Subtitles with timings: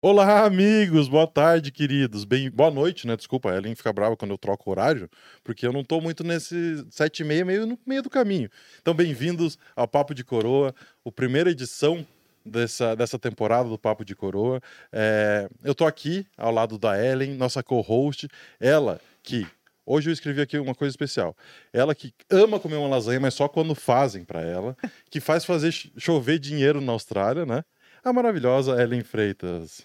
[0.00, 1.08] Olá, amigos!
[1.08, 2.24] Boa tarde, queridos.
[2.24, 3.16] Bem, boa noite, né?
[3.16, 5.10] Desculpa, a Ellen fica brava quando eu troco horário,
[5.42, 8.48] porque eu não tô muito nesse sete e meia, meio no meio do caminho.
[8.80, 10.72] Então, bem-vindos ao Papo de Coroa,
[11.04, 12.06] a primeira edição
[12.46, 14.60] dessa, dessa temporada do Papo de Coroa.
[14.92, 18.28] É, eu tô aqui ao lado da Ellen, nossa co-host,
[18.60, 19.48] ela que
[19.90, 21.34] Hoje eu escrevi aqui uma coisa especial.
[21.72, 24.76] Ela que ama comer uma lasanha, mas só quando fazem para ela,
[25.10, 27.64] que faz fazer chover dinheiro na Austrália, né?
[28.04, 29.82] A maravilhosa Ellen Freitas.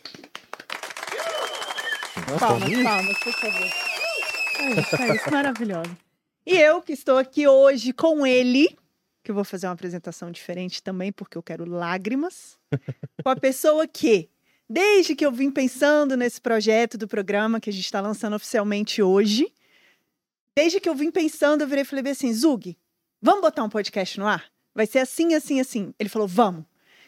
[2.39, 3.67] Palmas, palmas, por favor.
[4.59, 5.97] É isso, é isso, maravilhoso.
[6.45, 8.77] E eu que estou aqui hoje com ele,
[9.23, 12.57] que eu vou fazer uma apresentação diferente também, porque eu quero lágrimas,
[13.23, 14.29] com a pessoa que,
[14.69, 19.01] desde que eu vim pensando nesse projeto do programa que a gente está lançando oficialmente
[19.01, 19.51] hoje,
[20.55, 22.77] desde que eu vim pensando, eu virei e falei assim, Zug,
[23.21, 24.45] vamos botar um podcast no ar?
[24.75, 25.93] Vai ser assim, assim, assim.
[25.99, 26.65] Ele falou, vamos.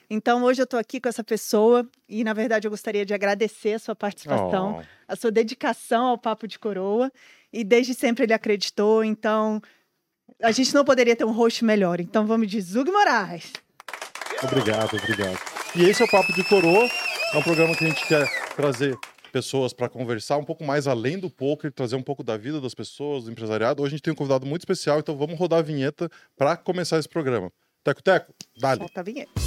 [0.10, 3.74] Então, hoje eu estou aqui com essa pessoa e, na verdade, eu gostaria de agradecer
[3.74, 4.84] a sua participação, oh.
[5.08, 7.12] a sua dedicação ao Papo de Coroa.
[7.52, 9.62] E desde sempre ele acreditou, então
[10.42, 12.00] a gente não poderia ter um host melhor.
[12.00, 13.54] Então, vamos de Zug Moraes.
[14.44, 15.40] Obrigado, obrigado.
[15.76, 16.90] E esse é o Papo de Coroa,
[17.34, 18.98] é um programa que a gente quer trazer
[19.36, 22.74] pessoas para conversar um pouco mais além do poker, trazer um pouco da vida das
[22.74, 23.84] pessoas, do empresariado.
[23.84, 26.98] Hoje a gente tem um convidado muito especial, então vamos rodar a vinheta para começar
[26.98, 27.52] esse programa.
[27.84, 28.80] Teco Teco, dale.
[28.80, 29.45] Solta a vinheta.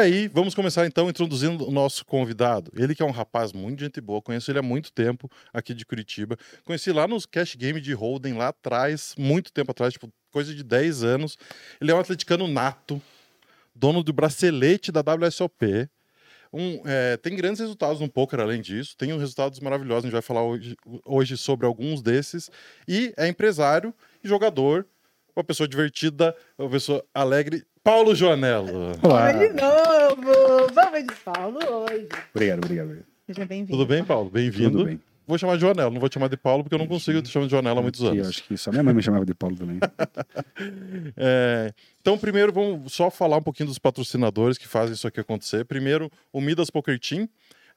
[0.00, 2.72] Aí, vamos começar então introduzindo o nosso convidado.
[2.74, 5.84] Ele que é um rapaz muito gente boa, conheço ele há muito tempo aqui de
[5.84, 6.36] Curitiba.
[6.64, 10.64] Conheci lá nos Cash Game de Holden, lá atrás, muito tempo atrás, tipo, coisa de
[10.64, 11.38] 10 anos.
[11.80, 13.00] Ele é um atleticano nato,
[13.74, 15.88] dono do bracelete da WSOP.
[16.52, 20.22] Um, é, tem grandes resultados no poker além disso, tem resultados maravilhosos, a gente vai
[20.22, 22.50] falar hoje, hoje sobre alguns desses.
[22.88, 24.86] E é empresário e jogador,
[25.40, 28.92] uma pessoa divertida, uma pessoa alegre Paulo Joanello.
[29.02, 29.32] Olá.
[29.32, 30.72] Vamos de novo.
[30.74, 32.08] Vamos de Paulo hoje.
[32.34, 32.98] Obrigado, obrigado.
[33.26, 33.72] Seja bem-vindo.
[33.72, 34.28] Tudo bem, Paulo?
[34.28, 34.70] Bem-vindo.
[34.70, 35.00] Tudo bem.
[35.26, 37.28] Vou chamar de Joanello, não vou te chamar de Paulo porque eu não consigo te
[37.28, 38.18] chamar de Joanello há muitos anos.
[38.18, 39.78] Eu acho que só minha mãe me chamava de Paulo também.
[41.16, 45.64] é, então, primeiro, vamos só falar um pouquinho dos patrocinadores que fazem isso aqui acontecer.
[45.64, 47.28] Primeiro, o Midas Poker Team.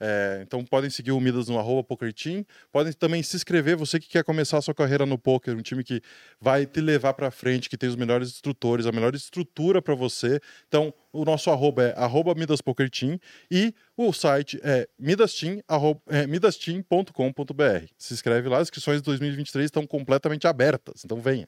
[0.06, 2.46] É, então podem seguir o Midas no arroba PokerTeam.
[2.74, 5.82] Podem também se inscrever, você que quer começar a sua carreira no poker, um time
[5.82, 6.02] que
[6.42, 10.42] vai te levar para frente, que tem os melhores instrutores, a melhor estrutura para você.
[10.68, 13.18] Então, o nosso arroba é arroba MidasPokerTeam
[13.50, 17.64] e o site é midasteam.com.br.
[17.64, 21.48] É, se inscreve lá, as inscrições de 2023 estão completamente abertas, então venha.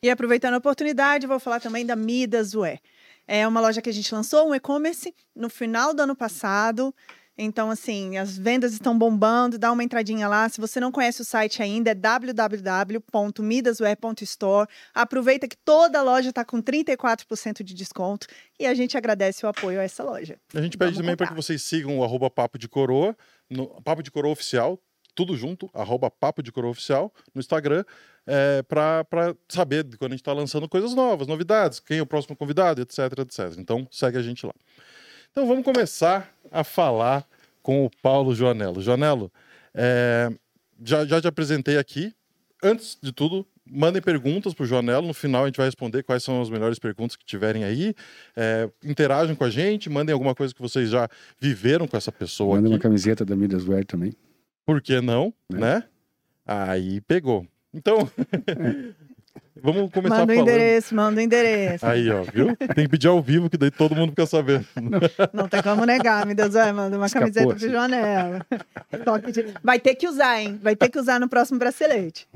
[0.00, 2.78] E aproveitando a oportunidade, vou falar também da Midas Ué.
[3.26, 6.94] É uma loja que a gente lançou, um e-commerce, no final do ano passado.
[7.38, 10.48] Então, assim, as vendas estão bombando, dá uma entradinha lá.
[10.48, 14.66] Se você não conhece o site ainda, é www.midasware.store.
[14.94, 18.26] Aproveita que toda a loja está com 34% de desconto
[18.58, 20.38] e a gente agradece o apoio a essa loja.
[20.54, 23.14] A gente pede também para que vocês sigam o arroba Papo de Coroa,
[23.50, 24.80] no, Papo de Coroa Oficial,
[25.14, 27.84] tudo junto, arroba Papo de Coroa Oficial, no Instagram,
[28.26, 32.06] é, para saber de quando a gente está lançando coisas novas, novidades, quem é o
[32.06, 33.58] próximo convidado, etc, etc.
[33.58, 34.54] Então, segue a gente lá.
[35.36, 37.22] Então vamos começar a falar
[37.62, 38.80] com o Paulo Joanello.
[38.80, 39.30] Joanello,
[39.74, 40.30] é,
[40.82, 42.14] já, já te apresentei aqui.
[42.64, 45.06] Antes de tudo, mandem perguntas para o Joanello.
[45.06, 47.94] No final a gente vai responder quais são as melhores perguntas que tiverem aí.
[48.34, 51.06] É, interagem com a gente, mandem alguma coisa que vocês já
[51.38, 52.56] viveram com essa pessoa.
[52.56, 54.14] Manda uma camiseta da Midasware também.
[54.64, 55.56] Por que não, é.
[55.58, 55.84] né?
[56.46, 57.46] Aí pegou.
[57.74, 58.10] Então,
[59.66, 61.84] Vamos começar Manda o endereço, manda o endereço.
[61.84, 62.54] Aí, ó, viu?
[62.56, 64.64] Tem que pedir ao vivo, que daí todo mundo fica sabendo.
[64.76, 65.00] Não,
[65.32, 67.66] não tem como negar, meu Deus, vai, manda uma Escapou, camiseta assim.
[67.66, 68.46] pro Joanela.
[69.64, 70.60] Vai ter que usar, hein?
[70.62, 72.28] Vai ter que usar no próximo bracelete.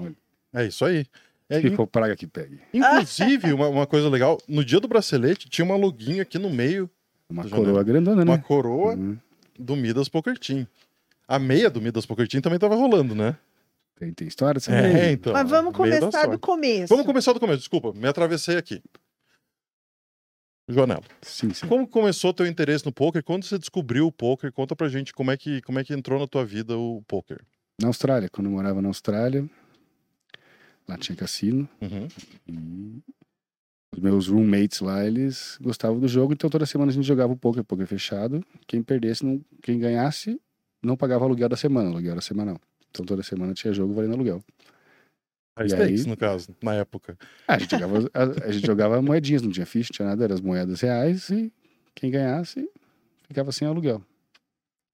[0.53, 1.07] É isso aí.
[1.49, 2.59] É, Se for praga que pegue.
[2.75, 6.91] Inclusive, uma, uma, coisa legal, no dia do bracelete tinha uma luguinha aqui no meio.
[7.29, 8.33] Uma coroa grandona, né?
[8.33, 9.17] Uma coroa uhum.
[9.57, 10.67] do Midas Poker Team.
[11.29, 13.37] A meia do Midas Poker Team também tava rolando, né?
[14.01, 15.35] Tem, tem história É, então.
[15.35, 16.87] Mas vamos começar do começo.
[16.89, 18.83] Vamos começar do começo, desculpa, me atravessei aqui.
[20.67, 21.03] Joanelo.
[21.21, 21.67] Sim, sim.
[21.67, 23.23] Como começou teu interesse no poker?
[23.23, 24.51] Quando você descobriu o poker?
[24.53, 27.45] Conta pra gente como é que, como é que entrou na tua vida o poker.
[27.79, 29.45] Na Austrália, quando eu morava na Austrália,
[30.89, 31.69] lá tinha cassino.
[31.83, 32.09] Uhum.
[32.49, 33.03] E
[33.95, 37.37] os meus roommates lá, eles gostavam do jogo, então toda semana a gente jogava o
[37.37, 38.43] poker, poker fechado.
[38.67, 40.41] Quem perdesse, não, quem ganhasse,
[40.83, 42.59] não pagava aluguel da semana, aluguel era semanal.
[42.91, 44.45] Então toda semana tinha jogo valendo aluguel.
[45.57, 47.19] A stakes, aí, no caso, na época.
[47.47, 50.35] A gente, jogava, a, a, gente jogava moedinhas, não tinha ficha, não tinha nada, eram
[50.35, 51.53] as moedas reais e
[51.95, 52.69] quem ganhasse
[53.27, 54.03] ficava sem aluguel.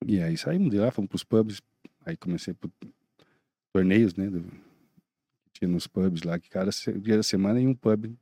[0.05, 1.63] E aí saímos de lá, fomos pros pubs,
[2.05, 2.71] aí comecei por
[3.73, 4.29] torneios, né?
[4.29, 4.45] Do,
[5.53, 8.13] tinha nos pubs lá, que cada dia da semana em um pub.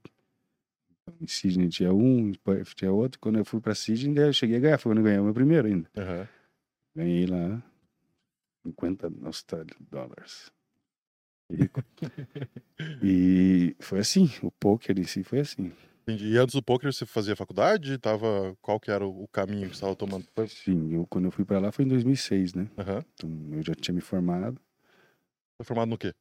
[1.21, 3.21] Em Sydney tinha um, em Perth tinha outro.
[3.21, 4.79] Quando eu fui pra Sydney, eu cheguei a ganhar.
[4.79, 5.91] Foi quando eu ganhei o meu primeiro ainda.
[5.97, 6.29] Aham.
[6.97, 7.63] Ganhei lá
[8.65, 10.51] 50 Australian dólares.
[11.51, 11.83] Rico.
[13.03, 15.73] e foi assim, o poker em si foi assim.
[16.03, 16.29] Entendi.
[16.29, 17.97] E antes do poker você fazia faculdade?
[17.99, 18.57] Tava...
[18.61, 20.27] Qual que era o caminho que você estava tomando?
[20.49, 22.71] Sim, eu, quando eu fui pra lá foi em 2006, né?
[22.79, 23.05] Aham.
[23.15, 24.61] Então eu já tinha me formado.
[25.57, 26.13] Foi formado no quê?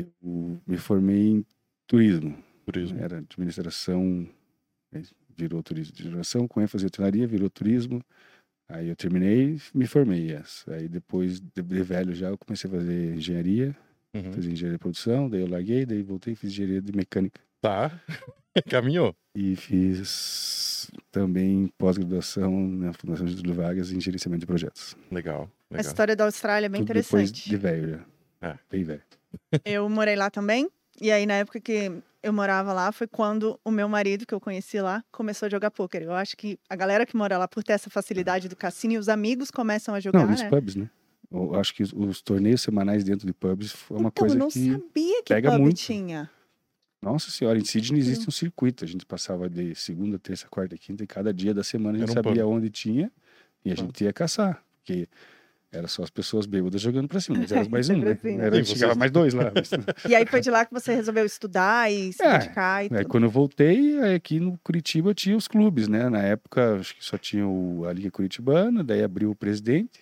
[0.00, 1.46] Eu me formei em
[1.86, 2.42] turismo.
[2.64, 2.98] Turismo.
[2.98, 4.28] Era administração,
[4.92, 5.02] aí
[5.36, 5.92] virou turismo.
[5.94, 8.04] Administração com ênfase em hotelaria, virou turismo.
[8.72, 10.30] Aí eu terminei me formei.
[10.30, 10.64] Yes.
[10.68, 13.76] Aí depois, de, de velho já, eu comecei a fazer engenharia.
[14.14, 14.32] Uhum.
[14.32, 17.40] Fiz engenharia de produção, daí eu larguei, daí voltei e fiz engenharia de mecânica.
[17.60, 18.00] Tá.
[18.68, 19.14] Caminhou.
[19.34, 24.96] E fiz também pós-graduação na Fundação Getúlio Vargas em gerenciamento de projetos.
[25.10, 25.50] Legal.
[25.70, 25.90] A Legal.
[25.90, 27.48] história da Austrália é bem Tudo depois interessante.
[27.48, 28.48] de velho já.
[28.48, 28.58] É.
[28.70, 29.02] Bem velho.
[29.64, 30.68] Eu morei lá também.
[31.00, 31.90] E aí, na época que
[32.22, 35.70] eu morava lá, foi quando o meu marido, que eu conheci lá, começou a jogar
[35.70, 36.02] pôquer.
[36.02, 38.98] Eu acho que a galera que mora lá, por ter essa facilidade do cassino, e
[38.98, 40.48] os amigos começam a jogar, Não, nos né?
[40.48, 40.88] pubs, né?
[41.30, 44.38] Eu acho que os, os torneios semanais dentro de pubs foi uma então, coisa eu
[44.38, 44.72] não que...
[44.72, 45.76] sabia que pega pub muito.
[45.76, 46.30] tinha.
[47.00, 48.84] Nossa senhora, em Sydney existe um circuito.
[48.84, 52.10] A gente passava de segunda, terça, quarta, quinta, e cada dia da semana a gente
[52.10, 53.10] um sabia onde tinha
[53.64, 54.62] e a gente ia caçar.
[54.76, 55.08] Porque
[55.72, 58.10] era só as pessoas bêbadas jogando pra cima, mas era mais um, né?
[58.10, 59.50] Era, Sim, chegava vocês- mais dois lá.
[59.54, 59.70] mas-
[60.08, 63.02] E aí foi de lá que você resolveu estudar e se É, dedicar e Aí
[63.02, 63.08] tudo.
[63.08, 66.08] quando eu voltei, aí aqui no Curitiba tinha os clubes, né?
[66.10, 70.00] Na época, acho que só tinha o, a Liga Curitibana, daí abriu o presidente.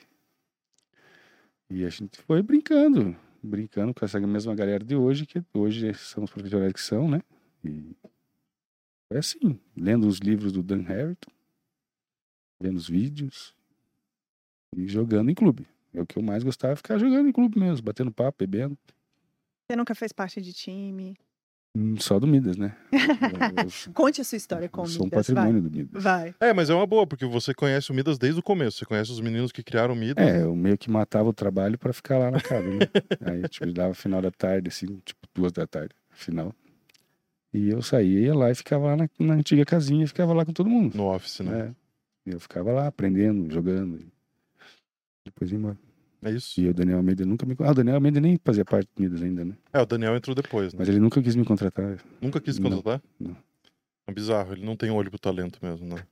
[1.70, 6.24] E a gente foi brincando, brincando com essa mesma galera de hoje, que hoje são
[6.24, 7.20] os profissionais que são, né?
[7.64, 7.94] E
[9.08, 11.30] foi assim, lendo os livros do Dan Harrington,
[12.60, 13.54] vendo os vídeos
[14.76, 15.66] e jogando em clube.
[15.92, 18.78] É o que eu mais gostava, ficar jogando em clube mesmo, batendo papo, bebendo.
[19.68, 21.16] Você nunca fez parte de time.
[21.76, 22.76] Hum, Só do Midas, né?
[22.92, 25.34] Eu- eu- Conte a sua história com eu o sou um Midas, vai.
[25.36, 26.02] patrimônio do Midas.
[26.02, 26.34] Vai.
[26.40, 28.78] É, mas é uma boa, porque você conhece o Midas desde o começo.
[28.78, 30.24] Você conhece os meninos que criaram o Midas.
[30.26, 32.78] É, eu meio que matava o trabalho pra ficar lá na casa, né?
[33.20, 36.52] Aí, tipo, dava final da tarde, assim, tipo, duas da tarde, final.
[37.52, 40.52] E eu saía, ia lá e ficava lá na, na antiga casinha, ficava lá com
[40.52, 40.96] todo mundo.
[40.96, 41.74] No office, né?
[42.26, 44.00] E eu ficava lá aprendendo, jogando.
[45.24, 45.78] Depois embora.
[46.22, 46.60] É isso.
[46.60, 47.56] E o Daniel Almeida nunca me.
[47.60, 49.54] Ah, o Daniel Almeida nem fazia parte do Midas ainda, né?
[49.72, 50.78] É, o Daniel entrou depois, né?
[50.78, 51.98] Mas ele nunca quis me contratar.
[52.20, 53.02] Nunca quis Não, contratar?
[53.18, 53.36] não.
[54.06, 56.04] É bizarro, ele não tem olho pro talento mesmo, né?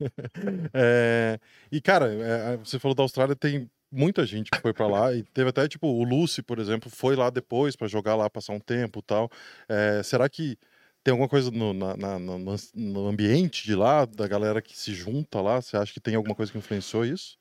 [0.72, 1.40] É,
[1.72, 5.22] e, cara, é, você falou da Austrália, tem muita gente que foi pra lá e
[5.24, 8.60] teve até, tipo, o Lucy, por exemplo, foi lá depois pra jogar lá, passar um
[8.60, 9.30] tempo e tal.
[9.68, 10.56] É, será que
[11.02, 12.38] tem alguma coisa no, na- na- no-
[12.74, 15.60] no ambiente de lá, da galera que se junta lá?
[15.60, 17.37] Você acha que tem alguma coisa que influenciou isso?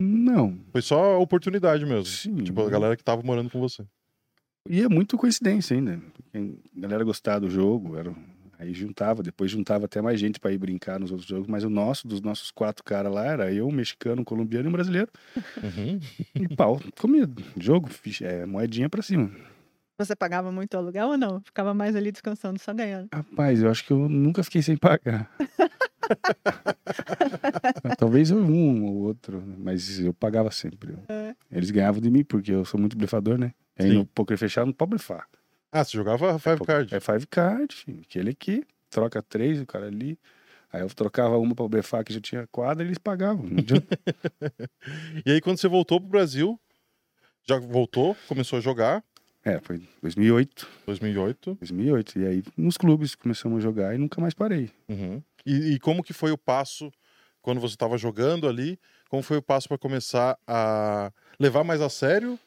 [0.00, 0.58] Não.
[0.72, 2.06] Foi só a oportunidade mesmo.
[2.06, 2.36] Sim.
[2.36, 3.84] Tipo, a galera que tava morando com você.
[4.68, 6.00] E é muito coincidência ainda.
[6.14, 6.38] Porque
[6.76, 8.14] a galera gostava do jogo, era...
[8.58, 11.70] aí juntava, depois juntava até mais gente para ir brincar nos outros jogos, mas o
[11.70, 15.08] nosso, dos nossos quatro caras lá, era eu, um mexicano, um colombiano e um brasileiro.
[15.62, 15.98] Uhum.
[16.34, 17.28] E pau, comia.
[17.58, 19.30] Jogo, ficha- é, moedinha pra cima.
[19.98, 21.40] Você pagava muito aluguel ou não?
[21.40, 23.08] Ficava mais ali descansando, só ganhando.
[23.12, 25.28] Rapaz, eu acho que eu nunca fiquei sem pagar.
[27.98, 30.96] Talvez um ou outro, mas eu pagava sempre.
[31.08, 31.34] É.
[31.50, 33.52] Eles ganhavam de mim, porque eu sou muito blefador, né?
[33.78, 35.26] Aí no poker fechado não pode blefar.
[35.70, 36.94] Ah, você jogava Five Poker- Card.
[36.94, 38.00] É five card, filho.
[38.02, 40.18] Aquele aqui, troca três, o cara ali.
[40.72, 43.46] Aí eu trocava uma pra blefar que já tinha quadra e eles pagavam.
[43.46, 43.86] Não adianta.
[45.26, 46.58] E aí, quando você voltou pro Brasil,
[47.46, 49.02] já voltou, começou a jogar,
[49.48, 50.68] é, foi 2008.
[50.86, 51.54] 2008.
[51.54, 52.18] 2008.
[52.18, 54.70] E aí nos clubes começamos a jogar e nunca mais parei.
[54.88, 55.22] Uhum.
[55.44, 56.92] E, e como que foi o passo
[57.40, 58.78] quando você estava jogando ali?
[59.08, 62.38] Como foi o passo para começar a levar mais a sério?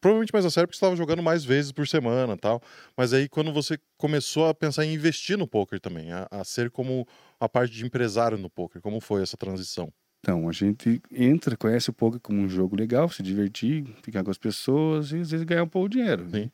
[0.00, 2.62] Provavelmente mais a sério porque você estava jogando mais vezes por semana, tal.
[2.96, 6.70] Mas aí quando você começou a pensar em investir no poker também, a, a ser
[6.70, 7.06] como
[7.40, 9.92] a parte de empresário no poker, como foi essa transição?
[10.26, 14.30] Então, a gente entra, conhece o poker como um jogo legal, se divertir, ficar com
[14.32, 16.28] as pessoas e às vezes ganhar um pouco de dinheiro.
[16.28, 16.50] Sim.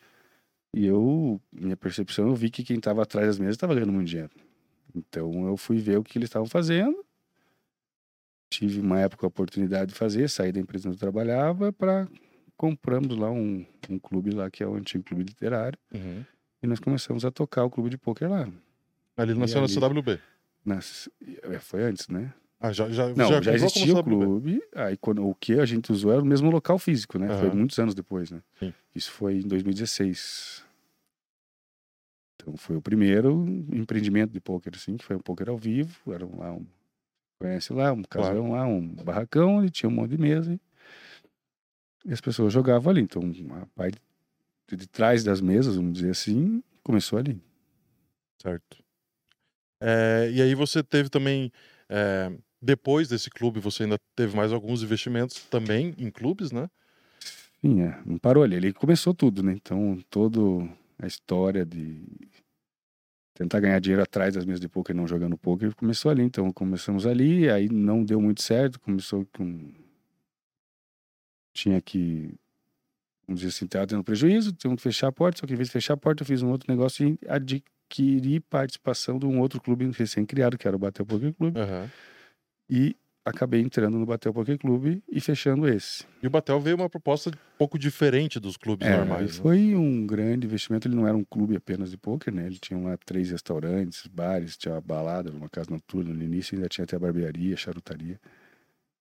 [0.76, 4.08] E eu, minha percepção, eu vi que quem estava atrás das mesas estava ganhando muito
[4.08, 4.30] dinheiro.
[4.94, 7.02] Então eu fui ver o que eles estavam fazendo.
[8.52, 12.06] Tive uma época a oportunidade de fazer, saí da empresa onde eu trabalhava para
[12.58, 16.22] compramos lá um, um clube lá que é o antigo clube literário Uhum.
[16.62, 18.46] e nós começamos a tocar o clube de poker lá.
[19.16, 19.66] Ali nasceu na?
[19.66, 20.20] CWB.
[20.62, 21.08] Nas,
[21.44, 22.34] é, foi antes, né?
[22.62, 24.02] Ah, já, já, Não, já, entrou existia o CWB.
[24.02, 27.26] clube, aí quando, o que a gente usou era o mesmo local físico, né?
[27.30, 27.56] Foi Aham.
[27.56, 28.40] muitos anos depois, né?
[28.60, 28.72] Sim.
[28.94, 30.64] Isso foi em 2016.
[32.36, 36.24] Então foi o primeiro empreendimento de pôquer, assim, que foi um pôquer ao vivo, era
[36.24, 36.64] um, lá um,
[37.40, 40.52] conhece lá, um casarão lá, um barracão, onde tinha um monte de mesa.
[40.54, 40.60] e
[42.08, 43.00] E as pessoas jogavam ali.
[43.00, 43.22] Então,
[43.60, 44.00] a parte
[44.70, 47.40] de trás das mesas, vamos dizer assim, começou ali.
[48.40, 48.82] Certo.
[49.80, 51.50] É, e aí você teve também,
[51.88, 52.30] é,
[52.62, 56.70] depois desse clube, você ainda teve mais alguns investimentos também em clubes, né?
[57.60, 58.54] Sim, é, não parou ali.
[58.54, 59.52] Ele começou tudo, né?
[59.52, 60.40] Então, toda
[60.98, 62.04] a história de
[63.34, 66.22] tentar ganhar dinheiro atrás das mesas de poker, não jogando poker, começou ali.
[66.22, 69.72] Então, começamos ali, aí não deu muito certo, começou com...
[71.52, 72.34] Tinha que,
[73.26, 75.68] vamos dizer assim, estava tendo prejuízo, tinha que fechar a porta, só que em vez
[75.68, 79.60] de fechar a porta, eu fiz um outro negócio e adquiri participação de um outro
[79.60, 81.58] clube recém-criado, que era o Batel Poker Clube.
[81.58, 81.90] Aham.
[82.68, 86.04] E acabei entrando no Batel Poker Clube e fechando esse.
[86.22, 89.36] E o Batel veio uma proposta um pouco diferente dos clubes É, normais.
[89.36, 89.42] né?
[89.42, 90.88] foi um grande investimento.
[90.88, 92.46] Ele não era um clube apenas de pôquer, né?
[92.46, 96.12] Ele tinha lá três restaurantes, bares, tinha uma balada, uma casa noturna.
[96.12, 98.20] No início ainda tinha até barbearia, charutaria.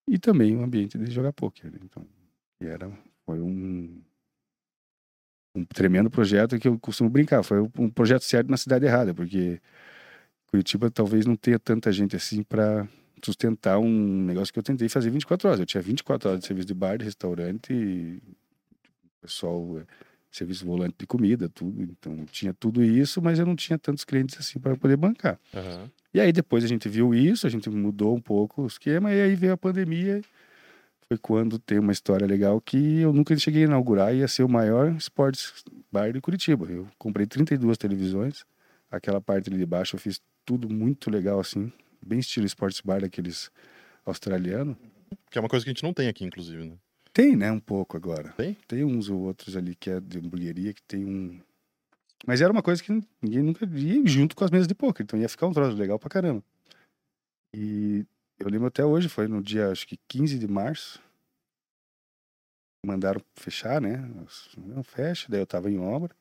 [0.07, 1.71] E também um ambiente de jogar pôquer.
[1.71, 1.79] né?
[1.83, 2.05] Então,
[2.61, 2.91] era,
[3.25, 4.01] foi um,
[5.55, 7.41] um tremendo projeto que eu costumo brincar.
[7.41, 9.59] Foi um projeto certo na cidade errada, porque
[10.47, 12.87] Curitiba talvez não tenha tanta gente assim para
[13.23, 15.59] sustentar um negócio que eu tentei fazer 24 horas.
[15.59, 18.21] Eu tinha 24 horas de serviço de bar, de restaurante, e
[19.21, 19.85] pessoal, eh,
[20.31, 21.81] serviço volante de comida, tudo.
[21.81, 25.39] Então tinha tudo isso, mas eu não tinha tantos clientes assim para poder bancar.
[25.53, 25.89] Aham.
[26.13, 29.21] E aí depois a gente viu isso, a gente mudou um pouco o esquema, e
[29.21, 30.21] aí veio a pandemia.
[31.07, 34.49] Foi quando tem uma história legal que eu nunca cheguei a inaugurar, ia ser o
[34.49, 36.65] maior esportes bar de Curitiba.
[36.65, 38.45] Eu comprei 32 televisões,
[38.89, 43.01] aquela parte ali de baixo eu fiz tudo muito legal assim, bem estilo esportes bar
[43.01, 43.51] daqueles
[44.05, 44.77] australianos.
[45.29, 46.77] Que é uma coisa que a gente não tem aqui, inclusive, né?
[47.13, 48.31] Tem, né, um pouco agora.
[48.33, 48.53] Tem?
[48.67, 51.41] Tem uns ou outros ali que é de hamburgueria que tem um.
[52.25, 52.91] Mas era uma coisa que
[53.21, 55.99] ninguém nunca via junto com as mesas de poker, então ia ficar um troço legal
[55.99, 56.43] pra caramba.
[57.53, 58.05] E
[58.39, 61.01] eu lembro até hoje, foi no dia, acho que 15 de março.
[62.85, 63.97] Mandaram fechar, né?
[64.57, 66.15] Não, fecha, daí eu tava em obra.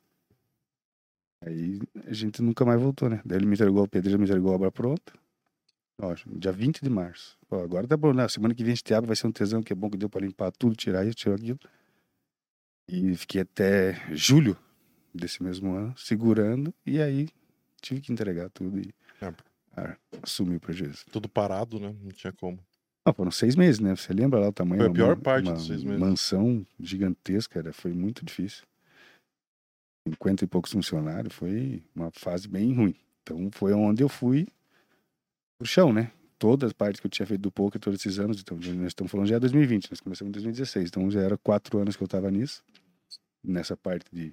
[1.42, 3.22] Aí a gente nunca mais voltou, né?
[3.24, 5.12] Daí ele me entregou, o pedreiro me entregou a obra pronta.
[6.02, 7.36] Ó, dia 20 de março.
[7.48, 8.26] Pô, agora tá bom, né?
[8.28, 10.08] Semana que vem a gente abre, vai ser um tesão que é bom que deu
[10.08, 11.58] pra limpar tudo, tirar isso, tirar aquilo.
[12.88, 14.56] E fiquei até julho
[15.14, 17.28] desse mesmo ano segurando e aí
[17.80, 19.32] tive que entregar tudo e É.
[19.76, 21.04] ah, assumi o prejuízo.
[21.12, 21.94] Tudo parado, né?
[22.02, 22.58] Não tinha como.
[23.04, 23.94] Ah, foram seis meses, né?
[23.96, 24.80] Você lembra lá o tamanho?
[24.80, 26.00] Foi a Uma- pior parte uma dos seis meses.
[26.00, 28.64] mansão gigantesca, era, foi muito difícil.
[30.08, 32.94] 50 e poucos funcionários, foi uma fase bem ruim.
[33.22, 34.46] Então foi onde eu fui
[35.60, 36.10] pro chão, né?
[36.38, 39.12] Todas as partes que eu tinha feito do poker todos esses anos, então nós estamos
[39.12, 42.08] falando já é 2020, nós começamos em 2016, então já era quatro anos que eu
[42.08, 42.64] tava nisso,
[43.44, 44.32] nessa parte de.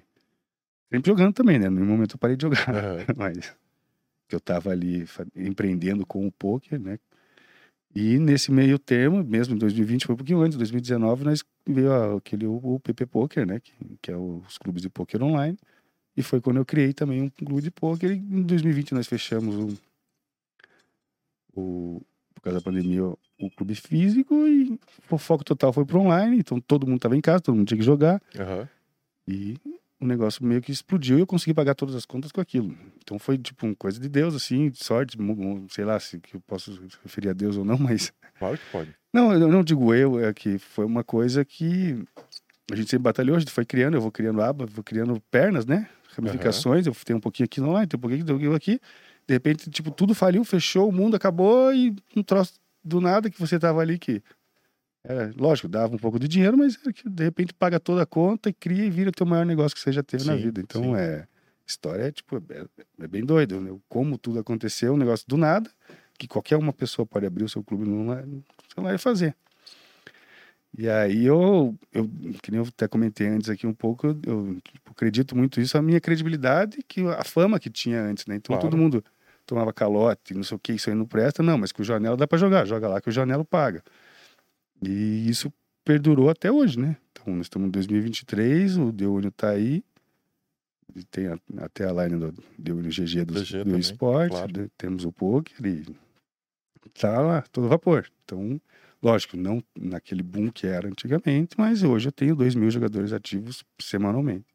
[0.90, 1.68] Sempre jogando também, né?
[1.68, 3.04] No momento eu parei de jogar Aham.
[3.14, 3.54] mas
[4.26, 5.06] que eu estava ali
[5.36, 6.98] empreendendo com o poker, né?
[7.94, 12.46] E nesse meio termo, mesmo em 2020, foi um pouquinho antes, 2019, nós veio aquele
[12.46, 13.60] o, PP Poker, né?
[13.60, 15.58] Que, que é os clubes de poker online.
[16.16, 18.12] E foi quando eu criei também um clube de poker.
[18.12, 19.78] E em 2020 nós fechamos o,
[21.58, 22.02] o
[22.38, 24.78] por causa da pandemia, o, clube físico e
[25.10, 26.38] o foco total foi pro online.
[26.38, 28.22] Então todo mundo estava em casa, todo mundo tinha que jogar.
[28.38, 28.68] Aham.
[29.26, 29.56] E
[30.00, 32.76] o negócio meio que explodiu e eu consegui pagar todas as contas com aquilo.
[33.02, 35.18] Então foi tipo uma coisa de Deus, assim, de sorte,
[35.70, 38.12] sei lá se que eu posso referir a Deus ou não, mas.
[38.38, 38.94] Claro que pode.
[39.12, 42.04] Não, eu não digo eu, é que foi uma coisa que
[42.70, 45.66] a gente sempre batalhou, a gente foi criando, eu vou criando aba, vou criando pernas,
[45.66, 45.88] né?
[46.14, 48.80] Ramificações, eu tenho um pouquinho aqui no online, tenho um pouquinho aqui,
[49.28, 53.38] De repente, tipo, tudo faliu, fechou, o mundo acabou e um troço do nada que
[53.38, 54.22] você tava ali que.
[55.04, 58.06] Era, lógico, dava um pouco de dinheiro, mas era que de repente paga toda a
[58.06, 60.42] conta e cria e vira o teu maior negócio que você já teve na Sim,
[60.42, 60.62] vida.
[60.62, 60.96] Então sim.
[60.96, 61.26] é.
[61.66, 62.64] História é tipo, é,
[63.00, 63.78] é bem doido, né?
[63.86, 65.70] Como tudo aconteceu, um negócio do nada,
[66.18, 69.36] que qualquer uma pessoa pode abrir o seu clube no você vai fazer.
[70.76, 72.08] E aí eu, eu,
[72.42, 75.76] que nem eu até comentei antes aqui um pouco, eu, eu, tipo, acredito muito isso,
[75.76, 78.36] a minha credibilidade, que a fama que tinha antes, né?
[78.36, 78.70] Então Claro.
[78.70, 79.04] todo mundo
[79.48, 82.16] tomava calote, não sei o que, isso aí não presta, não, mas com o Janelo
[82.16, 83.82] dá para jogar, joga lá que o Janelo paga.
[84.82, 85.52] E isso
[85.84, 86.96] perdurou até hoje, né?
[87.10, 89.82] Então nós estamos em 2023, o De Olho tá aí,
[91.10, 94.60] tem a- até a line do De Olho GG do, GG do também, esporte, claro.
[94.60, 94.68] né?
[94.76, 95.84] temos o poker e
[96.94, 98.06] tá lá, todo vapor.
[98.24, 98.60] Então,
[99.02, 103.64] lógico, não naquele boom que era antigamente, mas hoje eu tenho 2 mil jogadores ativos
[103.80, 104.46] semanalmente.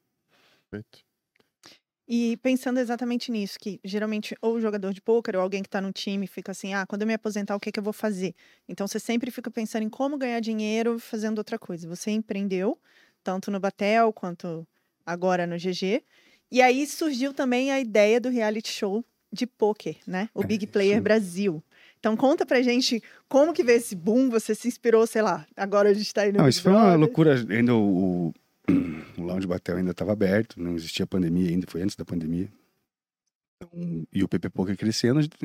[0.70, 1.04] Perfeito.
[2.08, 5.80] E pensando exatamente nisso, que geralmente ou o jogador de pôquer ou alguém que está
[5.80, 8.36] no time fica assim, ah, quando eu me aposentar, o que, que eu vou fazer?
[8.68, 11.88] Então você sempre fica pensando em como ganhar dinheiro fazendo outra coisa.
[11.88, 12.78] Você empreendeu,
[13.24, 14.68] tanto no Batel quanto
[15.06, 16.04] agora no GG.
[16.52, 20.30] E aí surgiu também a ideia do reality show de pôquer, né?
[20.34, 21.04] O É, Big Player sim.
[21.04, 21.64] Brasil.
[22.00, 25.90] Então conta pra gente como que veio esse boom, você se inspirou, sei lá, agora
[25.90, 27.36] a gente tá no Não, isso foi uma loucura.
[27.50, 28.34] Ainda o,
[28.70, 32.52] o, o Lounge Batel ainda estava aberto, não existia pandemia ainda, foi antes da pandemia.
[33.62, 35.38] Então, e o PP Poker crescendo, a gente-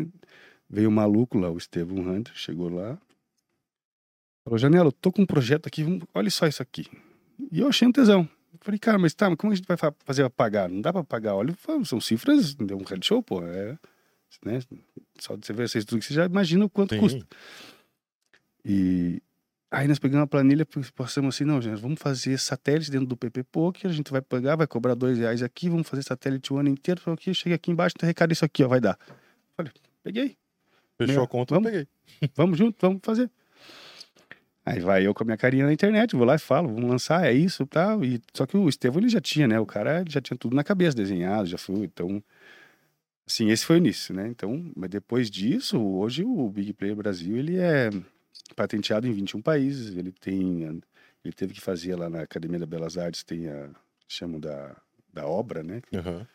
[0.68, 2.98] veio um maluco lá, o Estevam Hunter, chegou lá.
[4.44, 6.86] Falou, Janela, eu tô com um projeto aqui, vamos- olha só isso aqui.
[7.52, 8.28] E eu achei um tesão.
[8.60, 10.68] Falei, cara, mas tá, mas como a gente vai fa- fazer pra pagar?
[10.68, 11.34] Não dá pra pagar.
[11.36, 13.42] Olha, são cifras, deu um reality show, pô.
[13.44, 13.78] É,
[14.44, 14.58] né?
[15.18, 17.00] Só de você ver essas tudo que você já imagina o quanto Sim.
[17.00, 17.26] custa.
[18.64, 19.22] E
[19.70, 23.44] aí nós pegamos uma planilha, passamos assim, não, gente, vamos fazer satélite dentro do PP
[23.44, 26.68] Poker, a gente vai pagar, vai cobrar dois reais aqui, vamos fazer satélite o ano
[26.68, 28.98] inteiro, só que chega aqui embaixo, tem recado isso aqui, ó, vai dar.
[29.56, 29.72] Falei,
[30.02, 30.36] peguei,
[30.98, 31.70] Fechou Meu, a conta, vamos.
[31.70, 31.86] peguei.
[32.34, 33.30] vamos junto, vamos fazer.
[34.66, 37.24] Aí vai eu com a minha carinha na internet, vou lá e falo, vamos lançar,
[37.24, 38.04] é isso, tal.
[38.04, 39.58] E só que o Estevão ele já tinha, né?
[39.58, 42.22] O cara já tinha tudo na cabeça desenhado, já foi, então
[43.26, 44.26] assim, esse foi o início, né?
[44.28, 47.90] Então, mas depois disso, hoje o Big Player Brasil, ele é
[48.54, 50.80] patenteado em 21 países, ele tem
[51.24, 53.70] ele teve que fazer lá na Academia das Belas Artes, tem a
[54.06, 54.76] chamam da
[55.12, 55.82] da obra, né?
[55.94, 56.26] Aham.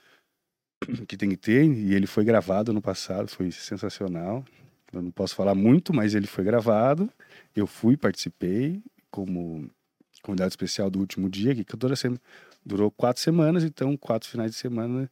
[1.07, 4.43] que tem que ter, e ele foi gravado no passado, foi sensacional.
[4.91, 7.09] Eu não posso falar muito, mas ele foi gravado.
[7.55, 9.69] Eu fui, participei como
[10.21, 12.21] convidado especial do último dia, que toda semana
[12.65, 15.09] durou quatro semanas, então quatro finais de semana.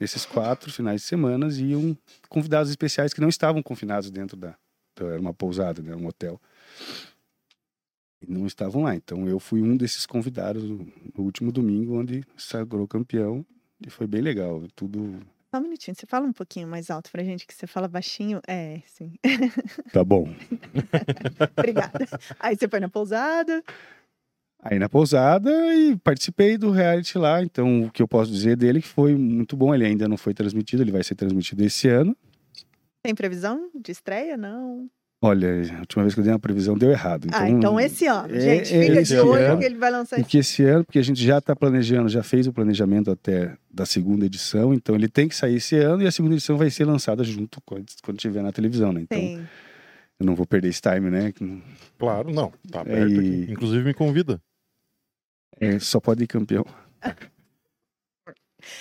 [0.00, 1.96] Nesses quatro finais de semana iam
[2.28, 4.56] convidados especiais que não estavam confinados dentro da,
[5.04, 6.40] da era uma pousada, né, um hotel.
[8.20, 8.94] E não estavam lá.
[8.94, 10.86] Então eu fui um desses convidados no,
[11.16, 13.44] no último domingo, onde sagrou campeão
[13.84, 14.62] e foi bem legal.
[14.74, 15.20] Tudo
[15.54, 18.40] Só um minutinho, você fala um pouquinho mais alto pra gente, que você fala baixinho.
[18.46, 19.12] É, sim.
[19.92, 20.28] tá bom.
[21.56, 22.06] Obrigada.
[22.40, 23.62] Aí você foi na pousada.
[24.60, 27.40] Aí na pousada e participei do reality lá.
[27.40, 29.72] Então o que eu posso dizer dele é que foi muito bom.
[29.72, 32.16] Ele ainda não foi transmitido, ele vai ser transmitido esse ano.
[33.08, 34.36] Tem previsão de estreia?
[34.36, 34.86] Não.
[35.22, 37.26] Olha, a última vez que eu dei uma previsão deu errado.
[37.26, 38.34] Então, ah, então esse ano.
[38.36, 39.58] é- gente, é fica esse de olho ano.
[39.58, 42.46] que ele vai lançar Porque esse ano, porque a gente já está planejando, já fez
[42.46, 46.12] o planejamento até da segunda edição, então ele tem que sair esse ano e a
[46.12, 49.00] segunda edição vai ser lançada junto quando, quando tiver na televisão, né?
[49.00, 49.38] Então Tem.
[50.20, 51.32] eu não vou perder esse time, né?
[51.98, 52.52] Claro, não.
[52.70, 53.52] Tá aberto E- aqui.
[53.52, 54.38] Inclusive me convida.
[55.58, 56.66] É, só pode ir campeão.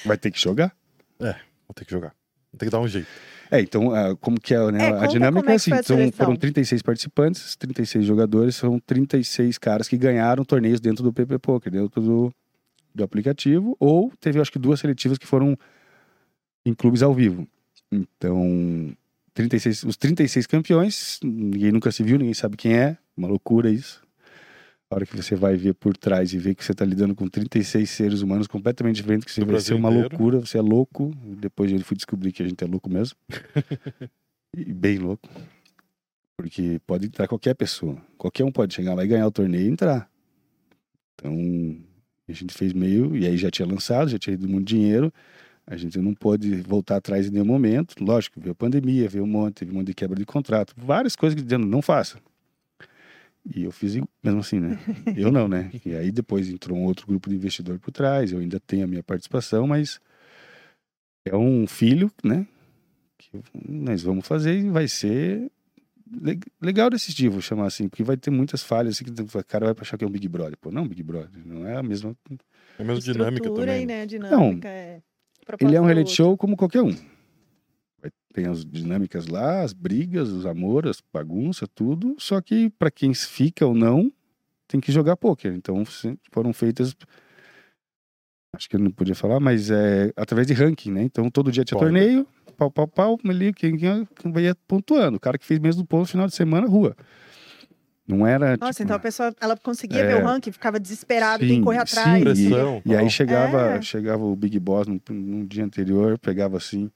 [0.05, 0.75] Vai ter que jogar.
[1.17, 2.13] Vou ter que jogar.
[2.51, 3.07] Vou ter que dar um jeito.
[3.49, 6.11] É, então, ah, como que é, né, É, a dinâmica é é assim, seleção.
[6.11, 11.71] foram 36 participantes, 36 jogadores, são 36 caras que ganharam torneios dentro do PP Poker,
[11.71, 12.33] dentro do,
[12.93, 15.57] do aplicativo, ou teve, acho que, duas seletivas que foram
[16.65, 17.47] em clubes ao vivo.
[17.91, 18.93] Então,
[19.33, 24.01] 36, os 36 campeões, ninguém nunca se viu, ninguém sabe quem é, uma loucura isso.
[24.89, 27.27] A hora que você vai ver por trás e ver que você está lidando com
[27.27, 30.09] 36 seres humanos completamente diferentes, que você Do vai ser uma inteiro.
[30.09, 31.11] loucura, você é louco.
[31.39, 33.17] Depois eu fui descobrir que a gente é louco mesmo.
[34.55, 35.27] e bem louco.
[36.37, 37.97] Porque pode entrar qualquer pessoa.
[38.17, 40.09] Qualquer um pode chegar lá e ganhar o torneio e entrar.
[41.15, 41.33] Então,
[42.29, 45.11] a gente fez meio, e aí já tinha lançado, já tinha ido muito dinheiro.
[45.65, 47.95] A gente não pôde voltar atrás em nenhum momento.
[48.01, 51.13] Lógico, veio a pandemia, veio um monte, teve um monte de quebra de contrato, várias
[51.13, 52.19] coisas que dizendo, não faça.
[53.55, 54.77] E eu fiz mesmo assim, né?
[55.15, 55.71] Eu não, né?
[55.85, 58.87] E aí depois entrou um outro grupo de investidor por trás, eu ainda tenho a
[58.87, 59.99] minha participação, mas
[61.25, 62.45] é um filho, né?
[63.17, 65.49] Que nós vamos fazer e vai ser
[66.11, 69.43] le- legal desse tipo, vou chamar assim, porque vai ter muitas falhas, assim, que o
[69.45, 70.57] cara vai achar que é um Big Brother.
[70.57, 72.15] Pô, não, Big Brother, não é a mesma.
[72.77, 73.69] É a mesma dinâmica também.
[73.69, 73.95] aí, né?
[73.95, 74.01] né?
[74.01, 75.01] A dinâmica é.
[75.59, 76.93] Ele é um reality show como qualquer um.
[78.33, 82.15] Tem as dinâmicas lá, as brigas, os amores, as bagunças, tudo.
[82.19, 84.11] Só que para quem fica ou não,
[84.67, 85.53] tem que jogar poker.
[85.53, 85.83] Então
[86.31, 86.95] foram feitas.
[88.55, 91.03] Acho que eu não podia falar, mas é através de ranking, né?
[91.03, 91.91] Então todo dia tinha Pode.
[91.91, 92.25] torneio,
[92.57, 95.17] pau, pau, pau, ali, quem, quem, quem ia pontuando.
[95.17, 96.95] O cara que fez mesmo ponto no final de semana, rua.
[98.07, 98.55] Não era.
[98.57, 100.07] Nossa, tipo, então a pessoa ela conseguia É.
[100.07, 101.99] ver o ranking, ficava desesperado, tem Sim, que correr sim.
[101.99, 102.23] atrás.
[102.23, 102.81] Pressão.
[102.85, 103.09] E aí tal.
[103.09, 103.81] chegava, É.
[103.81, 106.89] chegava o Big Boss no, no dia anterior, pegava assim,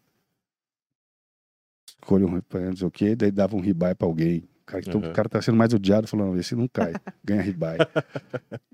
[2.02, 4.40] escolha um não sei o quê, daí dava um ribai pra alguém.
[4.62, 5.10] O cara, que to- Uhum.
[5.10, 7.78] o cara tá sendo mais odiado, falando, esse não cai, ganha ribai.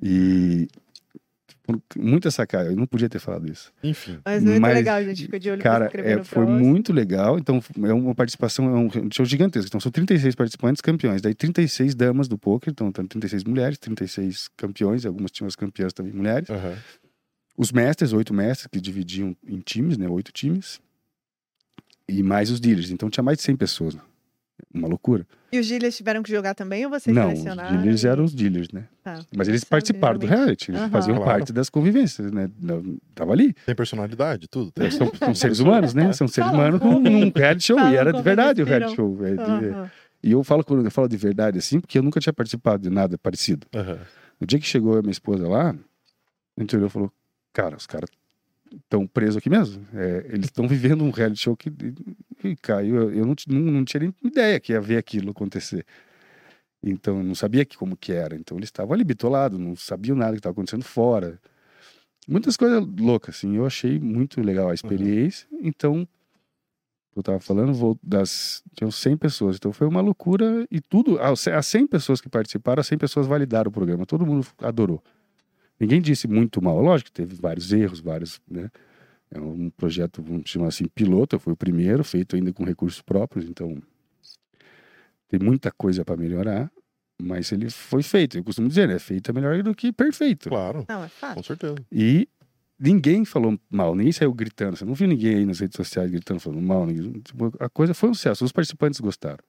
[0.01, 0.67] e
[1.63, 3.73] por- muita sacada, eu não podia ter falado isso.
[3.83, 4.19] Enfim.
[4.23, 6.45] Mas muito Mas, legal, a gente fica de olho pra Cara, escrever é, no foi
[6.45, 6.65] próximo.
[6.65, 7.37] muito legal.
[7.37, 9.67] Então, é uma participação, é um show gigantesco.
[9.67, 11.21] Então, são 36 participantes campeões.
[11.21, 12.71] Daí, 36 damas do poker.
[12.71, 15.05] Então, tem 36 mulheres, 36 campeões.
[15.05, 16.49] Algumas tinham as campeãs também mulheres.
[16.49, 16.75] Aham.
[17.57, 20.07] Os mestres, oito mestres, que dividiam em times, né?
[20.07, 20.79] Oito times.
[22.07, 22.89] E mais os dealers.
[22.91, 23.97] Então, tinha mais de 100 pessoas.
[24.73, 25.25] Uma loucura.
[25.51, 28.69] E os dealers tiveram que jogar também ou vocês não, os dealers eram os dealers,
[28.71, 28.87] né?
[29.03, 29.19] Tá.
[29.35, 30.89] Mas eles participaram do reality, eles Aham.
[30.89, 31.31] faziam Claro.
[31.31, 32.49] parte das convivências, né?
[33.13, 33.53] Tava ali.
[33.65, 34.71] Tem personalidade, tudo.
[34.71, 34.89] Tem.
[34.89, 36.11] São, são seres humanos, né?
[36.11, 37.77] São seres humanos num, num reality show.
[37.77, 39.25] Fala e era de verdade o reality show.
[39.25, 39.91] é de- Aham.
[40.23, 42.89] E eu falo, quando eu falo de verdade assim, porque eu nunca tinha participado de
[42.89, 43.67] nada parecido.
[43.75, 43.99] Aham.
[44.41, 45.69] No dia que chegou a minha esposa lá,
[46.57, 47.11] a gente olhou e falou:
[47.53, 48.09] Cara, os caras
[48.75, 49.85] estão presos aqui mesmo.
[49.93, 51.71] É, eles estão vivendo um reality show que,
[52.61, 52.95] caiu.
[52.95, 55.85] Eu, eu não, não, não tinha nem ideia que ia ver aquilo acontecer.
[56.83, 58.35] Então, eu não sabia que, como que era.
[58.35, 61.39] Então, eles estavam ali bitolados, não sabiam nada que estava acontecendo fora.
[62.27, 63.55] Muitas coisas loucas, assim.
[63.55, 65.47] Eu achei muito legal a experiência.
[65.61, 66.07] Então,
[67.15, 69.55] eu estava falando, vou das, tinham 100 pessoas.
[69.55, 70.67] Então, foi uma loucura.
[70.69, 74.05] E tudo, as as 100 pessoas que participaram, as 100 pessoas validaram o programa.
[74.05, 75.01] Todo mundo adorou.
[75.79, 76.79] Ninguém disse muito mal.
[76.81, 78.69] Lógico, teve vários erros, vários, né?
[79.29, 81.37] É um projeto, vamos chamar assim, piloto.
[81.39, 83.45] Fui o primeiro, feito ainda com recursos próprios.
[83.47, 83.77] Então,
[85.27, 86.71] tem muita coisa para melhorar.
[87.21, 88.37] Mas ele foi feito.
[88.37, 88.99] Eu costumo dizer, né?
[88.99, 90.49] Feito é melhor do que perfeito.
[90.49, 91.35] Claro, Não, é fácil.
[91.35, 91.75] com certeza.
[91.91, 92.27] E
[92.79, 94.77] ninguém falou mal, ninguém saiu gritando.
[94.77, 96.85] Você não viu ninguém aí nas redes sociais gritando, falando mal.
[96.85, 99.43] Ninguém, tipo, a coisa foi um sucesso, os participantes gostaram.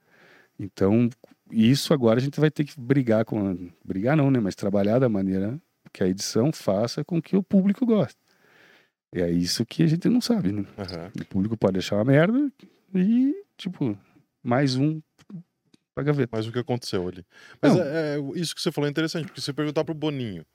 [0.59, 1.11] Então,
[1.53, 3.69] isso agora a gente vai ter que brigar com.
[3.85, 4.41] Brigar não, né?
[4.41, 5.61] Mas trabalhar da maneira
[5.99, 8.17] que a edição faça com que o público goste.
[9.13, 10.65] É isso que a gente não sabe, né?
[10.79, 11.11] Aham.
[11.21, 12.53] O público pode deixar uma merda
[12.95, 13.99] e, tipo,
[14.41, 15.01] mais um
[15.93, 16.29] pra gaveta.
[16.37, 17.27] Mas o que aconteceu ali?
[17.61, 20.47] Mas é, é, isso que você falou é interessante, porque se você perguntar pro Boninho,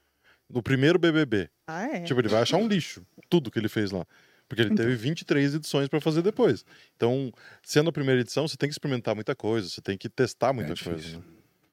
[0.50, 2.02] no primeiro BBB, Ah, é.
[2.04, 4.06] tipo, ele vai achar um lixo, tudo que ele fez lá.
[4.48, 4.86] Porque ele Então.
[4.86, 6.64] teve 23 edições para fazer depois.
[6.96, 10.54] Então, sendo a primeira edição, você tem que experimentar muita coisa, você tem que testar
[10.54, 10.94] muita difícil.
[10.94, 11.18] coisa.
[11.18, 11.24] né?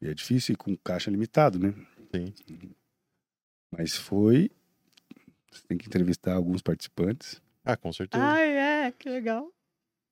[0.03, 1.73] E é difícil ir com caixa limitado, né?
[2.13, 2.33] Sim.
[3.71, 4.51] Mas foi.
[5.51, 7.41] Você tem que entrevistar alguns participantes.
[7.65, 8.25] Ah, com certeza.
[8.25, 9.53] Ah, é, que legal.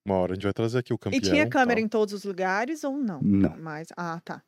[0.05, 1.17] Uma hora a gente vai trazer aqui o campeão.
[1.17, 1.85] E tinha câmera tal.
[1.85, 3.21] em todos os lugares ou não?
[3.21, 4.41] Não, Mas, ah, tá.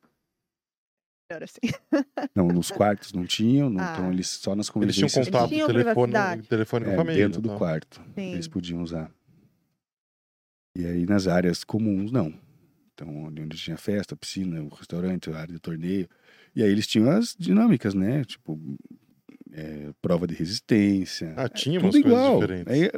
[1.29, 1.59] Melhor assim.
[2.35, 3.93] não, nos quartos não tinham, não, Ah.
[3.93, 5.27] então eles só nas Eles tinham convivências.
[5.29, 7.25] contato, tinham telefone, telefone com a é, família.
[7.27, 7.57] dentro do tal.
[7.57, 8.01] quarto.
[8.15, 8.33] Sim.
[8.33, 9.09] Eles podiam usar.
[10.77, 12.33] E aí nas áreas comuns, não.
[12.93, 16.07] Então, onde onde tinha festa, piscina, o restaurante, a área de torneio.
[16.55, 18.23] E aí eles tinham as dinâmicas, né?
[18.25, 18.59] Tipo,
[19.53, 21.33] é, prova de resistência.
[21.37, 22.39] Ah, tinha tudo umas coisas igual.
[22.41, 22.73] diferentes.
[22.73, 22.91] Aí,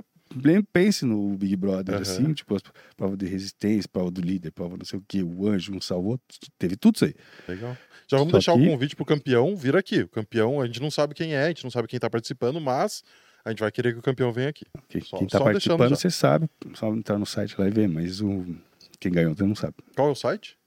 [0.74, 2.02] pense no Big Brother, Aham.
[2.02, 2.64] assim, tipo, as
[2.98, 6.10] prova de resistência, prova do líder, prova não sei o quê, o anjo, um salvo
[6.10, 6.26] outro.
[6.58, 7.14] Teve tudo isso aí.
[7.48, 7.78] Legal.
[8.10, 10.02] Já vamos Só deixar que- o convite pro campeão vir aqui.
[10.02, 12.60] O campeão, a gente não sabe quem é, a gente não sabe quem tá participando,
[12.60, 13.04] mas
[13.46, 14.66] a gente vai querer que o campeão venha aqui.
[14.90, 16.50] Quem, Só- quem tá participando, você sabe.
[16.74, 18.44] Só entrar no site lá e ver, mas o,
[19.00, 19.76] quem ganhou, você não sabe.
[19.96, 20.58] Qual é o site?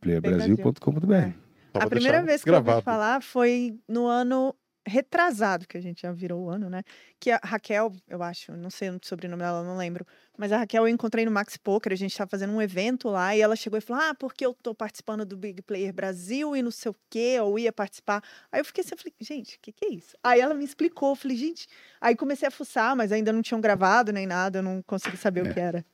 [0.00, 1.32] Playerbrasil.com.br.
[1.32, 1.43] Só
[1.74, 2.84] a primeira vez que eu ouvi gravado.
[2.84, 4.54] falar foi no ano
[4.86, 6.82] retrasado, que a gente já virou o ano, né?
[7.18, 10.06] Que a Raquel, eu acho, não sei o sobrenome dela, não lembro.
[10.36, 13.34] Mas a Raquel eu encontrei no Max Poker, a gente tava fazendo um evento lá
[13.34, 16.62] e ela chegou e falou: Ah, porque eu tô participando do Big Player Brasil e
[16.62, 18.22] não sei o quê, eu ia participar.
[18.52, 20.16] Aí eu fiquei assim, eu falei, gente, o que, que é isso?
[20.22, 21.66] Aí ela me explicou, eu falei, gente.
[21.98, 25.46] Aí comecei a fuçar, mas ainda não tinham gravado nem nada, eu não consegui saber
[25.46, 25.50] É.
[25.50, 25.84] o que era.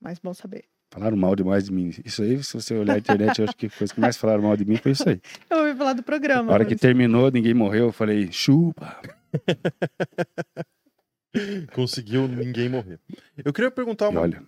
[0.00, 0.64] Mas bom saber.
[0.96, 1.92] Falaram mal demais de mim.
[2.06, 4.44] Isso aí, se você olhar a internet, eu acho que a coisa que mais falaram
[4.44, 5.20] mal de mim foi isso aí.
[5.50, 6.44] Eu ouvi falar do programa.
[6.44, 6.80] Na hora que isso.
[6.80, 8.98] terminou, ninguém morreu, eu falei, chupa.
[11.74, 12.98] Conseguiu ninguém morrer.
[13.44, 14.22] Eu queria perguntar E uma.
[14.22, 14.42] olha,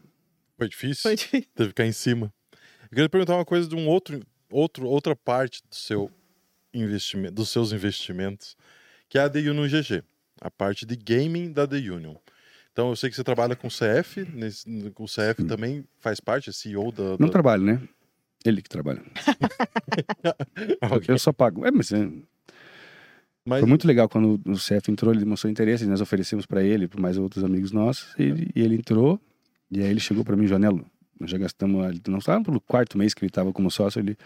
[0.56, 1.02] Foi difícil.
[1.02, 1.50] Foi difícil.
[1.54, 2.32] Teve que ficar em cima.
[2.84, 4.18] Eu queria perguntar uma coisa de um outro,
[4.50, 6.10] outro outra parte do seu
[6.72, 8.56] investimento, dos seus investimentos,
[9.06, 10.02] que é a The Union GG,
[10.40, 12.14] a parte de gaming da The Union.
[12.72, 15.46] Então eu sei que você trabalha com o CF, nesse, o CF Sim.
[15.46, 17.16] também faz parte, é CEO da.
[17.18, 17.28] não da...
[17.28, 17.82] trabalho, né?
[18.44, 19.02] Ele que trabalha.
[20.90, 21.06] Ok.
[21.08, 21.66] Eu só pago.
[21.66, 22.08] É, mas é,
[23.44, 26.86] Mas foi muito legal quando o CF entrou, ele demonstrou interesse, nós oferecemos para ele,
[26.86, 29.20] para mais outros amigos nossos, e ele, e ele entrou,
[29.70, 30.84] e aí ele chegou para mim, Janelo,
[31.18, 34.16] nós já gastamos, não estava pelo quarto mês que ele estava como sócio, ele,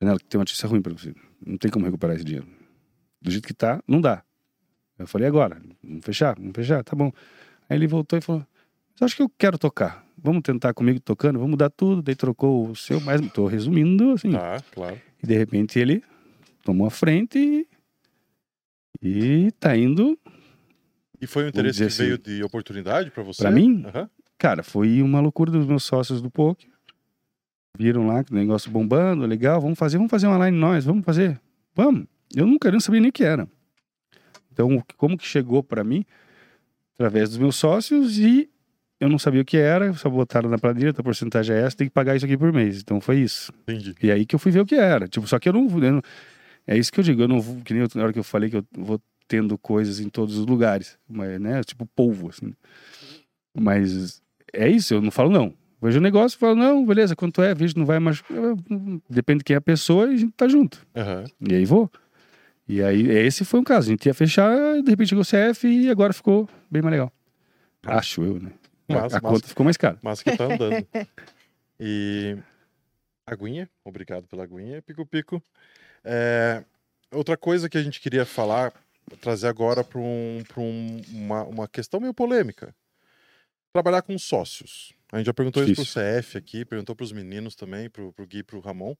[0.00, 2.46] Janelo, tem uma notícia ruim para você, não tem como recuperar esse dinheiro.
[3.22, 4.22] Do jeito que tá, não dá.
[4.98, 5.60] Eu falei, agora?
[5.82, 6.34] Vamos fechar?
[6.36, 6.82] Vamos fechar?
[6.82, 7.12] Tá bom.
[7.68, 8.44] Aí ele voltou e falou,
[8.94, 10.04] mas acho que eu quero tocar.
[10.16, 12.02] Vamos tentar comigo tocando, vamos mudar tudo.
[12.02, 14.32] Daí trocou o seu, mas tô resumindo, assim.
[14.32, 15.00] Tá, claro.
[15.22, 16.02] E de repente ele
[16.64, 17.68] tomou a frente e,
[19.00, 20.18] e tá indo.
[21.20, 23.42] E foi um interesse que dizer veio assim, de oportunidade para você?
[23.42, 23.84] pra mim?
[23.86, 24.10] Aham.
[24.36, 26.68] Cara, foi uma loucura dos meus sócios do poker.
[27.76, 31.04] Viram lá que o negócio bombando, legal, vamos fazer, vamos fazer uma line nós, vamos
[31.04, 31.40] fazer.
[31.74, 32.06] Vamos.
[32.34, 33.48] Eu nunca não sabia nem o que era.
[34.58, 36.04] Então, como que chegou pra mim?
[36.96, 38.50] Através dos meus sócios e
[38.98, 41.86] eu não sabia o que era, só botaram na planilha, a porcentagem é essa, tem
[41.86, 42.80] que pagar isso aqui por mês.
[42.80, 43.52] Então foi isso.
[43.62, 43.94] Entendi.
[44.02, 45.06] E aí que eu fui ver o que era.
[45.06, 46.02] Tipo, só que eu não, eu não-
[46.66, 47.62] É isso que eu digo, eu não vou.
[47.62, 50.44] Que nem na hora que eu falei que eu vou tendo coisas em todos os
[50.44, 50.98] lugares.
[51.08, 51.62] Mas, né?
[51.62, 52.52] Tipo polvo, assim.
[53.56, 54.20] Mas
[54.52, 55.54] é isso, eu não falo não.
[55.80, 57.54] Vejo o negócio e falo, não, beleza, quanto é?
[57.54, 58.20] Vejo, não vai mais.
[59.08, 60.84] Depende de quem é a pessoa e a gente tá junto.
[60.96, 61.24] Aham.
[61.48, 61.88] E aí vou.
[62.68, 63.88] E aí, esse foi um caso.
[63.88, 67.12] A gente ia fechar, de repente chegou o CF e agora ficou bem mais legal.
[67.84, 68.52] Acho eu, né?
[68.88, 69.20] A- Massa, a massa.
[69.20, 69.98] conta ficou mais cara.
[70.02, 70.86] Mas que tá andando.
[71.80, 72.36] E
[73.24, 75.40] aguinha, obrigado pela aguinha, Pico Pico.
[76.02, 76.64] É,
[77.12, 78.72] outra coisa que a gente queria falar,
[79.20, 82.74] trazer agora para um, pra um- uma, uma questão meio polêmica.
[83.72, 84.92] Trabalhar com sócios.
[85.10, 86.00] A gente já perguntou isso Difícil.
[86.02, 88.94] pro CF aqui, perguntou para os meninos também, pro, pro Gui e pro Ramon.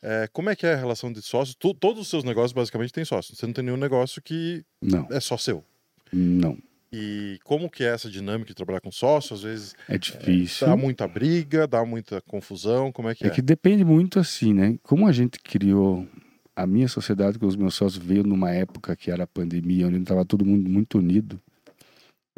[0.00, 1.56] É, como é que é a relação de sócios?
[1.58, 3.36] Tu- todos os seus negócios basicamente têm sócios.
[3.36, 5.64] Você não tem nenhum negócio que Não, é só seu.
[6.12, 6.56] não.
[6.90, 9.40] E como que é essa dinâmica de trabalhar com sócios?
[9.40, 10.66] Às vezes É difícil.
[10.66, 13.26] Dá muita briga, dá muita confusão, como é que é?
[13.26, 14.78] É que depende muito assim, né?
[14.82, 16.08] Como a gente criou
[16.56, 19.98] a minha sociedade com os meus sócios veio numa época que era a pandemia, onde
[19.98, 21.38] estava todo mundo muito unido.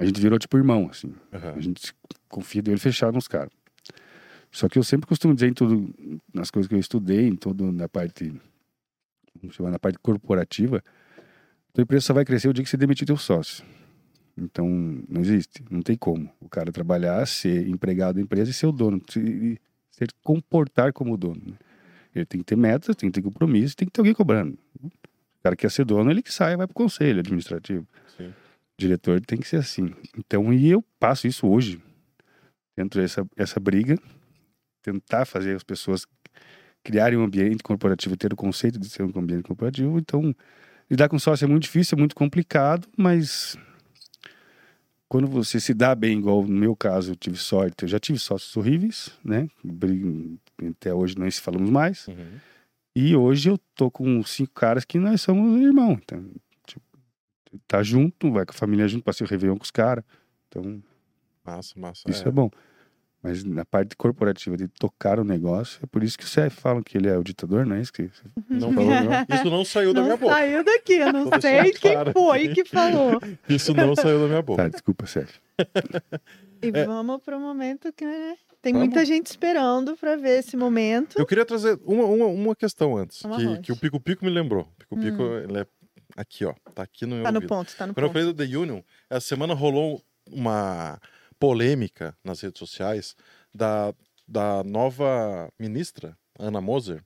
[0.00, 1.14] A gente virou tipo irmão, assim.
[1.32, 1.54] Aham.
[1.56, 1.92] A gente
[2.28, 3.50] confia de olho fechado nos caras.
[4.50, 5.94] Só que eu sempre costumo dizer em tudo,
[6.34, 8.32] nas coisas que eu estudei, em todo na parte,
[9.40, 10.82] vamos chamar, na parte corporativa,
[11.72, 13.64] tua empresa só vai crescer o dia que você demitir teu sócio.
[14.36, 14.66] Então,
[15.08, 16.28] não existe, não tem como.
[16.40, 19.58] O cara trabalhar, ser empregado da empresa e ser o dono, se, e
[19.90, 21.40] se comportar como dono.
[21.46, 21.56] né?
[22.14, 24.58] Ele tem que ter metas, tem que ter compromisso, tem que ter alguém cobrando.
[24.82, 27.86] O cara que quer ser dono, ele que sai vai pro conselho administrativo
[28.16, 28.32] Sim.
[28.80, 29.92] Diretor tem que ser assim.
[30.16, 31.80] Então, e eu passo isso hoje,
[32.76, 33.98] dentro dessa essa briga,
[34.82, 36.06] tentar fazer as pessoas
[36.82, 39.98] criarem um ambiente corporativo, ter o conceito de ser um ambiente corporativo.
[39.98, 40.34] Então,
[40.90, 43.56] lidar com sócio é muito difícil, é muito complicado, mas
[45.08, 48.18] quando você se dá bem, igual no meu caso, eu tive sorte, eu já tive
[48.18, 49.48] sócios horríveis, né?
[50.70, 52.06] Até hoje nós se falamos mais.
[52.08, 52.38] Uhum.
[52.94, 55.98] E hoje eu tô com cinco caras que nós somos irmãos.
[56.02, 56.24] Então,
[57.66, 60.04] tá junto, vai com a família junto, passei o Réveillon com os caras.
[60.48, 60.82] Então,
[61.44, 62.02] Massa, massa.
[62.08, 62.30] isso é.
[62.30, 62.50] bom.
[63.22, 66.82] Mas na parte corporativa de tocar o negócio, é por isso que o CF falam
[66.82, 69.10] que ele é o ditador, não é isso que você Não falou, não?
[69.36, 70.32] Isso não saiu da Não minha boca.
[70.32, 72.54] saiu daqui, eu não sei quem claro foi aqui.
[72.54, 73.20] que falou.
[73.46, 74.62] Isso não saiu da minha boca.
[74.62, 75.38] Tá, desculpa, CF.
[76.62, 76.84] E É.
[76.86, 78.88] vamos pro momento que né, tem Vamos.
[78.88, 81.16] muita gente esperando pra ver esse momento.
[81.18, 84.30] Eu queria trazer uma, uma, uma questão antes, Uma que, que o Pico Pico me
[84.30, 84.62] lembrou.
[84.62, 85.66] O Pico Pico, ele é
[86.16, 86.54] aqui, ó.
[86.74, 87.48] Tá aqui no meu Tá no ouvido.
[87.48, 88.18] ponto, tá no Quando eu ponto.
[88.20, 91.00] falei do The Union, essa semana rolou uma
[91.38, 93.16] polêmica nas redes sociais
[93.54, 93.92] da,
[94.28, 97.02] da nova ministra, Ana Moser,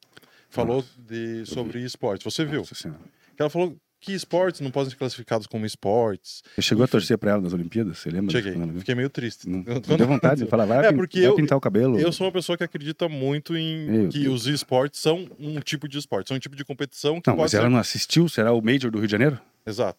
[0.51, 2.25] falou de, sobre esportes.
[2.25, 2.61] Você viu?
[2.61, 3.01] Nossa Senhora.
[3.37, 6.43] Que ela falou que esportes não podem ser classificados como esportes.
[6.55, 6.93] Você chegou a Enfim.
[6.93, 7.99] torcer pra ela nas Olimpíadas?
[7.99, 8.31] Você lembra?
[8.33, 9.49] Cheguei, fiquei meio triste.
[9.49, 11.99] Não, Eu- não deu vontade de falar, vai, É, porque vai eu- pintar o cabelo.
[11.99, 14.43] Eu sou uma pessoa que acredita muito em Meu que Deus.
[14.43, 17.45] os esportes são um tipo de esporte, são um tipo de competição que Não, pode
[17.45, 17.57] mas ser...
[17.59, 18.29] ela não assistiu?
[18.29, 19.38] Será o Major do Rio de Janeiro?
[19.67, 19.99] Exato.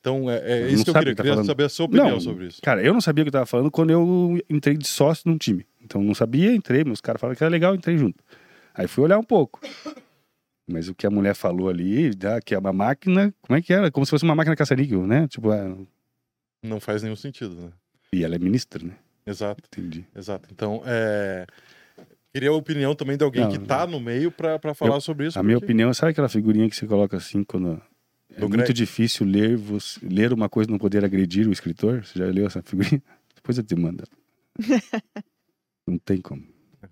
[0.00, 1.12] Então, é, é isso que eu queria.
[1.12, 2.62] que tá queria saber a sua opinião Não, sobre isso.
[2.62, 5.36] Cara, eu não sabia o que eu tava falando quando eu entrei de sócio num
[5.36, 5.66] time.
[5.84, 8.22] Então não sabia, entrei, meus caras falaram que era legal, entrei junto.
[8.74, 9.60] Aí fui olhar um pouco.
[10.70, 12.10] Mas o que a mulher falou ali,
[12.44, 13.90] que é uma máquina, como é que era?
[13.90, 15.26] Como se fosse uma máquina caça-níquel, né?
[15.28, 15.76] Tipo, ah,
[16.62, 17.72] Não faz nenhum sentido, né?
[18.12, 18.94] e ela é ministra, né?
[19.26, 20.04] Exato, Entendi.
[20.16, 20.48] exato.
[20.52, 21.46] Então, é...
[22.32, 25.26] Queria a opinião também de alguém Não, que tá no meio pra, pra falar sobre
[25.26, 25.38] isso.
[25.38, 27.80] A minha porque- opinião, sabe aquela figurinha que você coloca assim quando
[28.32, 28.72] é Do muito Greg.
[28.72, 32.04] difícil ler, você, ler uma coisa e não poder agredir o escritor?
[32.04, 33.02] Você já leu essa figurinha?
[33.34, 34.04] Depois eu te mando.
[35.86, 36.44] não tem como.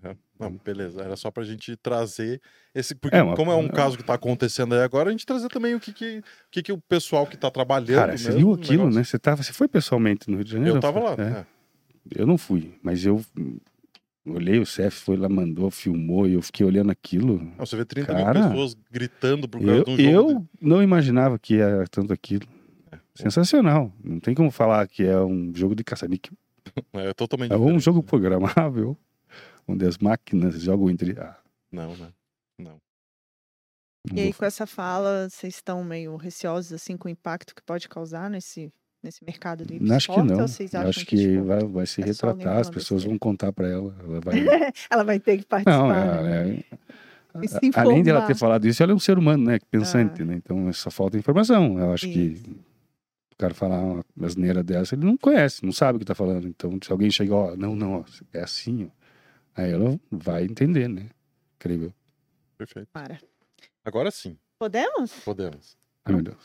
[0.03, 0.17] Aham.
[0.39, 2.41] Não, beleza, era só pra gente trazer
[2.73, 2.95] esse.
[2.95, 3.69] Porque, É uma- como é um é.
[3.69, 6.63] caso que tá acontecendo aí agora, a gente trazer também o que, que, o que,
[6.63, 7.95] que o pessoal que tá trabalhando.
[7.99, 9.03] Cara, você viu aquilo, negócio- né?
[9.03, 10.77] Você, tava, você foi pessoalmente no Rio de Janeiro?
[10.77, 11.15] Eu tava lá.
[11.17, 11.39] É.
[11.41, 11.45] é.
[12.15, 13.21] Eu não fui, mas eu
[14.25, 17.37] olhei, o CF foi lá, mandou, filmou, e eu fiquei olhando aquilo.
[17.57, 20.29] Não, Você vê 30 Cara, mil pessoas gritando por causa Eu, de um jogo.
[20.31, 22.47] eu não imaginava que era tanto aquilo.
[22.91, 22.97] É.
[23.15, 23.91] Sensacional.
[24.03, 26.33] Não tem como falar que é um jogo de caça-níquel.
[26.93, 28.05] É totalmente É um jogo né?
[28.07, 28.95] programável,
[29.71, 31.17] onde as máquinas jogam entre.
[31.19, 31.37] Ah,
[31.71, 32.09] Não, né?
[32.59, 32.77] Não.
[34.13, 37.87] E aí, com essa fala, vocês estão meio receosos assim com o impacto que pode
[37.89, 38.71] causar nesse,
[39.03, 40.73] nesse mercado do Não, acho que esporte?
[40.73, 40.81] não.
[40.89, 43.95] Acho que, tipo, vai, vai se é retratar, as pessoas vão contar pra ela.
[44.03, 44.33] Ela vai.
[44.89, 45.77] ela vai ter que participar?
[45.77, 46.17] Não, né?
[46.17, 46.63] ela, é,
[47.43, 49.59] E se a- além de ela ter falado isso, ela é um ser humano, né?
[49.69, 50.25] Pensante, Ah.
[50.25, 50.35] né?
[50.35, 51.77] Então só falta informação.
[51.77, 52.49] Eu acho que Isso.
[52.49, 56.47] o cara falar uma asneira dessa, ele não conhece, não sabe o que tá falando.
[56.47, 58.03] Então, se alguém chega, ó, não, não, ó,
[58.33, 58.98] é assim, ó.
[59.59, 61.09] Aí ela vai entender, né?
[61.65, 61.93] Eu.
[62.57, 62.87] Perfeito.
[62.93, 63.19] Para.
[63.83, 65.11] Agora sim, Podemos?
[65.25, 65.77] podemos.
[66.05, 66.37] Ai, meu Deus.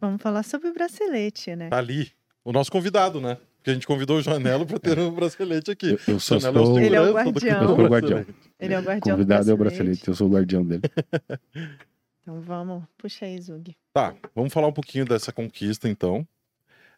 [0.00, 1.68] Vamos falar sobre o bracelete, né?
[1.68, 2.10] Tá ali,
[2.44, 3.38] o nosso convidado, né?
[3.56, 5.90] Porque a gente convidou o Janelo pra ter um bracelete aqui.
[5.92, 6.80] Eu, eu só Janelo sou.
[6.80, 7.58] Ele é o do- guardião.
[7.60, 8.26] do Eu sou o guardião.
[8.58, 10.08] Ele é o guardião do convidado é o bracelete.
[10.08, 10.82] eu sou o guardião dele.
[12.22, 13.72] Então vamos, puxa aí, Zug.
[13.92, 16.26] Tá, vamos falar um pouquinho dessa conquista, então.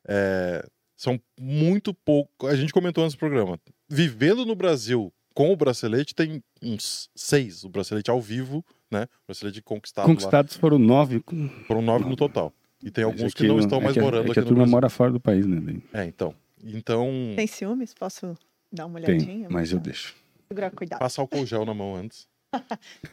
[0.08, 2.46] É, são muito pouco.
[2.46, 3.60] A gente comentou nesse programa.
[3.86, 7.62] Vivendo no Brasil com o bracelete tem uns seis.
[7.62, 9.04] O bracelete ao vivo, né?
[9.04, 11.22] O bracelete conquistado Conquistados foram nove.
[11.32, 11.48] lá.
[11.68, 12.52] Foram nove no total.
[12.82, 14.40] E tem Mas alguns é que, não estão é mais que, morando é que aqui
[14.40, 14.72] a no turma Brasil.
[14.72, 15.80] mora fora do país, né?
[15.92, 16.34] É, então.
[16.64, 17.94] Então, Tem ciúmes?
[17.94, 18.36] Posso
[18.72, 19.48] dar uma Tem, olhadinha?
[19.48, 20.16] mas eu deixo.
[20.48, 20.98] Segurar, cuidado.
[20.98, 22.26] passa álcool gel na mão antes.
[22.50, 22.60] tá.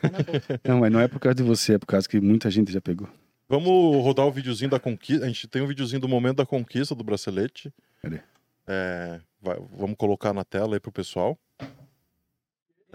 [0.67, 2.81] Não, mas não é por causa de você, é por causa que muita gente já
[2.81, 3.07] pegou.
[3.47, 5.23] Vamos rodar o videozinho da conquista.
[5.25, 7.71] A gente tem um videozinho do momento da conquista do bracelete.
[8.01, 8.19] Cadê?
[8.65, 11.37] É, vai- vamos colocar na tela aí pro pessoal.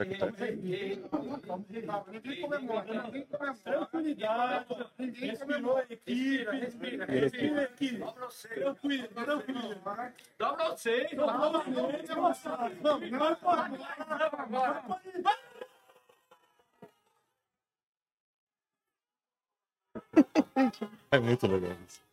[0.05, 0.33] Que tá-
[3.63, 4.67] Tranquilidade,
[4.99, 7.99] ninguém comemorou a equipe, respira, respira aqui.
[8.55, 9.75] Tranquilo, tranquilo.
[10.39, 12.09] Dá pra vocês, dá pra vocês.
[12.81, 13.69] Vamos, vai pra
[21.11, 22.10] É muito legal isso.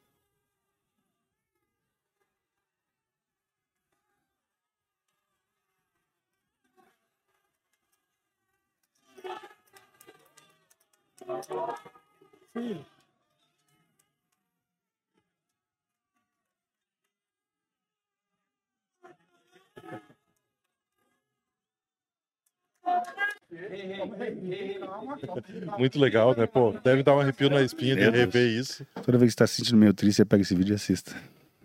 [25.77, 26.45] Muito legal, né?
[26.47, 28.85] Pô, deve dar um arrepio na espinha de rever isso.
[29.03, 31.15] Toda vez que você tá se sentindo meio triste, você pega esse vídeo e assista.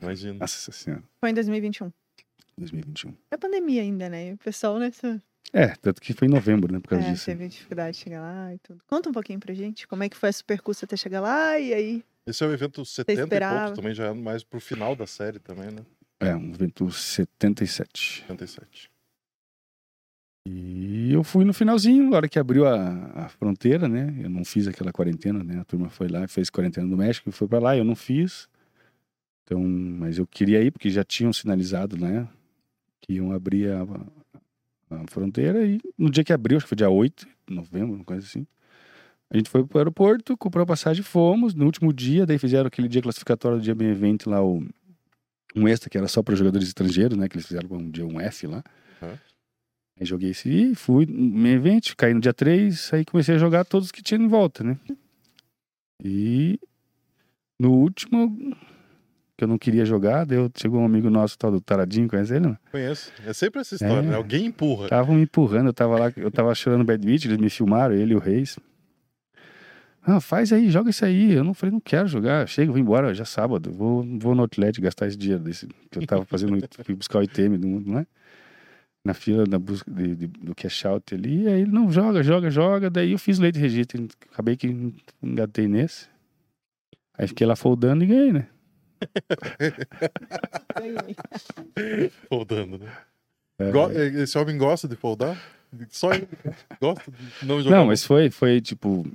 [0.00, 0.38] Imagina.
[0.40, 1.92] Nossa senhora, Foi em 2021.
[2.58, 3.14] 2021.
[3.30, 4.28] É pandemia ainda, né?
[4.28, 5.22] E o pessoal nessa.
[5.52, 6.80] É, tanto que foi em novembro, né?
[6.80, 7.26] Por causa É, disso.
[7.26, 8.80] teve dificuldade de chegar lá e tudo.
[8.86, 11.74] Conta um pouquinho pra gente como é que foi esse percurso até chegar lá e
[11.74, 12.04] aí.
[12.26, 15.38] Esse é o evento 70 e poucos, também já é mais pro final da série
[15.38, 15.84] também, né?
[16.20, 18.24] É, um evento 77.
[18.28, 18.90] 77.
[20.48, 24.14] E eu fui no finalzinho, na hora que abriu a, a fronteira, né?
[24.20, 25.60] Eu não fiz aquela quarentena, né?
[25.60, 27.94] A turma foi lá e fez quarentena no México e foi pra lá, eu não
[27.94, 28.48] fiz.
[29.44, 32.28] Então, mas eu queria ir porque já tinham sinalizado, né?
[33.00, 33.82] Que iam abrir a,
[34.94, 38.04] a fronteira e no dia que abriu, acho que foi dia 8 de novembro, uma
[38.04, 38.46] coisa assim.
[39.30, 41.54] A gente foi pro aeroporto, comprou a passagem, fomos.
[41.54, 44.62] No último dia, daí fizeram aquele dia classificatório do dia bem evento lá, o,
[45.56, 47.28] um extra que era só para jogadores estrangeiros, né?
[47.28, 48.62] Que eles fizeram um dia um F lá.
[49.00, 49.16] Uhum.
[49.98, 53.38] Aí joguei esse e fui no main event, caí no dia 3, aí comecei a
[53.38, 54.78] jogar todos que tinha em volta, né?
[56.04, 56.58] E
[57.58, 58.54] no último,
[59.42, 62.34] que eu não queria jogar, daí eu- chegou um amigo nosso, tal do Taradinho, conhece
[62.36, 62.46] ele?
[62.46, 62.56] Não?
[62.70, 63.10] Conheço.
[63.26, 64.02] É sempre essa história, É.
[64.02, 64.14] né?
[64.14, 64.84] Alguém empurra.
[64.84, 68.12] Estavam me empurrando, eu tava lá, eu tava chorando bad beat, eles me filmaram, ele
[68.12, 68.56] e o Reis.
[70.04, 71.32] Ah, faz aí, joga isso aí.
[71.32, 72.46] Eu não falei, não quero jogar.
[72.48, 73.70] Chega, vou embora, já é sábado.
[73.72, 77.22] Vou, vou no outlet gastar esse dinheiro desse, que eu tava fazendo, fui buscar o
[77.22, 78.06] ITM do mundo, né?
[79.04, 81.46] Na fila da busca de, de- do cash out ali.
[81.48, 82.88] Aí ele, não, joga, joga, joga.
[82.90, 84.06] Daí eu fiz leite registro.
[84.32, 86.06] Acabei que engatei nesse.
[87.18, 88.46] Aí fiquei lá foldando e ganhei, né?
[92.28, 92.92] Foldando, né?
[93.58, 93.70] É.
[93.70, 95.40] Go- Esse homem gosta de foldar?
[95.88, 96.28] Só ele
[96.80, 97.76] gosta de não jogar.
[97.78, 99.06] Não, mas foi, foi tipo,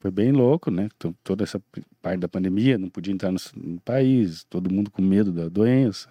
[0.00, 0.88] foi bem louco, né?
[0.98, 1.60] To- Toda essa
[2.00, 6.08] parte da pandemia, não podia entrar no, no país, todo mundo com medo da doença,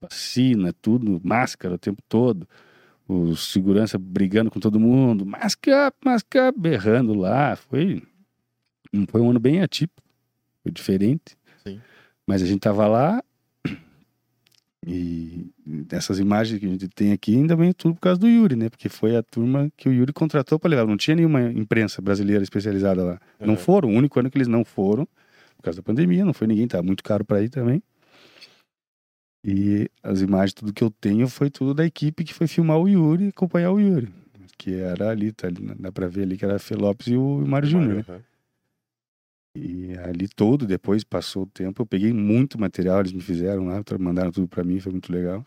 [0.00, 2.46] vacina, tudo, máscara o tempo todo,
[3.08, 8.02] os segurança brigando com todo mundo, mask up, berrando lá, foi,
[9.08, 10.02] foi um ano bem atípico,
[10.62, 11.36] foi diferente.
[12.26, 13.22] Mas a gente tava lá
[14.86, 15.50] e
[15.90, 18.68] essas imagens que a gente tem aqui ainda vem tudo por causa do Yuri, né?
[18.68, 20.86] Porque foi a turma que o Yuri contratou para levar.
[20.86, 23.20] Não tinha nenhuma imprensa brasileira especializada lá.
[23.40, 23.56] Não Uhum.
[23.56, 23.88] foram.
[23.90, 25.06] O único ano que eles não foram,
[25.56, 27.82] por causa da pandemia, não foi ninguém, tava muito caro para ir também.
[29.46, 32.88] E as imagens, tudo que eu tenho, foi tudo da equipe que foi filmar o
[32.88, 34.08] Yuri e acompanhar o Yuri.
[34.56, 37.16] Que era ali, tá ali, dá pra ver ali que era a Fê Lopes e
[37.16, 38.04] o Mário Júnior, né?
[38.08, 38.20] Uhum.
[39.56, 43.82] E ali todo, depois passou o tempo, eu peguei muito material, eles me fizeram lá,
[44.00, 45.44] mandaram tudo pra mim, foi muito legal.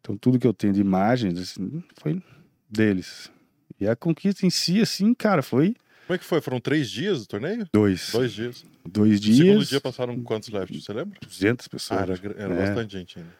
[0.00, 2.22] Então tudo que eu tenho de imagens, assim, foi
[2.68, 3.30] deles.
[3.78, 5.74] E a conquista em si, assim, cara, foi
[6.06, 6.40] Como é que foi?
[6.40, 7.66] Foram três dias o torneio?
[7.72, 8.10] dois.
[8.12, 8.64] Dois dias.
[8.88, 10.80] Dois No segundo dias, dia passaram quantos left?
[10.80, 11.18] Você lembra?
[11.20, 12.00] 200 Ah, pessoas.
[12.02, 12.56] era, gra- era É.
[12.56, 13.30] bastante gente ainda.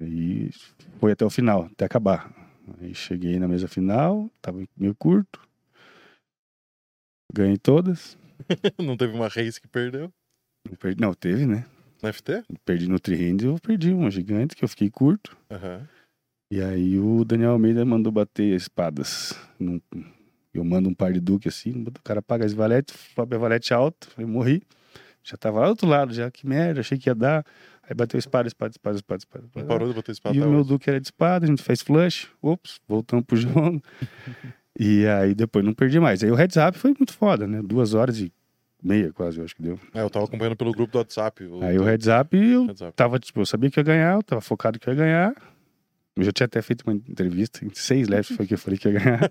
[0.00, 0.50] E
[0.98, 2.34] foi até o final, até acabar.
[2.80, 5.40] Aí cheguei na mesa final, tava meio curto.
[7.32, 8.18] Ganhei todas.
[8.78, 10.12] Não teve uma race que perdeu?
[10.68, 11.64] Não, perdi, não teve, né?
[12.02, 12.42] Na FT?
[12.64, 15.36] Perdi no tri-hand, eu perdi uma gigante que eu fiquei curto.
[15.50, 15.88] Aham.
[16.52, 19.32] E aí o Daniel Almeida mandou bater espadas.
[19.58, 19.80] Num-
[20.54, 23.72] Eu mando um par de duque assim, o cara paga as valetes, sobe a valete
[23.74, 24.62] alto, falei, morri.
[25.22, 27.44] Já tava lá do outro lado, já, que merda, achei que ia dar.
[27.82, 29.44] Aí bateu espada, espada, espada, espada, espada.
[29.54, 31.80] Não parou de botar espada E o meu duque era de espada, a gente fez
[31.82, 33.82] flush, ops, voltamos pro jogo.
[34.78, 36.22] e aí depois não perdi mais.
[36.22, 37.60] Aí o heads up foi muito foda, né?
[37.62, 38.32] Duas horas e
[38.82, 39.78] meia quase, eu acho que deu.
[39.94, 41.42] É, eu tava acompanhando pelo grupo do WhatsApp.
[41.62, 42.92] Aí o heads up eu Heads up.
[42.94, 45.34] tava, tipo, eu sabia que ia ganhar, eu tava focado que ia ganhar.
[46.18, 48.88] Eu já tinha até feito uma entrevista, em seis left foi que eu falei que
[48.88, 49.30] ia ganhar.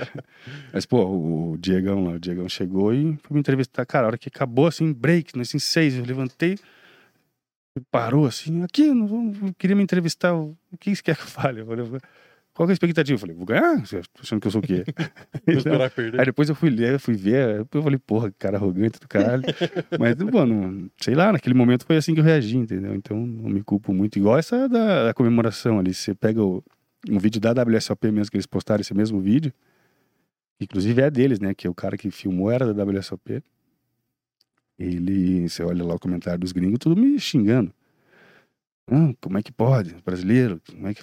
[0.72, 3.86] Mas, pô, o Diegão lá, o Diegão chegou e foi me entrevistar.
[3.86, 6.58] Cara, a hora que acabou, assim, break, assim, seis, eu levantei,
[7.92, 11.60] parou assim, aqui, não, não queria me entrevistar, o que você quer que eu fale?
[11.60, 12.00] Eu falei,
[12.56, 13.14] qual é a expectativa?
[13.14, 13.84] Eu falei, vou ganhar?
[13.84, 14.82] Você tá achando que eu sou o quê?
[15.94, 16.18] Perder.
[16.18, 19.42] Aí depois eu fui ler, fui ver, eu falei, porra, que cara arrogante do caralho.
[20.00, 22.94] Mas, mano, sei lá, naquele momento foi assim que eu reagi, entendeu?
[22.94, 24.18] Então não me culpo muito.
[24.18, 25.92] Igual essa da, da comemoração ali.
[25.92, 26.64] Você pega o,
[27.10, 29.52] um vídeo da WSOP mesmo, que eles postaram esse mesmo vídeo.
[30.58, 31.52] Inclusive é deles, né?
[31.52, 33.42] Que é o cara que filmou era da WSOP.
[34.78, 37.70] Ele, você olha lá o comentário dos gringos, tudo me xingando.
[38.90, 39.94] Ah, como é que pode?
[40.02, 41.02] Brasileiro, como é que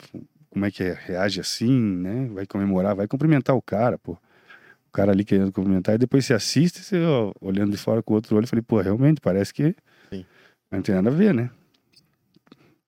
[0.54, 2.30] como é que é, reage assim, né?
[2.32, 4.14] Vai comemorar, vai cumprimentar o cara, pô.
[4.14, 8.14] O cara ali querendo cumprimentar, e depois você assiste, você ó, olhando de fora com
[8.14, 9.76] o outro olho, falei, pô, realmente, parece que
[10.12, 10.24] Sim.
[10.72, 11.50] não tem nada a ver, né?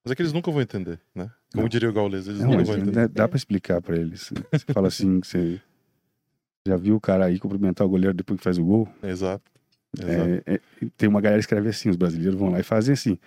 [0.03, 1.32] Mas é que eles nunca vão entender, né?
[1.51, 1.70] Como Não.
[1.70, 2.91] diria o Gaules, eles Não, nunca vão entender.
[2.91, 4.32] dá, dá pra explicar pra eles.
[4.51, 5.59] Você fala assim, que você
[6.68, 8.88] já viu o cara aí cumprimentar o goleiro depois que faz o gol?
[9.01, 9.43] Exato.
[9.99, 10.43] Exato.
[10.45, 10.59] É, é,
[10.95, 13.18] tem uma galera que escreve assim, os brasileiros vão lá e fazem assim.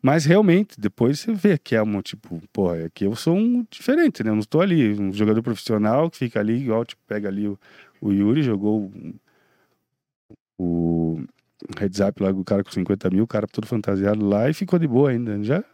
[0.00, 4.22] Mas realmente, depois você vê que é um tipo, porra, aqui eu sou um diferente,
[4.22, 4.30] né?
[4.30, 7.58] Eu não estou ali, um jogador profissional que fica ali, igual, tipo, pega ali o,
[8.00, 8.92] o Yuri, jogou
[10.58, 11.24] o, o
[11.78, 14.78] heads up lá, o cara com 50 mil, o cara todo fantasiado lá e ficou
[14.78, 15.42] de boa ainda.
[15.42, 15.64] Já.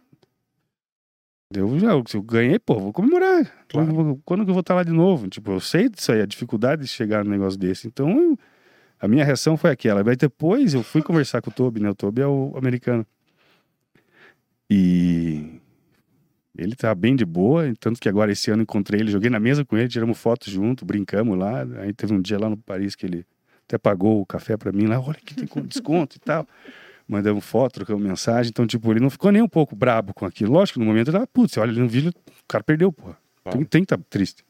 [1.53, 3.45] Deu, já, eu ganhei, pô, vou comemorar.
[3.68, 3.95] Claro.
[3.95, 5.29] Quando, quando que eu vou estar lá de novo?
[5.29, 7.87] Tipo, eu sei disso aí, a dificuldade de chegar num negócio desse.
[7.87, 8.39] Então, eu-
[8.99, 10.03] a minha reação foi aquela.
[10.03, 11.91] Mas depois eu fui conversar com o Toby, né?
[11.91, 13.07] O Toby é o americano.
[14.71, 15.61] E
[16.57, 19.65] ele tá bem de boa, tanto que agora esse ano encontrei ele, joguei na mesa
[19.65, 21.67] com ele, tiramos foto junto, brincamos lá.
[21.81, 23.27] Aí teve um dia lá no Paris que ele
[23.67, 26.47] até pagou o café pra mim lá, olha que tem desconto e tal.
[27.07, 28.51] Mandamos foto, trocamos mensagem.
[28.51, 30.53] Então, tipo, ele não ficou nem um pouco brabo com aquilo.
[30.53, 33.19] Lógico, no momento ele tava, putz, olha ali no vídeo, o cara perdeu, porra.
[33.43, 33.59] Claro.
[33.59, 34.43] Tem, tem que tá triste.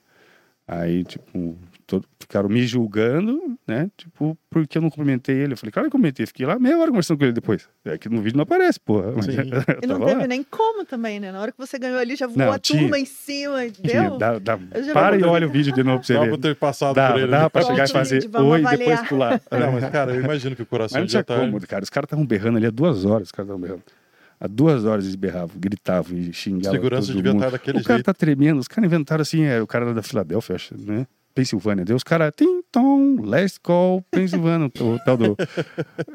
[0.67, 3.91] Aí, tipo, todo, ficaram me julgando, né?
[3.97, 5.53] Tipo, porque eu não cumprimentei ele.
[5.53, 6.26] Eu falei, claro que eu cumprimentei.
[6.26, 7.68] Fiquei lá meia hora conversando com ele depois.
[7.85, 9.12] É que no vídeo não aparece, porra.
[9.14, 9.26] Mas
[9.82, 10.26] E não teve lá.
[10.26, 11.30] nem como também, né?
[11.32, 12.80] Na hora que você ganhou ali, já voou Não, a tinha.
[12.80, 14.18] turma em cima, Tinha, deu?
[14.18, 14.59] dá- dá-
[14.93, 16.28] para e olha o vídeo de novo pra você Dá ver.
[16.30, 17.30] pra ter passado Dá, por ele.
[17.30, 19.41] dá pra Pronto, chegar e fazer oi e depois pular.
[19.51, 21.37] Não, mas, cara, eu imagino que o Mas coração não já tá...
[21.39, 21.82] como, cara.
[21.85, 23.28] Os caras estavam berrando ali há duas horas.
[23.28, 23.82] Os caras estavam berrando.
[24.41, 26.72] Há duas horas eles berravam, gritavam e xingavam.
[26.72, 27.41] Segurança todo devia mundo.
[27.45, 28.07] estar daquele O cara jeito.
[28.07, 28.59] tá tremendo.
[28.59, 31.07] Os caras inventaram assim, é, o cara era da Filadélfia, acho, né?
[31.35, 31.85] Pensilvânia.
[31.85, 35.37] Deu os caras, tim, tom, last call, Pensilvânia, o tal do.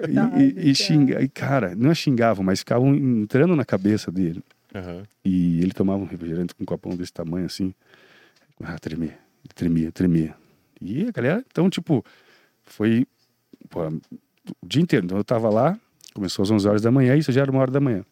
[0.08, 4.42] E, e, e xinga, e, cara, não é xingavam, mas ficavam entrando na cabeça dele.
[4.74, 5.04] Aham.
[5.26, 7.74] E ele tomava um refrigerante com um copão desse tamanho assim.
[8.62, 9.18] Ah, tremia,
[9.56, 10.36] tremia, tremia.
[10.82, 12.04] E a galera, então, tipo,
[12.64, 13.06] foi
[13.70, 13.88] pô,
[14.62, 15.06] o dia inteiro.
[15.06, 15.78] Então eu tava lá,
[16.14, 18.06] começou às 11 horas da manhã, isso já era uma hora da manhã.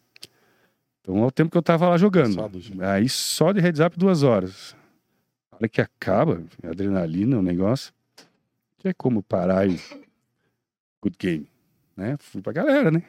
[1.00, 2.34] Então é o tempo que eu tava lá jogando.
[2.80, 4.76] Aí só de heads up duas horas.
[5.58, 7.92] Hora que acaba, adrenalina, o negócio,
[8.78, 9.78] que é como parar e.
[11.02, 11.48] Good game.
[11.96, 12.16] Né?
[12.20, 13.02] Fui pra galera, né?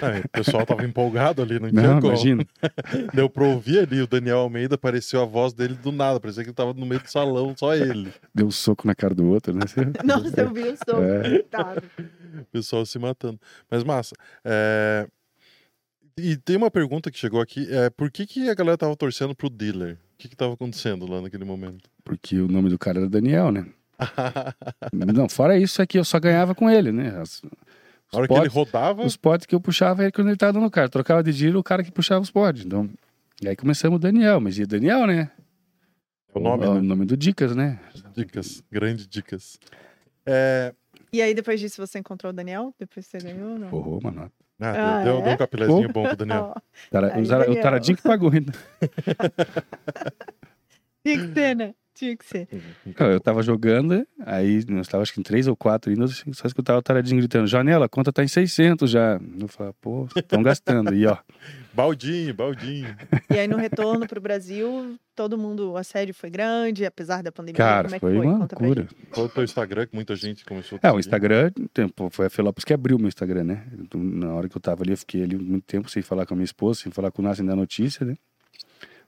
[0.00, 2.12] Ah, o pessoal tava empolgado ali, não tinha Não, como.
[2.12, 2.46] imagina.
[3.12, 6.48] Deu pra ouvir ali, o Daniel Almeida apareceu a voz dele do nada, parecia que
[6.48, 8.10] ele tava no meio do salão, só ele.
[8.34, 9.60] Deu um soco na cara do outro, né?
[9.66, 11.02] Você- Nossa, eu vi o som.
[11.02, 11.28] É.
[11.30, 11.82] Coitado.
[12.40, 13.38] O pessoal se matando.
[13.70, 15.06] Mas, massa, é...
[16.16, 19.34] E tem uma pergunta que chegou aqui, é por que, que a galera tava torcendo
[19.36, 19.98] pro dealer?
[20.18, 21.88] O que que tava acontecendo lá naquele momento?
[22.02, 23.66] Porque o nome do cara era Daniel, né?
[24.92, 27.16] Não, fora isso é que eu só ganhava com ele, né?
[27.20, 27.50] As- os
[28.14, 30.68] A hora que ele rodava, Os pods que eu puxava era quando ele tava dando
[30.72, 30.88] carro.
[30.88, 32.64] Trocava de giro o cara que puxava os pods.
[32.64, 32.90] Então,
[33.40, 35.30] e aí começamos o Daniel, mas e Daniel, né?
[36.34, 36.80] o nome, o, né?
[36.80, 37.78] o nome do Dicas, né?
[38.16, 39.56] Dicas, grandes dicas.
[40.26, 40.74] É...
[41.12, 42.74] E aí, depois disso, você encontrou o Daniel?
[42.76, 43.56] Depois você ganhou?
[43.56, 43.68] Não?
[43.70, 44.32] Porra, mano.
[44.60, 45.22] Ah, Ah, deu, é?
[45.22, 46.52] deu um capilézinho bom pro Daniel.
[46.56, 47.62] Ó, Tara, Aí, o, Tara- o Daniel.
[47.62, 48.52] Taradinho que pagou ainda.
[51.04, 51.74] tinha que ser, né?
[51.94, 52.48] Tinha que ser.
[52.98, 56.46] Eu tava jogando, aí nós tava acho que em três ou quatro ainda, eu só
[56.46, 59.18] escutava o Taradinho gritando, Janela, a conta tá em 600 já.
[59.40, 60.94] Eu falava, pô, estão gastando.
[60.94, 61.16] E ó,
[61.78, 62.96] Baldinho, baldinho.
[63.30, 67.56] E aí, no retorno pro Brasil, todo mundo, o assédio foi grande, apesar da pandemia.
[67.56, 68.26] cara, como é que foi foi?
[68.26, 68.88] uma Conta pra loucura.
[69.12, 70.98] Qual o teu Instagram que muita gente começou a É, o?
[70.98, 73.64] Instagram, tempo, foi a Felopes que abriu o meu Instagram, né?
[73.78, 76.34] Então, Na hora que eu tava ali, eu fiquei ali muito tempo sem falar com
[76.34, 78.16] a minha esposa, sem falar com o Nassim da notícia, né?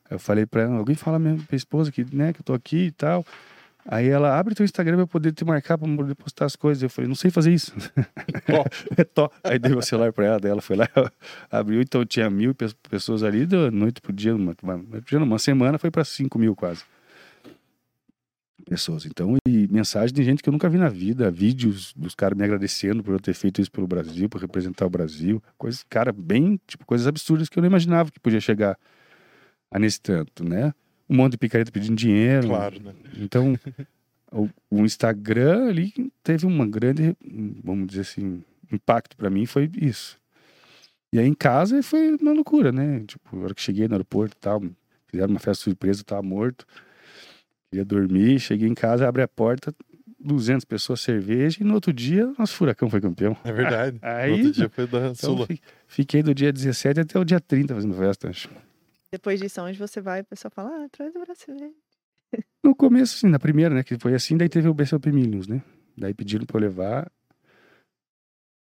[0.08, 2.52] Aí eu falei pra ela, alguém fala minha, minha esposa que, né, que eu tô
[2.52, 3.26] aqui e tal.
[3.92, 6.80] Aí ela, abre teu Instagram pra eu poder te marcar, pra poder postar as coisas.
[6.80, 7.72] Eu falei, não sei fazer isso.
[8.96, 9.30] É tó.
[9.42, 10.88] Aí dei o celular pra ela, daí ela foi lá,
[11.50, 15.90] abriu, então tinha mil pe- pessoas ali, da noite pro dia, uma, uma, semana foi
[15.90, 16.82] pra cinco mil quase
[18.64, 19.06] pessoas.
[19.06, 22.44] Então, e mensagem de gente que eu nunca vi na vida, vídeos dos caras me
[22.44, 26.60] agradecendo por eu ter feito isso pelo Brasil, por representar o Brasil, coisas, cara, bem,
[26.66, 28.78] tipo, coisas absurdas que eu não imaginava que podia chegar
[29.70, 30.72] ah, nesse tanto, né?
[31.10, 32.46] Um monte de picareta pedindo dinheiro.
[32.48, 32.94] Claro, né?
[33.18, 33.58] Então,
[34.30, 35.92] o, o Instagram ali
[36.22, 37.16] teve uma grande,
[37.64, 40.16] vamos dizer assim, impacto para mim foi isso.
[41.12, 43.02] E aí em casa foi uma loucura, né?
[43.06, 44.62] Tipo, na hora que cheguei no aeroporto e tal,
[45.08, 46.64] fizeram uma festa surpresa, eu tava morto.
[47.70, 49.74] Queria dormir, cheguei em casa, abre a porta,
[50.20, 53.36] 200 pessoas cerveja e no outro dia nosso furacão foi campeão.
[53.42, 53.98] É verdade.
[54.02, 55.46] Aí, no outro dia foi da Então, Sula.
[55.46, 58.28] fi- fiquei do dia 17 até o dia 30 fazendo festa.
[58.28, 58.48] acho.
[59.12, 61.74] Depois disso, onde você vai, o pessoal fala, ah, traz o brasileiro.
[62.64, 63.82] No começo, sim, na primeira, né?
[63.82, 65.62] Que foi assim, daí teve o BCP Millions, né?
[65.96, 67.10] Daí pediram pra eu levar.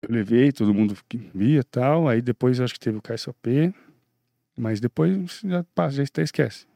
[0.03, 0.95] Eu levei, todo mundo
[1.33, 2.07] via e tal.
[2.07, 3.73] Aí depois eu acho que teve o KSOP.
[4.57, 6.67] Mas depois já passa, já até esquece.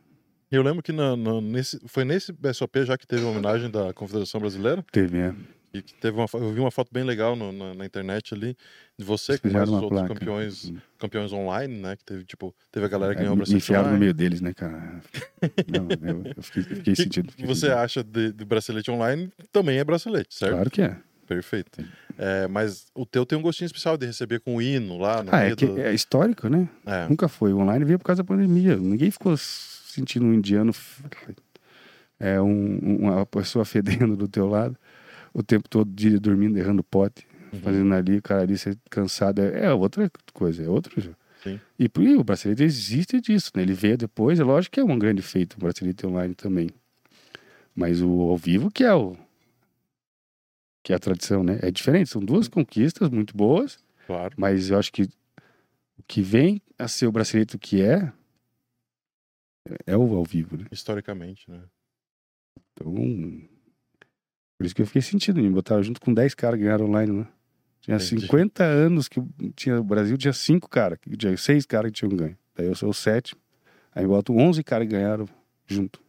[0.51, 3.93] Eu lembro que na- na- nesse, foi nesse BSOP já que teve a homenagem da
[3.93, 4.83] Confederação Brasileira.
[4.91, 5.35] Teve, é.
[5.73, 8.57] E que teve uma, eu vi uma foto bem legal no- na, na internet ali
[8.97, 10.13] de você com mais os outros placa.
[10.15, 11.95] campeões, campeões online, né?
[11.95, 14.13] Que teve, tipo, teve a galera que É, ganhou o me bracelete enfiaram no meio
[14.13, 14.99] deles, né, cara?
[15.67, 17.31] Não, eu, eu fiquei, eu fiquei O que sentindo.
[17.31, 17.77] fiquei você sentindo.
[17.77, 20.53] acha de, de bracelete online também é bracelete, certo?
[20.53, 20.97] Claro que é.
[21.27, 21.85] Perfeito.
[22.17, 25.29] É, mas o teu tem um gostinho especial de receber com o hino lá no
[25.31, 26.67] Ah, é, que do- é histórico, né?
[26.87, 27.07] É.
[27.07, 27.53] Nunca foi.
[27.53, 28.75] O online veio por causa da pandemia.
[28.75, 30.73] Ninguém ficou sentindo um indiano,
[32.19, 34.75] é, um- uma pessoa fedendo do teu lado,
[35.33, 37.59] o tempo todo dormindo, errando pote, Uhum.
[37.61, 39.41] fazendo ali, o cara ali ser cansado.
[39.41, 41.15] É, é outra coisa, é outro jogo.
[41.43, 41.59] Sim.
[41.79, 43.63] E, e o bracelete existe disso, né?
[43.63, 46.69] Ele veio depois, é lógico que é um grande feito o bracelete online também.
[47.73, 49.15] Mas o ao vivo que é o
[50.83, 51.59] que é a tradição, né?
[51.61, 54.33] É diferente, são duas conquistas muito boas, Claro.
[54.37, 55.03] mas eu acho que
[55.97, 58.11] o que vem a ser o bracelete o que é,
[59.85, 60.65] é o ao vivo, né?
[60.71, 61.61] Historicamente, né?
[62.73, 62.93] Então,
[64.59, 67.19] por isso que eu fiquei sentindo, me botaram junto com 10 caras que ganharam online,
[67.19, 67.27] né?
[67.79, 68.23] Tinha Entendi.
[68.23, 69.23] 50 anos que
[69.55, 72.37] tinha, o Brasil tinha 5 caras, tinha 6 caras que tinham ganho.
[72.53, 73.39] Daí eu sou o sétimo,
[73.95, 75.25] aí boto 11 caras que ganharam
[75.65, 76.01] junto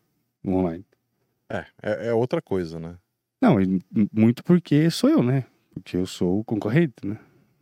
[0.43, 0.85] no online.
[1.49, 2.99] É, é, é outra coisa, né?
[3.41, 3.55] Não,
[4.13, 5.45] muito porque sou eu, né?
[5.73, 7.21] Porque eu sou o concorrente, né?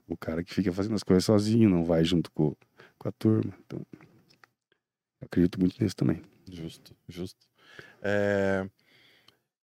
[0.08, 2.56] O cara que fica fazendo as coisas sozinho, não vai junto com,
[2.98, 3.52] com a turma.
[3.66, 6.22] Então, eu acredito muito nisso também.
[6.50, 7.46] Justo, justo.
[8.00, 8.66] É,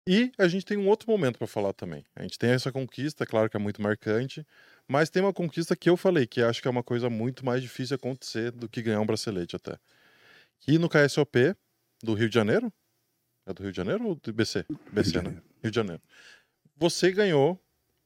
[0.08, 2.04] E a gente tem um outro momento para falar também.
[2.14, 4.46] A gente tem essa conquista, claro que é muito marcante,
[4.86, 7.60] mas tem uma conquista que eu falei, que acho que é uma coisa muito mais
[7.60, 9.76] difícil acontecer do que ganhar um bracelete até.
[10.60, 11.56] Que no KSOP
[12.02, 12.72] do Rio de Janeiro,
[13.46, 14.64] é do Rio de Janeiro ou do BC?
[14.92, 15.42] BC, né?
[15.60, 16.02] Rio de Janeiro.
[16.76, 17.60] Você ganhou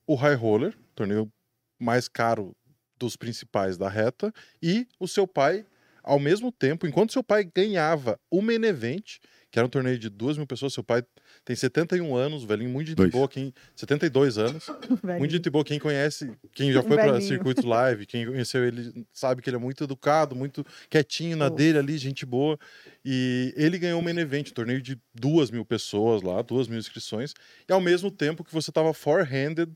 [0.06, 1.30] o High Roller, torneio
[1.78, 2.56] mais caro
[2.96, 4.32] dos principais da reta,
[4.62, 5.66] e o seu pai,
[6.02, 9.18] ao mesmo tempo, enquanto seu pai ganhava o Main Event,
[9.50, 11.02] que era um torneio de duas mil pessoas, seu pai
[11.44, 13.10] tem 71 anos, velhinho, muito gente Dois.
[13.10, 14.66] boa, quem, 72 anos,
[15.18, 19.42] muito gente boa, quem conhece, quem já foi para circuitos live, quem conheceu ele sabe
[19.42, 21.56] que ele é muito educado, muito quietinho na Fofo.
[21.56, 22.58] dele ali, gente boa.
[23.04, 26.78] E ele ganhou o Main Event, um torneio de duas mil pessoas lá, duas mil
[26.78, 27.34] inscrições,
[27.68, 29.72] e ao mesmo tempo que você tava four-handed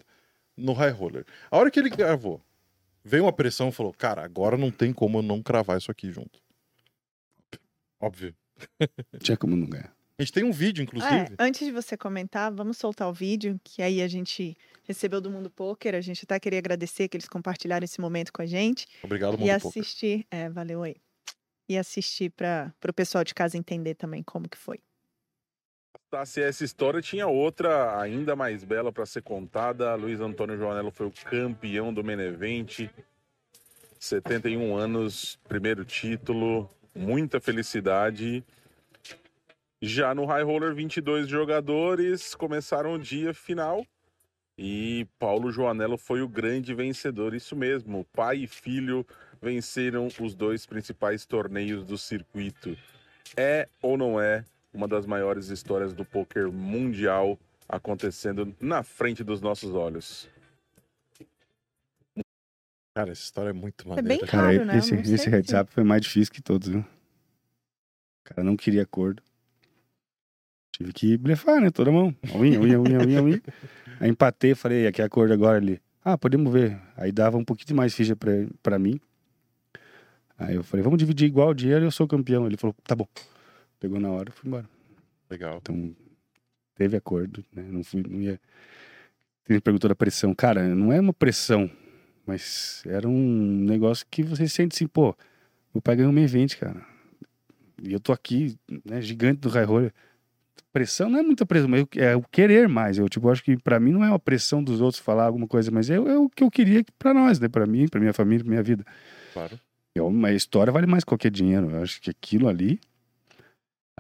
[0.57, 1.25] no High Roller.
[1.51, 2.41] A hora que ele gravou,
[3.05, 6.13] veio uma pressão e falou: Cara, agora não tem como eu não cravar isso aqui
[6.13, 6.41] junto.
[8.01, 8.35] Óbvio.
[9.21, 9.95] Tinha como não ganhar.
[10.17, 11.13] A gente tem um vídeo, inclusive.
[11.13, 15.29] É, antes de você comentar, vamos soltar o vídeo, que aí a gente recebeu do
[15.29, 15.95] Mundo Poker.
[15.95, 18.87] A gente até queria agradecer que eles compartilharam esse momento com a gente.
[19.03, 19.81] Obrigado, e Mundo Poker.
[19.81, 20.25] assistir.
[20.31, 20.97] É, valeu aí.
[21.69, 24.79] E assistir para o pessoal de casa entender também como que foi.
[26.11, 29.97] Tá, se essa história tinha outra ainda mais bela para ser contada.
[29.97, 32.89] Luiz Antônio Joanello foi o campeão do Menevente.
[33.99, 38.45] 71 anos, primeiro título, muita felicidade.
[39.81, 43.85] Já no High Roller, 22 jogadores começaram o dia final
[44.57, 47.35] e Paulo Joanello foi o grande vencedor.
[47.35, 49.07] Isso mesmo, pai e filho
[49.43, 52.77] venceram os dois principais torneios do circuito.
[53.37, 57.39] É ou não é uma das maiores histórias do poker mundial
[57.69, 60.29] acontecendo na frente dos nossos olhos?
[62.95, 64.27] Cara, essa história é muito bem maneira.
[64.27, 64.79] Cara, Claro, né?
[64.79, 66.81] Esse, esse se- heads up foi mais difícil que todos, viu?
[66.81, 66.85] O
[68.25, 69.23] cara não queria acordo.
[70.73, 71.71] Tive que blefar, né?
[71.71, 72.15] Toda mão.
[72.35, 73.43] Unha, unha, unha, unha, unha.
[74.01, 75.81] Aí empatei, falei, aqui é acordo agora ali.
[76.05, 76.79] Ah, podemos ver.
[76.97, 78.31] Aí dava um pouquinho de mais ficha pra,
[78.63, 79.01] pra mim.
[80.39, 82.47] Aí eu falei, vamos dividir igual o dinheiro e eu sou campeão.
[82.47, 83.07] Ele falou, tá bom.
[83.81, 84.69] Pegou na hora e fui embora.
[85.31, 85.59] Legal.
[85.59, 85.95] Então,
[86.75, 87.63] teve acordo, né?
[87.63, 88.41] Não fui, não ia.
[89.49, 90.35] Ele perguntou da pressão.
[90.35, 91.71] Cara, não é uma pressão,
[92.27, 95.15] mas era um negócio que você sente assim, pô,
[95.75, 96.85] meu pai ganhou um evento, cara.
[97.83, 99.93] E eu tô aqui, né, gigante do high roller.
[100.73, 102.99] Pressão não é muita pressão, mas eu- é o querer mais.
[102.99, 105.71] Eu tipo, acho que pra mim não é uma pressão dos outros falar alguma coisa,
[105.71, 107.49] mas é, é o que eu queria pra nós, né?
[107.49, 108.85] Pra mim, pra minha família, pra minha vida.
[109.33, 109.59] Claro.
[109.97, 111.71] É uma história vale mais que qualquer dinheiro.
[111.71, 112.81] Eu acho que aquilo ali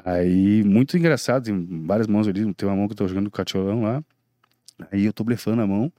[0.04, 2.52] Aí, muito engraçado, tem várias mãos ali.
[2.54, 4.02] Tem uma mão que eu tô jogando com o cacholão lá.
[4.90, 5.92] Aí eu tô blefando a mão.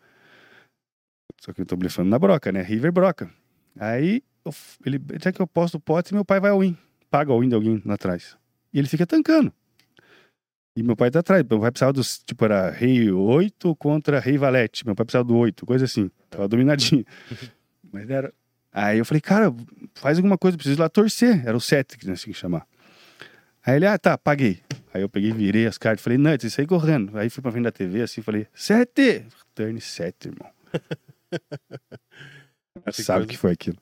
[1.42, 2.62] Só que eu tô blefando na broca, né?
[2.62, 3.30] River broca.
[3.80, 4.54] Aí, eu
[4.86, 6.78] ele, até que eu posto o pote, meu pai vai ao win.
[7.10, 8.38] Paga o win de alguém lá atrás.
[8.74, 9.52] E ele fica tancando.
[10.76, 11.44] E meu pai tá atrás.
[11.50, 12.20] Meu pai precisava dos.
[12.20, 14.86] Tipo, era rei 8 contra rei valete.
[14.86, 16.10] Meu pai precisava do 8, coisa assim.
[16.30, 17.06] Tava dominadinho.
[17.92, 18.34] Mas era.
[18.72, 19.56] Aí eu falei, cara,
[19.94, 21.48] faz alguma coisa, preciso ir lá torcer.
[21.48, 22.68] Era o 7 que nós tínhamos que chamar.
[23.66, 24.60] Aí ele, ah, tá, paguei.
[24.94, 27.18] Aí eu peguei, virei as cartas, falei, Nuts, e saí correndo.
[27.18, 29.26] Aí fui pra frente da TV, assim, falei, 7!
[29.56, 30.50] Turn 7, irmão.
[32.92, 33.78] Sabe o que foi aquilo?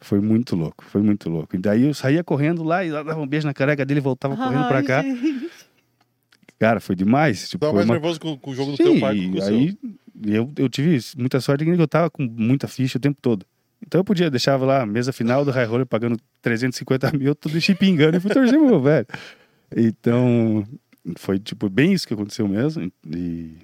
[0.00, 1.56] Foi muito louco, foi muito louco.
[1.56, 4.02] E daí eu saía correndo lá e lá dava um beijo na careca dele e
[4.02, 5.02] voltava correndo pra Ai, cá.
[5.02, 5.50] gente.
[6.58, 7.48] Cara, foi demais.
[7.48, 7.94] Tipo, Tava foi mais uma...
[7.94, 9.54] nervoso com, com o jogo do Sim, teu pai com o seu.
[9.54, 9.78] aí
[10.24, 13.44] eu, eu tive muita sorte que eu tava com muita ficha o tempo todo.
[13.86, 17.74] Então eu podia, deixava lá, mesa final do High Roller pagando 350 mil, tudo deixei
[17.74, 19.06] pingando e fui torcer pro meu velho.
[19.76, 20.66] Então,
[21.16, 22.90] foi tipo bem isso que aconteceu mesmo.
[23.06, 23.58] E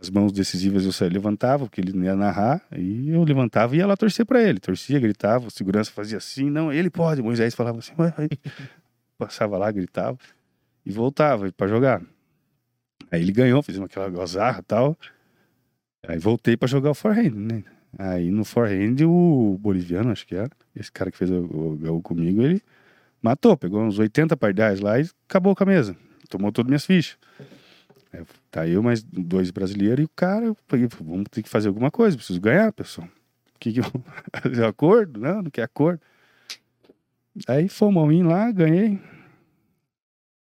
[0.00, 3.96] as mãos decisivas eu levantava, porque ele ia narrar, e eu levantava e ia lá
[3.96, 4.58] torcer pra ele.
[4.58, 7.20] Torcia, gritava, o segurança fazia assim, não, ele pode.
[7.20, 8.28] Moisés falava assim, vai, vai.
[9.18, 10.18] Passava lá, gritava
[10.84, 12.02] e voltava pra jogar.
[13.10, 14.98] Aí ele ganhou, fizemos aquela gozarra e tal.
[16.08, 17.64] Aí voltei pra jogar o forehand, né?
[17.98, 22.40] Aí no forehand o boliviano, acho que era, esse cara que fez o, gaú comigo,
[22.40, 22.62] ele
[23.20, 25.96] matou, pegou uns 80 pardais lá e acabou com a mesa.
[26.28, 27.18] Tomou todas minhas fichas.
[28.12, 31.68] Aí, tá eu mais dois brasileiros e o cara, eu falei, vamos ter que fazer
[31.68, 33.08] alguma coisa, preciso ganhar, pessoal.
[33.58, 33.84] Que que eu...
[34.66, 35.20] acordo?
[35.20, 36.00] Não, não quer acordo.
[37.46, 38.98] Aí fomos in lá, ganhei.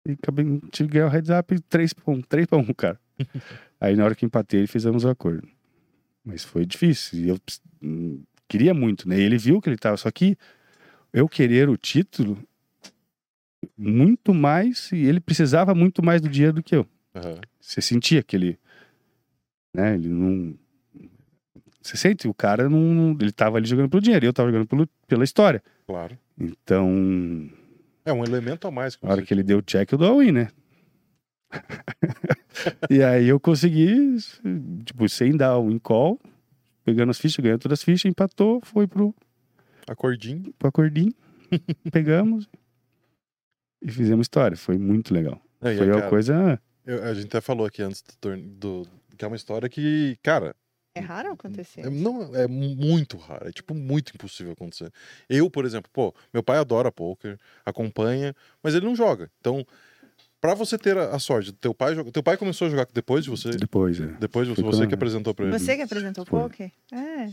[0.06, 3.00] E acabei, tive que ganhar o heads up 3 para 1, 3 para 1, cara.
[3.80, 5.46] Aí na hora que empatei, fizemos o acordo.
[6.24, 7.18] Mas foi difícil.
[7.18, 7.38] E eu
[7.82, 9.18] hum, queria muito, né?
[9.18, 9.96] E ele viu que ele tava.
[9.96, 10.36] Só que
[11.12, 12.38] eu querer o título
[13.76, 16.86] muito mais, e ele precisava muito mais do dinheiro do que eu.
[17.60, 18.58] Você sentia que ele.
[19.74, 19.94] Né?
[19.94, 20.54] Ele não.
[21.80, 23.16] Você sente, o cara não.
[23.20, 25.62] Ele tava ali jogando pelo dinheiro, e eu tava jogando pelo, pela história.
[25.86, 26.16] Claro.
[26.38, 27.50] Então,
[28.04, 28.98] É um elemento a mais.
[29.00, 30.48] na hora que ele deu o check, eu dou a win, né?
[32.90, 34.16] e aí eu consegui,
[34.84, 36.18] tipo, sem dar o win call,
[36.84, 39.14] pegando as fichas, ganhando todas as fichas, empatou, foi pro,
[39.86, 40.52] Acordinho.
[40.58, 41.12] pro acordinho,
[41.92, 42.48] pegamos
[43.82, 44.56] e fizemos história.
[44.56, 45.40] Foi muito legal.
[45.60, 46.60] Foi uma cara, coisa.
[46.86, 50.54] Eu- a gente até falou aqui antes do, do que é uma história que, cara,
[50.94, 51.80] É raro acontecer.
[51.80, 53.48] é, não, é muito raro.
[53.48, 54.92] É tipo muito impossível acontecer.
[55.28, 59.30] Eu, por exemplo, pô, meu pai adora poker, acompanha, mas ele não joga.
[59.40, 59.64] Então,
[60.40, 62.10] pra você ter a, a sorte do teu pai jogar.
[62.10, 63.50] Teu pai começou a jogar depois de você?
[63.50, 64.06] Depois, é.
[64.18, 65.58] Depois de você, você que apresentou pra ele.
[65.58, 66.40] Você que apresentou Foi.
[66.42, 66.70] poker?
[66.92, 67.26] É.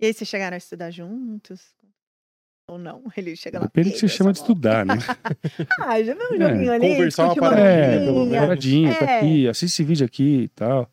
[0.00, 1.62] E aí vocês chegaram a estudar juntos?
[2.68, 3.02] Ou não?
[3.16, 3.66] Ele chega lá.
[3.66, 4.94] Depende do que você "Ei, chama de essa bola." estudar, né?
[5.80, 6.88] Ah, já viu um É, joguinho ali?
[6.88, 7.58] conversar uma.
[7.58, 8.14] É, bolinha.
[8.24, 8.38] menos.
[8.38, 9.18] paradinha, tá É.
[9.18, 10.90] aqui, assiste esse vídeo aqui e tal.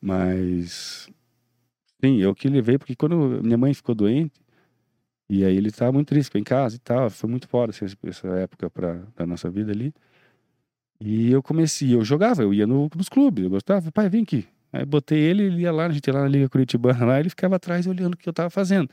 [0.00, 1.08] Mas.
[2.04, 4.32] Sim, eu que levei, porque quando minha mãe ficou doente,
[5.30, 7.08] e aí ele tava muito triste, ficou em casa e tal.
[7.08, 9.94] Foi muito foda assim, essa época pra, da nossa vida ali.
[11.00, 14.46] E eu comecei, eu jogava, eu ia no, nos clubes, eu gostava, pai, vem aqui.
[14.72, 17.28] Aí botei ele, ele ia lá, a gente ia lá na Liga Curitibana lá, ele
[17.30, 18.88] ficava atrás olhando o que eu tava fazendo.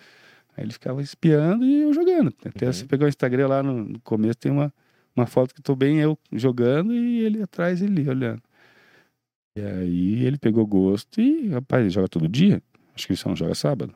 [0.56, 2.34] Aí ele ficava espiando e eu jogando.
[2.46, 2.74] Até Uhum.
[2.74, 4.74] você pegar o Instagram lá no, começo, tem uma,
[5.16, 8.42] uma foto que tô bem eu jogando e ele atrás ele olhando.
[9.58, 12.62] E aí ele pegou gosto e, rapaz, ele joga todo dia.
[12.96, 13.94] Acho que ele só não joga sábado.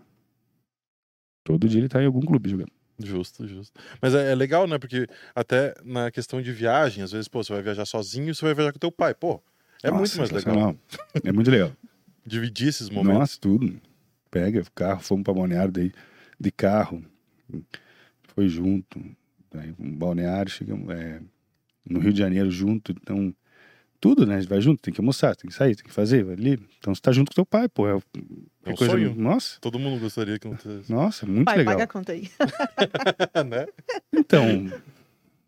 [1.43, 2.71] Todo dia ele tá em algum clube jogando.
[2.97, 3.77] Justo, justo.
[4.01, 4.77] Mas é, é legal, né?
[4.79, 8.53] Porque até na questão de viagem, às vezes, pô, você vai viajar sozinho, você vai
[8.53, 9.13] viajar com teu pai.
[9.13, 9.41] Pô,
[9.83, 10.75] é Nossa, muito mais legal.
[11.23, 11.71] É muito legal.
[12.25, 13.19] Dividir esses momentos.
[13.19, 13.79] Nossa, tudo.
[14.31, 15.91] Pega o carro, fomos pra Balneário daí,
[16.39, 17.03] de carro.
[18.33, 18.99] Foi junto.
[19.51, 21.21] Daí, um balneário, chegamos é,
[21.89, 22.91] no Rio de Janeiro junto.
[22.91, 23.33] Então,
[24.01, 24.35] tudo, né?
[24.35, 26.59] A gente vai junto, tem que almoçar, tem que sair, tem que fazer, vai ali.
[26.79, 27.87] Então você tá junto com teu pai, pô.
[27.87, 27.91] É,
[28.65, 29.15] É um coisa- sonho.
[29.15, 30.91] Nossa, Todo mundo gostaria que acontecesse.
[30.91, 31.73] nossa, muito Pai, legal.
[31.75, 32.29] paga a conta aí.
[33.49, 33.65] né?
[34.13, 34.45] Então,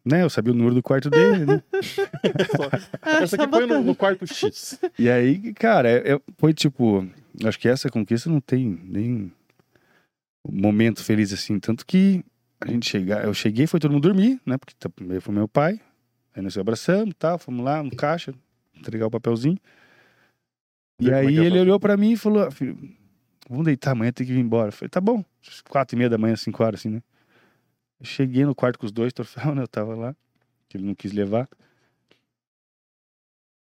[0.05, 0.23] né?
[0.23, 1.61] Eu sabia o número do quarto dele, né?
[3.01, 3.85] Ah, Essa aqui põe no, botando.
[3.85, 4.79] no quarto X.
[4.97, 7.07] E aí, cara, é- é- foi tipo.
[7.43, 9.31] Acho que essa conquista não tem nem
[10.51, 11.59] momento feliz assim.
[11.59, 12.23] Tanto que
[12.61, 14.57] a gente chegar, eu cheguei, foi todo mundo dormir, né?
[14.57, 15.79] Porque tá- primeiro foi meu pai.
[16.35, 18.33] Aí nós se abraçamos e tal, fomos lá no caixa,
[18.75, 19.57] entregar o papelzinho.
[20.99, 22.77] E é aí que é ele olhou pra mim e falou: "Ah, filho,
[23.49, 24.69] vamos deitar amanhã, tem que vir embora.
[24.69, 25.23] Eu falei, tá bom,
[25.69, 27.01] quatro e meia da manhã, cinco horas, assim, né?
[27.99, 29.63] Eu cheguei no quarto com os dois, troféu, né?
[29.63, 30.15] Eu tava lá,
[30.69, 31.47] que ele não quis levar.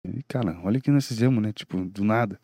[0.05, 1.51] E, cara, olha o que nós fizemos, né?
[1.51, 2.39] Tipo, do nada.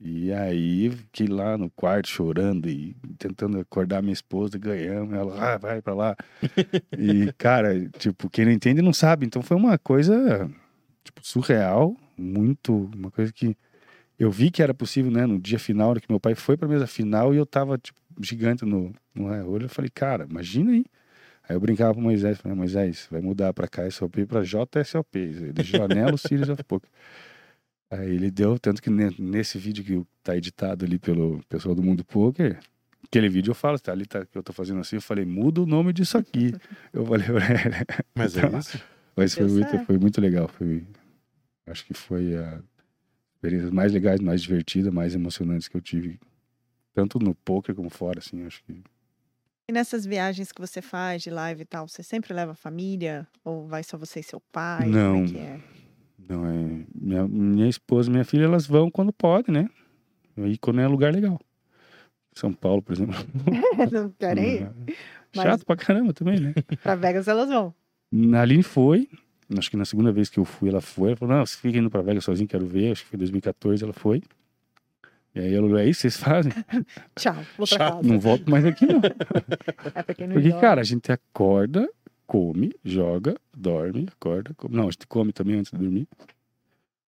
[0.00, 5.58] E aí fiquei lá no quarto chorando e tentando acordar minha esposa, ganhamos, ela, ah,
[5.58, 6.16] vai pra lá.
[6.96, 9.26] e, cara, tipo, quem não entende não sabe.
[9.26, 10.48] Então foi uma coisa,
[11.02, 13.56] tipo, surreal, muito, uma coisa que
[14.18, 16.86] eu vi que era possível, né, no dia final, que meu pai foi pra mesa
[16.86, 19.66] final e eu tava, tipo, gigante no, no olho.
[19.66, 20.84] Eu falei, cara, imagina aí.
[21.48, 26.16] Aí eu brincava com Moisés, falei, Moisés, vai mudar pra KSOP pra JSOP, de Janela
[26.18, 26.90] Series of Poker.
[27.90, 32.04] Aí ele deu, tanto que nesse vídeo que tá editado ali pelo pessoal do Mundo
[32.04, 32.60] Poker,
[33.04, 35.62] aquele vídeo eu falo, tá ali tá, que eu tô fazendo assim, eu falei, muda
[35.62, 36.52] o nome disso aqui.
[36.92, 38.04] eu falei pra ele.
[38.14, 38.78] Mas é então, isso.
[39.16, 40.48] Mas foi muito, foi muito legal.
[40.48, 40.86] Foi,
[41.66, 42.60] acho que foi a
[43.34, 46.20] experiência mais legais, mais divertida, mais emocionantes que eu tive.
[46.94, 48.82] Tanto no poker como fora, assim, acho que.
[49.68, 53.26] E nessas viagens que você faz de live e tal, você sempre leva a família?
[53.44, 54.88] Ou vai só você e seu pai?
[54.88, 55.26] Não.
[55.26, 55.60] Como é que é?
[56.28, 56.84] Não, é.
[56.94, 59.70] Minha, minha esposa e minha filha, elas vão quando podem, né?
[60.36, 61.40] E quando é lugar legal.
[62.34, 63.14] São Paulo, por exemplo.
[63.90, 64.70] não querem ir?
[65.34, 65.44] Mas...
[65.44, 66.54] Chato pra caramba também, né?
[66.82, 67.74] pra Vegas elas vão.
[68.12, 69.08] Na Aline foi.
[69.56, 71.08] Acho que na segunda vez que eu fui, ela foi.
[71.08, 72.92] Ela falou: Não, você fica indo pra Vegas sozinho, quero ver.
[72.92, 74.22] Acho que foi 2014, ela foi.
[75.34, 76.52] E aí ela É isso vocês fazem?
[77.14, 77.78] Tchau, vou pra Tchau.
[77.78, 78.08] casa.
[78.08, 79.00] Não volto mais aqui, não.
[79.04, 81.88] é não Porque, cara, a gente acorda,
[82.28, 84.52] come, joga, dorme, acorda.
[84.54, 84.76] Come.
[84.76, 86.06] Não, a gente come também antes de dormir.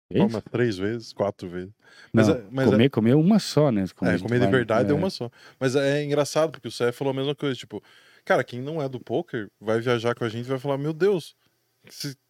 [0.09, 1.74] É Toma três vezes, quatro vezes.
[2.13, 2.89] Mas, não, é, mas comer, é...
[2.89, 3.84] comer uma só, né?
[3.95, 4.93] Como é, comer de verdade é.
[4.93, 4.95] é.
[4.95, 5.30] uma só.
[5.59, 7.84] Mas é engraçado, porque o Cé falou a mesma coisa, tipo,
[8.24, 10.93] cara, quem não é do poker vai viajar com a gente e vai falar, meu
[10.93, 11.36] Deus,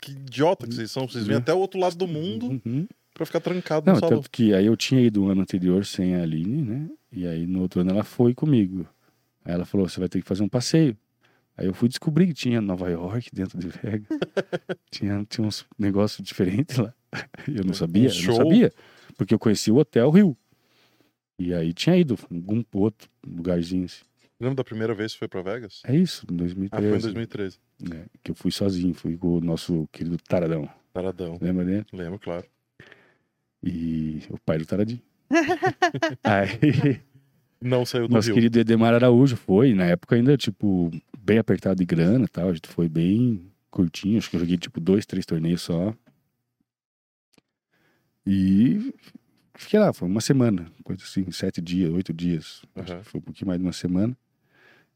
[0.02, 1.42] que, idiota que vocês são, vocês vêm uhum.
[1.42, 2.88] até o outro lado do mundo uhum.
[3.14, 4.16] pra ficar trancado não, no salão.
[4.18, 6.90] Tanto que aí eu tinha ido o ano anterior sem a Aline, né?
[7.12, 8.88] E aí no outro ano ela foi comigo.
[9.44, 10.98] Aí ela falou, você vai ter que fazer um passeio.
[11.58, 14.08] Aí eu fui descobrir que tinha Nova York dentro de Vegas.
[14.92, 16.94] tinha, tinha uns negócios diferentes lá.
[17.48, 18.72] Eu não sabia, eu não sabia.
[19.16, 20.38] Porque eu conheci o Hotel Rio.
[21.40, 24.04] E aí tinha ido algum outro lugarzinho assim.
[24.40, 25.82] Lembra da primeira vez que foi pra Vegas?
[25.86, 26.86] É isso, em 2013.
[26.86, 27.60] Ah, foi em 2013.
[27.92, 30.70] É, que eu fui sozinho, fui com o nosso querido Taradão.
[30.94, 31.40] Taradão.
[31.42, 31.86] Lembra dele?
[31.94, 32.46] Lembro, claro.
[33.64, 35.02] E o pai do Taradinho.
[36.24, 37.02] aí
[37.62, 38.36] não saiu do Nosso Rio.
[38.36, 42.50] querido Edemar Araújo foi, na época ainda, tipo, bem apertado de grana e tal.
[42.50, 45.94] A gente foi bem curtinho, acho que eu joguei, tipo, dois, três torneios só.
[48.26, 48.94] E
[49.56, 52.62] fiquei lá, foi uma semana, coisa assim, sete dias, oito dias.
[52.76, 53.04] Uhum.
[53.04, 54.16] Foi um pouquinho mais de uma semana.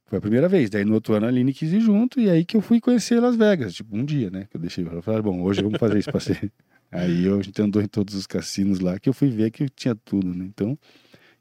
[0.05, 0.70] Foi a primeira vez.
[0.70, 3.20] Daí no outro ano a Aline quis ir junto, e aí que eu fui conhecer
[3.22, 4.45] Las Vegas, tipo, um dia, né?
[4.49, 4.86] Que eu deixei.
[4.86, 6.51] Eu falei, bom, hoje vamos fazer esse passeio.
[6.91, 9.70] aí eu, a gente andou em todos os cassinos lá, que eu fui ver que
[9.70, 10.45] tinha tudo, né?
[10.45, 10.78] Então,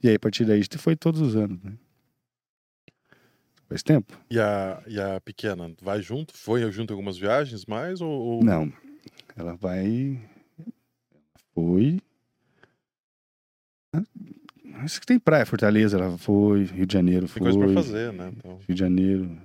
[0.02, 1.72] e aí, a partir daí, a gente foi todos os anos, né?
[3.68, 4.18] Faz tempo.
[4.28, 6.36] E a, e a pequena vai junto?
[6.36, 8.00] Foi junto em algumas viagens mais?
[8.00, 8.44] Ou, ou...
[8.44, 8.72] Não.
[9.36, 10.20] Ela vai.
[11.54, 12.00] Foi.
[14.82, 17.42] Acho que tem praia, Fortaleza, ela foi, Rio de Janeiro foi.
[17.42, 18.32] Tem coisa pra fazer, né?
[18.36, 18.56] Então...
[18.66, 19.38] Rio de Janeiro,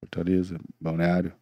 [0.00, 1.32] Fortaleza, Balneário.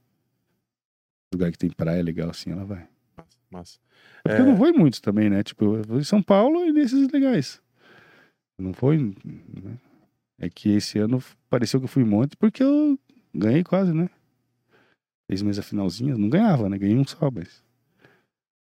[1.33, 2.87] Lugar que tem praia legal assim, ela vai.
[3.17, 3.39] Massa.
[3.51, 3.79] massa.
[4.27, 4.41] É...
[4.41, 5.43] Eu não vou em muitos também, né?
[5.43, 7.63] Tipo, eu vou em São Paulo e nesses legais.
[8.59, 8.99] Não foi.
[8.99, 9.79] Né?
[10.39, 12.99] É que esse ano pareceu que eu fui um monte porque eu
[13.35, 14.09] ganhei quase, né?
[15.31, 16.79] Seis meses a finalzinha, não ganhava, né?
[16.79, 17.63] Ganhei um só, mas.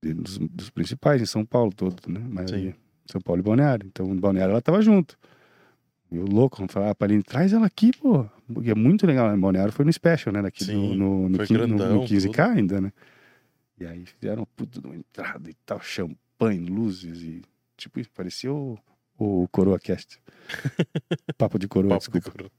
[0.02, 2.20] Dos, dos principais, em São Paulo todo, né?
[2.28, 2.50] Mas
[3.06, 3.86] São Paulo e Balneário.
[3.86, 5.18] Então, em Balneário ela tava junto.
[6.10, 8.28] E o louco, vamos falar pra Aline, traz ela aqui, pô.
[8.52, 9.34] Porque é muito legal.
[9.34, 10.42] Em Balneário foi no Special, né?
[10.42, 12.40] Daqui Sim, no, no, no, 15, grandão, no, no 15K tudo.
[12.40, 12.92] ainda, né?
[13.78, 17.42] E aí fizeram puta de uma entrada e tal, champanhe, luzes e.
[17.76, 18.78] Tipo, parecia o,
[19.18, 20.20] o Coroa Cast.
[21.38, 22.30] Papo de coroa, Papo desculpa.
[22.30, 22.50] De, coroa.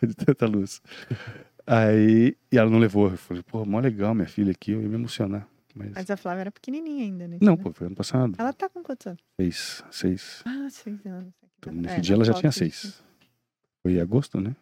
[0.06, 0.80] de tanta luz.
[1.66, 3.10] Aí, e ela não levou.
[3.10, 5.46] Eu falei, pô, mó legal minha filha aqui, eu ia me emocionar.
[5.74, 7.38] Mas, Mas a Flávia era pequenininha ainda, né?
[7.40, 8.34] Não, pô, foi ano passado.
[8.38, 9.22] Ela tá com quantos anos?
[9.40, 9.84] Seis.
[9.90, 10.42] Seis.
[10.44, 11.32] Ah, seis anos.
[11.58, 13.02] Então, nesse é, dia ela já tinha seis.
[13.82, 14.54] Foi em agosto, né?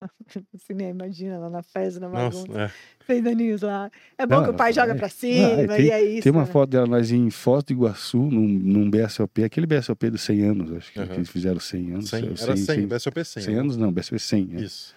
[0.54, 0.90] Assim, né?
[0.90, 2.46] Imagina lá na festa, na bagunça.
[2.46, 2.70] Nossa, é.
[3.06, 3.90] Seis aninhos lá.
[4.18, 4.94] É bom que o pai joga é.
[4.94, 6.22] pra cima ah, tem, e é isso.
[6.22, 6.50] Tem uma né?
[6.50, 10.72] foto dela nós em Foz do Iguaçu, num, num BSOP, aquele BSOP dos 100 anos,
[10.72, 11.06] acho que, uhum.
[11.06, 12.10] que eles fizeram 100 anos.
[12.10, 13.42] 100, era 100, 100, BSOP 100.
[13.42, 14.50] 100 anos não, BSOP 100.
[14.52, 14.60] É.
[14.60, 14.94] Isso.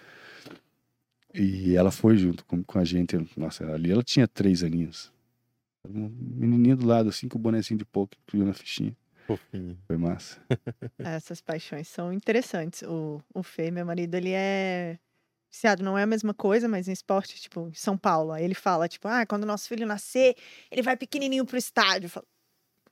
[1.32, 3.16] E ela foi junto com, com a gente.
[3.36, 5.12] Nossa, ali ela tinha três aninhos.
[5.88, 8.94] Um menininho do lado, assim, com o bonezinho de poker, criando a fichinha.
[9.36, 9.78] Fofinho.
[9.86, 10.40] Foi massa.
[10.98, 12.82] Essas paixões são interessantes.
[12.82, 14.98] O, o Fê, meu marido, ele é
[15.50, 18.32] viciado, não é a mesma coisa, mas em esporte, tipo, em São Paulo.
[18.32, 20.34] Aí ele fala, tipo, ah, quando nosso filho nascer,
[20.70, 22.06] ele vai pequenininho pro estádio.
[22.06, 22.26] Eu falo,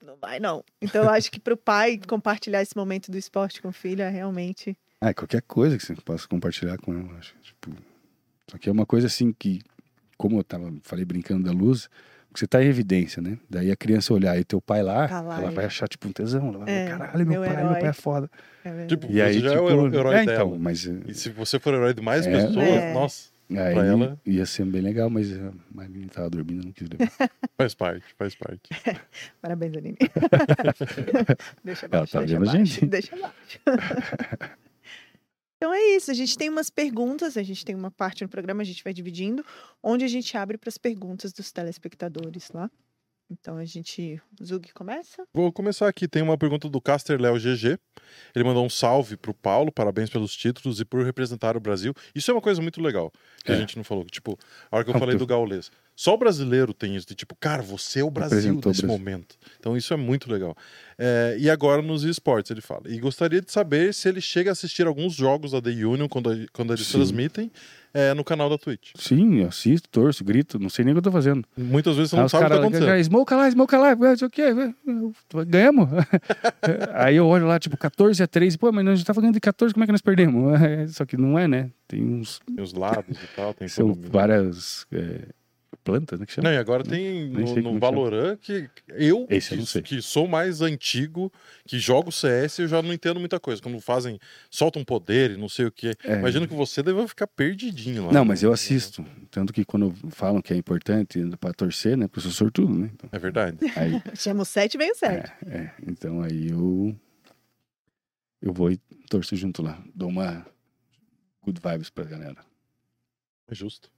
[0.05, 0.65] não vai, não.
[0.81, 4.09] Então eu acho que pro pai compartilhar esse momento do esporte com o filho é
[4.09, 4.77] realmente.
[5.01, 7.35] Ah, qualquer coisa que você possa compartilhar com ela, acho.
[7.43, 7.73] Tipo,
[8.49, 9.61] só que é uma coisa assim que,
[10.17, 11.89] como eu tava, falei brincando da luz,
[12.29, 13.39] Porque você tá em evidência, né?
[13.49, 16.07] Daí a criança olhar e teu pai lá, Tá lá ela e- vai achar tipo
[16.09, 16.49] um tesão.
[16.49, 18.31] Ela vai É, caralho, meu meu pai, meu herói." pai é foda.
[18.65, 18.87] É.
[18.87, 20.33] Tipo, E você aí, já tipo, é o herói é, dela.
[20.45, 22.31] então, mas E se você for herói de mais É.
[22.31, 22.93] pessoas, É.
[22.93, 26.87] nossa, aí pra ela- ia ser bem legal, mas a Marina tava dormindo, não quis
[26.89, 27.11] levar.
[27.57, 28.61] faz parte, faz parte.
[29.41, 29.97] Parabéns, Aline.
[31.65, 32.87] deixa Ela abaixo, tá deixa vendo a abaixo, gente.
[32.87, 33.61] deixa abaixo.
[35.59, 38.63] Então é isso, a gente tem umas perguntas, a gente tem uma parte no programa,
[38.63, 39.45] a gente vai dividindo,
[39.83, 42.71] onde a gente abre para as perguntas dos telespectadores lá.
[43.31, 44.21] Então a gente.
[44.43, 45.25] Zug começa?
[45.35, 46.09] Vou começar aqui.
[46.09, 47.79] Tem uma pergunta do Caster Léo GG.
[48.35, 51.93] Ele mandou um salve pro Paulo, parabéns pelos títulos e por representar o Brasil.
[52.15, 53.13] Isso é uma coisa muito legal
[53.45, 53.59] que a É.
[53.59, 54.05] gente não falou.
[54.07, 54.39] Tipo,
[54.71, 55.71] a hora que eu falei tu- do Gaulês.
[55.95, 58.89] Só o brasileiro tem isso de tipo, cara, você é o Brasil nesse Brasil.
[58.89, 59.37] momento.
[59.59, 60.57] Então isso é muito legal.
[60.97, 62.83] É, e agora nos esportes, ele fala.
[62.87, 66.31] E gostaria de saber se ele chega a assistir alguns jogos da The Union quando,
[66.31, 66.93] a- quando eles Sim.
[66.95, 67.51] transmitem
[67.99, 68.93] é, no canal da Twitch.
[68.95, 71.45] Sim, assisto, torço, grito, não sei nem o que eu tô fazendo.
[71.57, 73.05] Muitas vezes você não sabe o que tá acontecendo.
[73.05, 74.45] smoke lá, smoke lá, não sei o quê,
[75.49, 75.89] ganhamos.
[76.95, 79.41] Aí eu olho lá, tipo, 14 a 3, pô, mas nós já tava ganhando de
[79.41, 80.61] 14, como é que nós perdemos?
[80.95, 81.71] Só que não é, né?
[81.89, 83.53] Tem uns, Tem os lados e tal.
[83.53, 85.29] Tem são várias é,
[85.93, 86.49] plantas, né, que chama?
[86.49, 87.79] Não, e agora tem no, no chama.
[87.79, 89.83] Valorant que eu, Esse eu que, não sei.
[89.83, 91.33] que sou mais antigo,
[91.67, 93.63] que jogo CS, eu já não entendo muita coisa.
[93.63, 94.19] Quando fazem,
[94.51, 95.93] soltam poder e não sei o que.
[96.05, 96.19] É.
[96.19, 98.13] Imagino que você deve ficar perdidinho lá.
[98.13, 99.05] Não, no- mas eu assisto.
[99.31, 102.07] Tanto que quando falam que é importante pra torcer, né?
[102.07, 102.91] Porque eu sou sortudo, né?
[102.95, 103.59] Então, É verdade.
[103.77, 105.33] aí, Chama o 7, vem o 7.
[105.47, 106.95] é, então aí eu.
[108.41, 108.77] Eu vou e
[109.11, 109.83] torço junto lá.
[109.95, 110.47] Dou uma
[111.43, 112.37] good vibes pra galera.
[113.51, 113.91] É justo.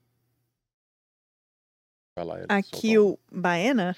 [2.49, 3.97] Aqui o Baena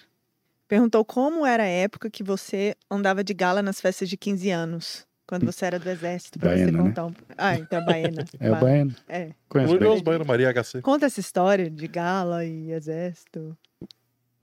[0.68, 5.06] perguntou como era a época que você andava de gala nas festas de 15 anos.
[5.26, 6.84] Quando você era do exército, pra você Baena, né?
[6.88, 7.14] contar um...
[7.38, 8.24] Ah, então é Baena.
[8.38, 8.94] É o Ba- Baiano.
[9.08, 9.30] É.
[9.48, 10.82] Conhece o os Baiano Maria HC.
[10.82, 13.56] Conta essa história de gala e exército.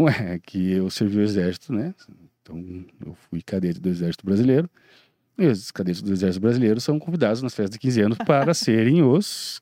[0.02, 1.94] Ué, é que eu servi o exército, né?
[2.42, 4.70] Então eu fui cadete do exército brasileiro.
[5.38, 9.04] E os cadetes do exército brasileiro são convidados nas festas de 15 anos para serem
[9.04, 9.62] os.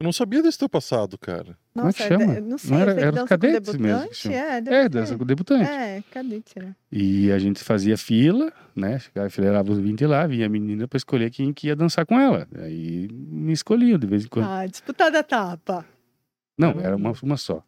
[0.00, 1.58] Eu não sabia desse teu passado, cara.
[1.74, 2.34] Como é que Nossa, chama?
[2.36, 4.08] de- Não sei, Não era- era os dança com cadetes mesmo.
[4.32, 5.68] É, deve É, dança com debutante.
[5.70, 6.74] É, cadete, né?
[6.90, 8.98] E a gente fazia fila, né?
[8.98, 12.18] Chegava, enfileirava os 20 lá, vinha a menina para escolher quem que ia dançar com
[12.18, 12.48] ela.
[12.58, 14.46] Aí me escolhiam de vez em quando.
[14.48, 15.84] Ah, disputada a tapa.
[16.56, 17.62] Não, era uma, uma só.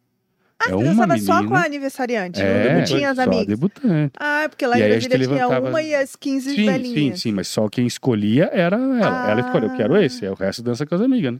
[0.59, 1.33] Ah, é você dançava menina.
[1.41, 3.47] só com a aniversariante, é, não tinha as só amigas.
[3.47, 4.13] debutante.
[4.17, 6.55] Ah, porque lá em aí a gente Brasília tinha levantava- uma e as 15 Sim,
[6.55, 7.21] sim, velhinhas.
[7.21, 9.29] sim, mas só quem escolhia era ela.
[9.31, 10.03] Ela escolheu, eu quero Ah.
[10.03, 10.25] esse.
[10.25, 11.39] Aí o resto dança com as amigas, né?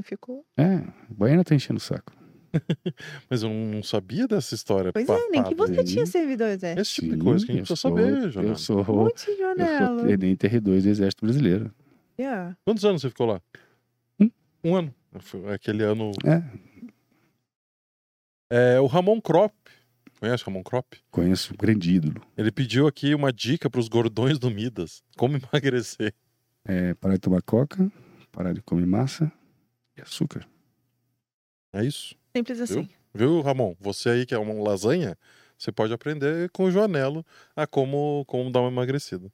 [0.00, 0.44] Quem ficou?
[0.56, 2.12] É, a Baiana tá enchendo o saco.
[3.30, 4.92] Mas eu não sabia dessa história.
[4.92, 6.80] Pois é, nem que você tinha servido ao exército.
[6.80, 8.42] Esse tipo de coisa que a gente eu precisa sou- saber, Jonathan.
[8.50, 11.70] Eu sou, eu sou tenente R2 do Exército Brasileiro.
[12.18, 12.56] Yeah.
[12.64, 13.40] Quantos anos você ficou lá?
[14.18, 14.30] Um.
[14.64, 14.94] Um ano.
[15.20, 16.10] Foi Aquele ano.
[16.24, 16.42] É,
[18.50, 19.52] É, o Ramon Krop.
[20.18, 20.86] Conhece o Ramon Krop?
[21.10, 22.20] conheço um grande ídolo.
[22.36, 25.02] Ele pediu aqui uma dica para os gordões do Midas.
[25.16, 26.12] Como emagrecer.
[26.64, 27.90] É, parar de tomar coca,
[28.30, 29.32] parar de comer massa
[30.00, 30.46] e açúcar.
[31.72, 32.16] É isso.
[32.36, 32.88] Simples assim.
[33.14, 33.74] Viu, Ramon?
[33.80, 35.16] Você aí que é uma lasanha,
[35.58, 37.24] você pode aprender com o Joanelo
[37.54, 39.30] a como, como dar uma emagrecida.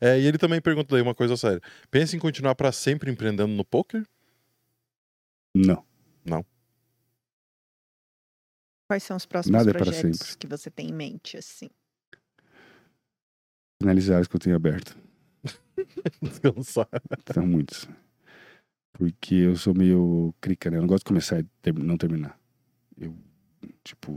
[0.00, 1.60] É, e ele também pergunta daí uma coisa séria.
[1.90, 4.04] Pensa em continuar para sempre empreendendo no poker?
[5.54, 5.84] Não.
[8.90, 10.38] Quais são os próximos Nada é projetos sempre.
[10.38, 11.70] que você tem em mente, assim?
[13.80, 14.98] Finalizar os que eu tenho aberto.
[16.20, 16.88] Descansar.
[17.32, 17.88] São muitos.
[19.00, 20.76] Porque eu sou meio crica, né?
[20.76, 22.38] Eu não gosto de começar e ter- não terminar.
[22.98, 23.16] Eu,
[23.82, 24.14] tipo,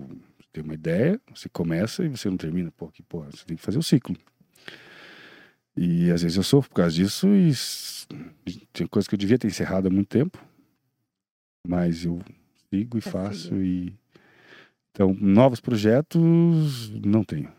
[0.51, 2.69] tem uma ideia, você começa e você não termina.
[2.69, 4.13] Pô, que porra, você tem que fazer o ciclo.
[5.77, 7.53] E às vezes eu sofro por causa disso e
[8.73, 10.37] tem coisa que eu devia ter encerrado há muito tempo.
[11.65, 12.21] Mas eu
[12.69, 13.97] sigo e Tá faço e...
[14.91, 17.49] Então, novos projetos, não tenho.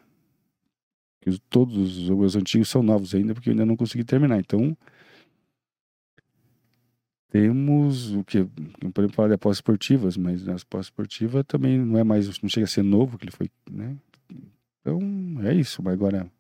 [1.49, 4.39] Todos os meus antigos são novos ainda, porque eu ainda não consegui terminar.
[4.39, 4.77] Então,
[7.35, 8.47] temos o que
[8.81, 12.65] não podemos falar de esportivas, mas as pós esportiva também não é mais, não chega
[12.65, 13.97] a ser novo que ele foi, né?
[14.81, 15.01] Então
[15.43, 15.83] é isso.
[15.83, 16.31] Mas agora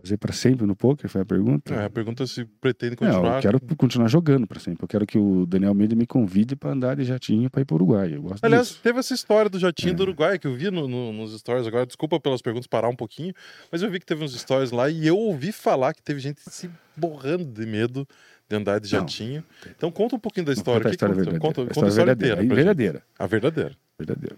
[0.00, 1.74] fazer para sempre no poker foi a pergunta.
[1.74, 3.36] É, a pergunta é se pretende Não, continuar.
[3.36, 4.82] eu quero continuar jogando para sempre.
[4.82, 7.74] Eu quero que o Daniel Almeida me convide para andar de jatinho para ir para
[7.74, 8.14] o Uruguai.
[8.14, 8.80] Eu gosto Aliás, disso.
[8.82, 9.94] teve essa história do jatinho É.
[9.94, 11.84] do Uruguai que eu vi no- no- nos stories agora.
[11.84, 13.34] Desculpa pelas perguntas parar um pouquinho,
[13.70, 16.40] mas eu vi que teve uns stories lá e eu ouvi falar que teve gente
[16.48, 18.08] se borrando de medo
[18.54, 19.00] andar de Não.
[19.00, 19.44] jatinho.
[19.76, 20.80] Então conta um pouquinho da história.
[20.80, 21.54] contar a história conta, verdadeira.
[21.54, 22.44] conta, A conta a história verdadeira.
[22.44, 22.54] inteira.
[22.54, 23.02] verdadeira.
[23.18, 23.76] A verdadeira.
[23.98, 24.36] verdadeiro.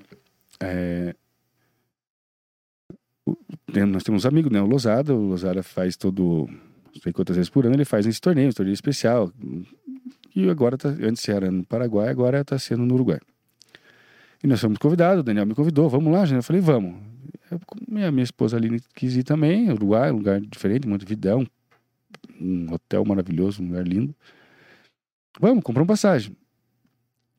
[0.61, 1.15] É,
[3.73, 4.61] tem- nós temos um amigo, né?
[4.61, 5.15] O Losada.
[5.15, 6.47] O Losada faz todo.
[6.95, 9.33] Não sei quantas vezes por ano ele faz esse torneio, um torneio especial.
[10.35, 13.19] E agora, tá, antes era no Paraguai, agora está sendo no Uruguai.
[14.43, 16.37] E nós fomos convidados, o Daniel me convidou, vamos lá, gente.
[16.37, 16.97] Eu falei, vamos.
[17.51, 21.47] Eu, minha, minha esposa ali quis ir também, Uruguai, um lugar diferente, Montevidéu, um,
[22.41, 24.15] um hotel maravilhoso, um lugar lindo.
[25.41, 26.37] Vamos, compramos passagem.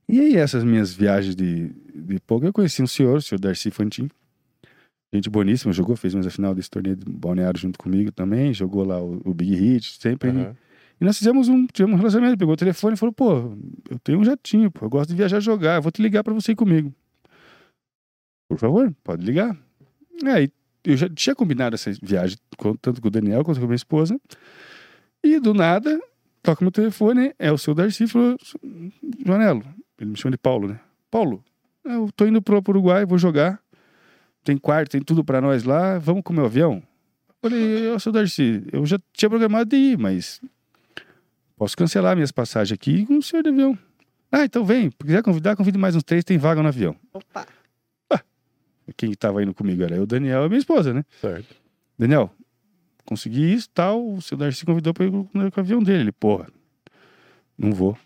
[0.08, 3.72] E aí, essas minhas viagens de, de pouco, eu conheci um senhor, o senhor Darcy
[3.72, 4.10] Fantin.
[5.14, 8.84] Gente boníssima, jogou, fez mais a final desse torneio de balneário junto comigo também, jogou
[8.84, 10.30] lá o, o Big Hit, sempre.
[10.30, 10.56] Aham.
[11.00, 13.58] E nós fizemos um, tivemos um relacionamento, pegou o telefone e falou, pô,
[13.90, 16.24] eu tenho um jatinho, pô, eu gosto de viajar e jogar, eu vou te ligar
[16.24, 16.94] pra você ir comigo.
[18.48, 19.58] Por favor, pode ligar.
[20.26, 20.50] Aí,
[20.86, 22.38] eu já tinha combinado essa viagem,
[22.82, 24.20] tanto com o Daniel quanto com a minha esposa,
[25.26, 26.00] e do nada,
[26.42, 28.38] toca meu telefone, é o seu Darcy, falou,
[29.26, 29.64] Joanelo,
[30.00, 30.80] ele me chama de Paulo, né?
[31.10, 31.44] Paulo,
[31.84, 33.60] eu tô indo pro Uruguai, vou jogar,
[34.44, 36.84] tem quarto, tem tudo pra nós lá, vamos com o meu avião?
[37.28, 40.42] Eu Falei, ô seu Darcy, eu já tinha programado de ir, mas
[41.58, 43.78] Posso cancelar minhas passagens aqui com o senhor de avião.
[44.32, 44.90] Ah, então vem.
[44.90, 46.96] Se quiser convidar, convide mais uns três, tem vaga no avião.
[47.14, 47.48] Opa.
[48.98, 51.04] Quem estava indo comigo era eu, o Daniel e minha esposa, né?
[51.22, 51.56] Certo.
[51.98, 52.30] Daniel,
[53.06, 54.06] consegui isso tal.
[54.16, 56.04] O seu Darcy convidou para ir com o avião dele.
[56.04, 56.48] Ele, porra,
[57.58, 57.98] não vou.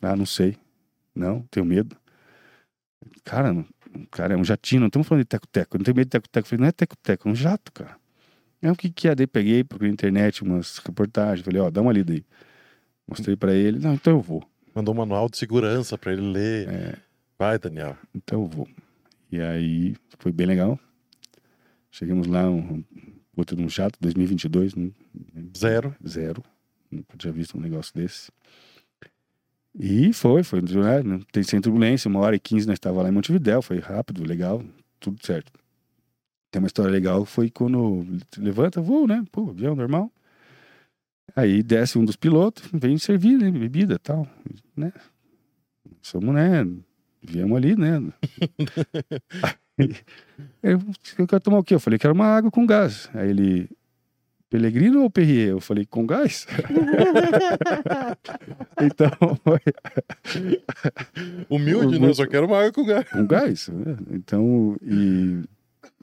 [0.00, 0.56] Ah, não sei.
[1.14, 1.96] Não, tenho medo.
[3.24, 3.66] Cara, não,
[4.10, 5.78] cara, é um jatinho, não estamos falando de teco-teco.
[5.78, 6.48] Não tenho medo de teco-teco.
[6.48, 7.96] Falei, não é teco-teco, é um jato, cara.
[8.62, 9.14] É o que que é?
[9.14, 11.44] Daí peguei, procurei na internet umas reportagens.
[11.44, 12.24] Falei, ó, dá uma lida aí.
[13.06, 13.78] Mostrei para ele.
[13.78, 14.42] Não, então eu vou.
[14.74, 16.68] Mandou um manual de segurança pra ele ler.
[16.68, 16.94] É.
[17.38, 17.96] Vai, Daniel.
[18.14, 18.68] Então eu vou.
[19.32, 20.78] E aí foi bem legal.
[21.90, 22.84] Chegamos lá, um,
[23.36, 24.90] outro num jato, 2022, né?
[25.56, 25.94] Zero.
[26.06, 26.42] zero.
[26.90, 28.30] Nunca tinha visto um negócio desse.
[29.78, 30.60] E foi, foi.
[30.60, 34.26] né, tem sem turbulência, uma hora e quinze nós estávamos lá em Montevidéu, foi rápido,
[34.26, 34.62] legal,
[34.98, 35.52] tudo certo.
[36.50, 38.04] Tem uma história legal, foi quando
[38.36, 39.24] levanta, voo, né?
[39.30, 40.10] Pô, avião normal.
[41.36, 43.50] Aí desce um dos pilotos, vem servir, né?
[43.50, 44.26] Bebida tal,
[44.76, 44.92] né?
[46.02, 46.66] Somos, né?
[47.22, 48.00] Viemos ali, né?
[50.62, 50.80] Aí, eu,
[51.18, 51.74] eu quero tomar o quê?
[51.74, 53.08] Eu falei, quero uma água com gás.
[53.14, 53.68] Aí ele,
[54.50, 55.50] Pelegrino ou Perrier?
[55.50, 56.46] Eu falei, com gás?
[58.82, 59.10] então,
[59.44, 59.60] foi
[61.48, 62.08] Humilde, né?
[62.08, 63.08] Eu só quero uma água com gás.
[63.08, 63.68] com gás.
[63.68, 63.96] né?
[64.10, 65.42] Então, e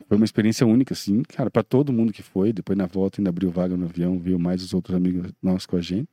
[0.07, 2.53] foi uma experiência única, assim, cara, para todo mundo que foi.
[2.53, 5.76] Depois, na volta, ainda abriu vaga no avião, viu mais os outros amigos nossos com
[5.76, 6.09] a gente.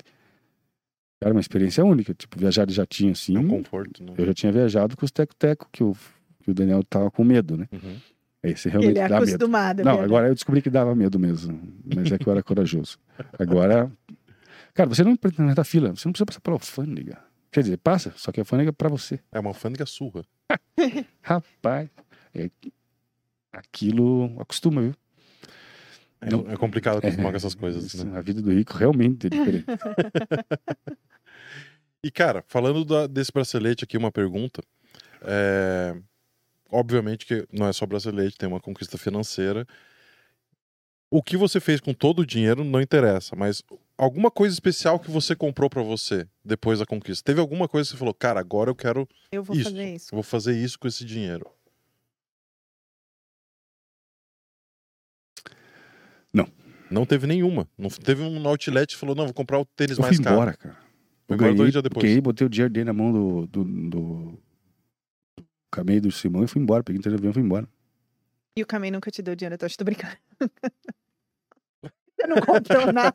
[1.24, 2.12] Cara, uma experiência única.
[2.12, 3.34] Tipo, viajar de jatinho, assim.
[3.34, 4.12] É um conforto, né?
[4.18, 5.96] Eu já tinha viajado com os teco-teco, que o,
[6.42, 7.66] que o Daniel tava com medo, né?
[7.72, 7.96] Uhum.
[8.42, 9.28] Esse realmente Ele é dá medo.
[9.30, 9.80] acostumado.
[9.80, 10.04] a Não, viajar.
[10.04, 11.58] agora eu descobri que dava medo mesmo.
[11.94, 12.98] Mas é que eu era corajoso.
[13.38, 13.90] Agora.
[14.74, 17.18] Cara, você não precisa da fila, você não precisa passar pela alfândega.
[17.50, 19.18] Quer dizer, passa, só que a alfândega é pra você.
[19.32, 20.24] É uma alfândega surra.
[21.22, 21.88] Rapaz,
[22.34, 22.50] é-
[23.52, 24.94] aquilo acostuma, viu?
[26.24, 28.16] É, é complicado acostumar com essas coisas, Isso, né?
[28.18, 29.66] A vida do rico realmente é diferente.
[32.02, 34.62] E, cara, falando da- desse bracelete aqui, uma pergunta.
[35.22, 35.96] É,
[36.70, 39.66] Obviamente que não é só bracelete, tem uma conquista financeira.
[41.10, 43.62] O que você fez com todo o dinheiro não interessa, mas
[43.96, 47.22] alguma coisa especial que você comprou pra você depois da conquista?
[47.24, 49.70] Teve alguma coisa que você falou, cara, agora eu quero, Eu vou Isso.
[49.70, 50.08] fazer isso.
[50.12, 51.46] eu vou fazer isso com esse dinheiro?
[56.34, 56.46] Não.
[56.90, 57.66] Não teve nenhuma.
[57.78, 60.36] Não teve um outlet que falou, não, vou comprar o tênis Eu mais fui caro.
[60.36, 60.76] embora, cara.
[61.28, 62.04] Eu embora ganhei, dois dias depois.
[62.04, 63.90] ganhei, botei o dinheiro dele na mão do, do, do,
[65.38, 66.82] do cameio do Simão e fui embora.
[66.84, 67.66] Peguei o avião e fui embora.
[68.56, 70.14] E o Camei nunca te deu dinheiro, então eu tô brincando.
[72.16, 73.12] Você não comprou nada.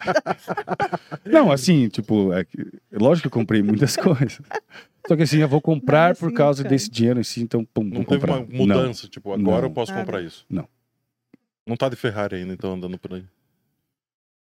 [1.26, 4.42] Não, assim, tipo, é que- lógico que eu comprei muitas coisas.
[5.08, 6.76] Só que assim, eu vou comprar por assim, causa cara.
[6.76, 8.40] desse dinheiro si, então, pum, Não vou teve comprar.
[8.42, 9.74] uma mudança, tipo, agora eu Não.
[9.74, 10.04] posso Nada.
[10.04, 10.46] comprar isso.
[10.50, 10.68] Não.
[11.70, 13.24] Não tá de Ferrari ainda, então, andando por aí.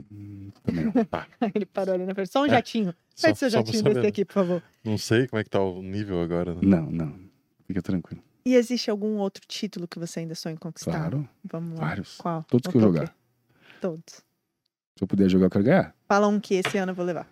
[0.10, 0.92] Não, também não.
[1.54, 2.32] Ele parou ali na frente.
[2.32, 2.50] Só um É.
[2.50, 2.96] jatinho.
[3.22, 4.08] Pede seu jatinho desse né?
[4.08, 4.64] aqui, por favor.
[4.84, 6.56] Não sei como é que tá o nível agora.
[6.56, 6.62] né?
[6.64, 7.20] Não, não.
[7.68, 8.24] Fica tranquilo.
[8.44, 10.92] E existe algum outro título que você ainda sonha em conquistar?
[10.92, 11.86] Claro, Vamos lá.
[11.90, 12.18] vários.
[12.18, 12.44] Qual?
[12.46, 13.16] Todos que eu jogar.
[13.80, 14.16] Todos.
[14.98, 15.96] Se eu puder jogar, eu quero ganhar.
[16.08, 17.32] Fala um que esse ano eu vou levar.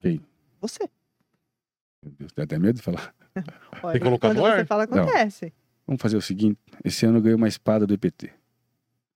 [0.00, 0.20] Quem?
[0.60, 0.88] Você.
[2.04, 3.12] Meu Deus, dá até medo de falar.
[3.82, 4.66] Olha, que colocar quando no você ar?
[4.66, 5.02] fala, Não.
[5.02, 5.52] acontece.
[5.84, 8.32] Vamos fazer o seguinte: esse ano eu ganhei uma espada do EPT.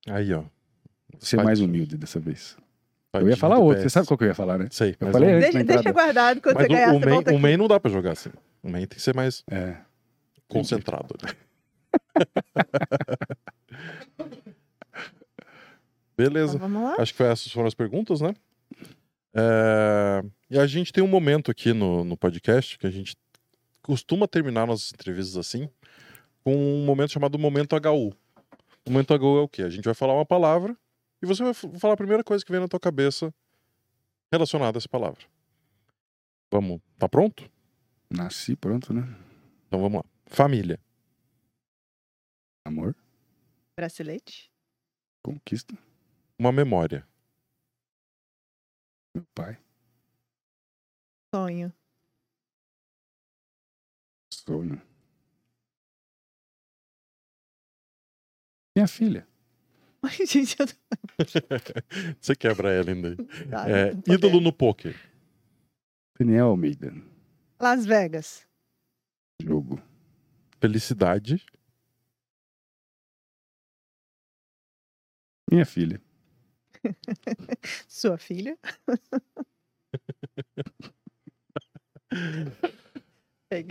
[0.09, 0.41] Aí, ó.
[0.41, 0.49] Vou
[1.21, 1.67] ser mais Espadinha.
[1.67, 2.57] humilde dessa vez.
[3.13, 3.83] Eu ia falar outro.
[3.83, 4.67] Você sabe qual que eu ia falar, né?
[4.71, 4.95] Sei.
[4.99, 5.51] Eu falei antes.
[5.51, 7.67] Deixa, deixa guardado quando Mas você ganhar, o, o, você main, volta o main não
[7.67, 8.31] dá pra jogar assim.
[8.63, 9.75] O main tem que ser mais É.
[10.47, 11.15] concentrado.
[11.23, 11.31] né?
[16.17, 16.55] Beleza.
[16.57, 16.95] Então, vamos lá?
[17.01, 18.33] Acho que foi essas foram as perguntas, né?
[19.35, 23.15] É, E a gente tem um momento aqui no, no podcast que a gente
[23.81, 25.67] costuma terminar nossas entrevistas assim,
[26.43, 28.13] com um momento chamado Momento HU.
[28.85, 29.63] O Momento HU é o quê?
[29.63, 30.77] A gente vai falar uma palavra
[31.21, 33.33] e você vai falar a primeira coisa que vem na tua cabeça
[34.31, 35.23] relacionada a essa palavra.
[36.51, 37.49] Vamos, tá pronto?
[38.09, 39.01] Nasci, pronto, né?
[39.67, 40.05] Então vamos lá.
[40.27, 40.79] Família.
[42.65, 42.95] Amor,
[43.77, 44.51] Bracelete.
[45.23, 45.77] conquista,
[46.39, 47.07] Uma memória.
[49.15, 49.57] meu pai,
[51.33, 51.73] Sonho.
[54.31, 54.81] sonho.
[58.75, 59.27] Minha filha,
[60.01, 60.65] Ai, gente, eu
[62.19, 63.15] Você quebra ela ainda
[63.51, 64.95] Ah, É, ídolo no poker.
[66.19, 66.91] Daniel Almeida,
[67.59, 68.47] Las Vegas.
[69.41, 69.81] jogo.
[70.59, 71.45] Felicidade.
[75.51, 76.01] Minha filha,
[77.87, 78.57] Sua filha.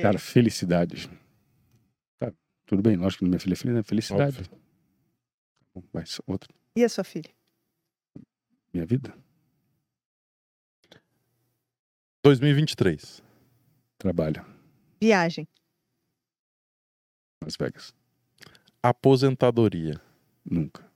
[0.00, 1.08] Cara, felicidade.
[2.20, 2.32] Tá,
[2.66, 3.82] tudo bem, lógico que minha filha é feliz, né?
[3.82, 4.38] Felicidade.
[4.38, 4.61] Óbvio.
[5.92, 7.30] Mas outra, E a sua filha?
[8.72, 9.14] minha vida,
[12.22, 13.22] 2023.
[13.98, 14.44] trabalho,
[15.00, 15.46] Viagem.
[17.44, 17.94] Las Vegas,
[18.82, 20.00] Aposentadoria.
[20.44, 20.90] nunca,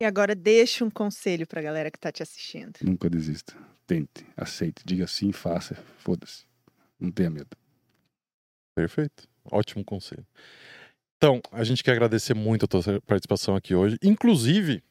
[0.00, 2.78] E agora deixa um conselho pra galera que tá te assistindo.
[2.82, 3.54] nunca desista.
[3.86, 6.46] Tente, aceite, diga sim, faça, foda-se.
[6.98, 7.56] Não tenha medo.
[8.74, 9.28] Perfeito.
[9.44, 10.24] Ótimo conselho.
[11.22, 13.98] Então, a gente quer agradecer muito a tua participação aqui hoje.
[14.02, 14.82] Inclusive,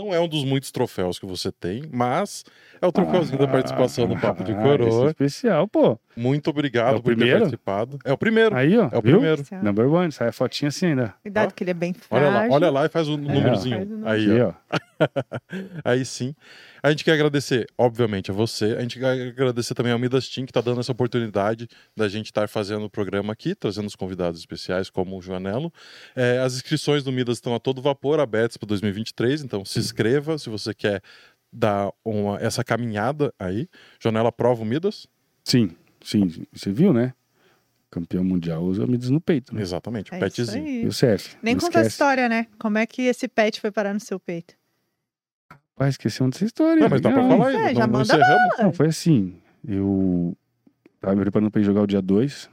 [0.00, 2.44] não é um dos muitos troféus que você tem, mas
[2.80, 5.08] é o troféuzinho da participação no Papo de Ah, esse é Coroa.
[5.08, 5.98] especial, pô.
[6.16, 7.38] Muito obrigado É por ter primeiro?
[7.40, 7.98] participado.
[8.04, 8.54] É o primeiro.
[8.56, 8.88] Aí, ó.
[8.92, 9.18] É o viu?
[9.20, 9.42] primeiro.
[9.62, 11.14] Number one, sai a fotinha assim ainda.
[11.22, 12.26] Cuidado Ó, que ele é bem frágil.
[12.28, 13.16] Olha lá, olha lá e faz o ó.
[13.16, 13.76] númerozinho.
[13.76, 14.08] Faz o número.
[14.08, 14.52] Aí, ó.
[15.84, 16.34] Aí sim.
[16.82, 18.74] A gente quer agradecer, obviamente, a você.
[18.76, 22.26] A gente quer agradecer também ao Midas Team, que está dando essa oportunidade da gente
[22.26, 25.72] estar fazendo o programa aqui, trazendo os convidados especiais, como o Joanelo.
[26.16, 30.38] É, as inscrições do Midas estão a todo vapor, abertas para 2023, então se inscreva
[30.38, 31.02] se você quer
[31.52, 33.68] dar uma, essa caminhada aí.
[34.00, 35.06] Joanelo aprova o Midas?
[35.44, 35.70] Sim,
[36.02, 36.46] sim.
[36.52, 37.12] Você viu, né?
[37.90, 39.52] Campeão mundial usa medidas no peito.
[39.54, 39.60] Né?
[39.62, 40.64] Exatamente, o É petzinho.
[40.64, 40.82] aí.
[40.84, 41.36] E o CF.
[41.42, 41.88] Nem não conta a esquece.
[41.88, 42.46] história, né?
[42.58, 44.54] Como é que esse pet foi parar no seu peito?
[45.74, 46.80] Pai, esqueci onde essa história.
[46.82, 47.74] Não, mas dá pra falar É, ainda.
[47.74, 48.48] já não, não manda.
[48.62, 49.34] Não, foi assim.
[49.66, 50.36] Eu
[51.00, 52.48] tava me preparando pra ir jogar o dia 2.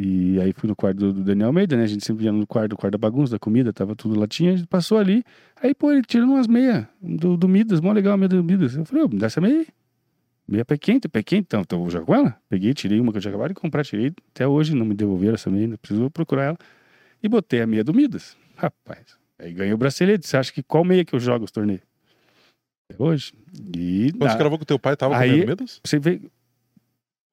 [0.00, 1.82] E aí fui no quarto do, do Daniel Almeida, né?
[1.82, 4.52] A gente sempre ia no quarto, do quarto da bagunça, da comida, tava tudo latinha,
[4.52, 5.24] a gente passou ali.
[5.60, 8.76] Aí, pô, ele tirando umas meias do, do Midas, mó legal a meia do Midas.
[8.76, 9.66] Eu falei, ô, me dá essa meia aí.
[10.46, 12.36] Meia pé quente, pé quente, então, então eu vou jogar com ela.
[12.48, 14.12] Peguei, tirei uma que eu tinha acabado de comprar, tirei.
[14.32, 16.58] Até hoje não me devolveram essa meia, ainda preciso procurar ela.
[17.20, 18.36] E botei a meia do Midas.
[18.56, 20.26] Rapaz, aí ganhei o bracelete.
[20.28, 21.82] Você acha que qual meia que eu jogo os torneios?
[22.88, 23.32] Até hoje.
[23.76, 25.80] E Quando você na- gravou com teu pai, tava Aí- comendo Midas?
[25.84, 26.20] você vê.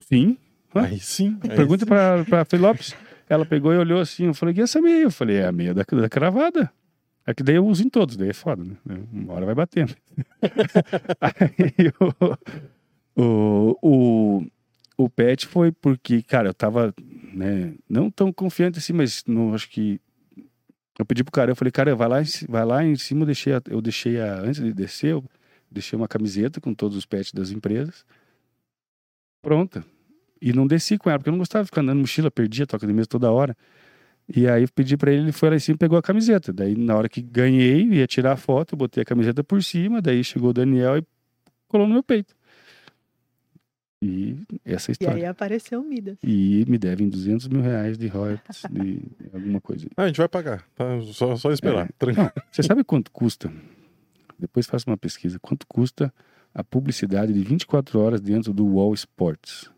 [0.02, 0.38] Sim.
[0.76, 1.38] Aí sim.
[1.42, 2.96] aí Pergunta pra Fê Lopes.
[3.28, 4.26] Ela pegou e olhou assim.
[4.26, 5.04] Eu falei, e essa meia?
[5.04, 6.72] Eu falei, é a meia da, da cravada.
[7.26, 8.76] É que daí eu uso em todos, daí é foda, né?
[9.12, 9.96] Uma hora vai batendo.
[11.20, 14.46] Aí o, o, o,
[14.96, 16.94] o pet foi porque, cara, eu tava,
[17.34, 20.00] né, não tão confiante assim, mas não, acho que.
[21.00, 22.18] Eu pedi pro cara, eu falei, cara, vai lá,
[22.48, 25.24] vai lá em cima, eu deixei, a, eu deixei a, antes de descer, eu
[25.70, 28.06] deixei uma camiseta com todos os pets das empresas.
[29.42, 29.84] Pronta.
[30.48, 32.86] E não desci com ela, porque eu não gostava de ficar andando mochila, perdia, toca
[32.86, 33.58] de mesa toda hora.
[34.28, 36.54] E aí eu pedi pra ele, ele foi lá em cima e pegou a camiseta.
[36.54, 40.02] Daí na hora que ganhei, ia tirar a foto, eu botei a camiseta por cima,
[40.02, 41.04] daí chegou o Daniel e
[41.68, 42.36] colou no meu peito.
[44.02, 45.16] E essa é a E história.
[45.16, 46.18] aí apareceu o Midas.
[46.24, 49.02] E me devem 200 mil reais de royalties de
[49.34, 49.88] alguma coisa.
[49.98, 50.64] Ah, a gente vai pagar.
[50.76, 50.86] Tá?
[51.14, 51.86] Só, só esperar.
[51.88, 51.90] É.
[51.98, 52.32] Tranquilo.
[52.36, 53.52] Não, você sabe quanto custa?
[54.38, 55.40] Depois faça uma pesquisa.
[55.40, 56.14] Quanto custa
[56.54, 59.72] a publicidade de 24 horas dentro do Wall Sports?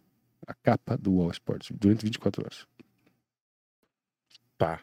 [0.48, 2.66] A capa do Wall Sports, durante 24 horas.
[4.58, 4.80] Tá.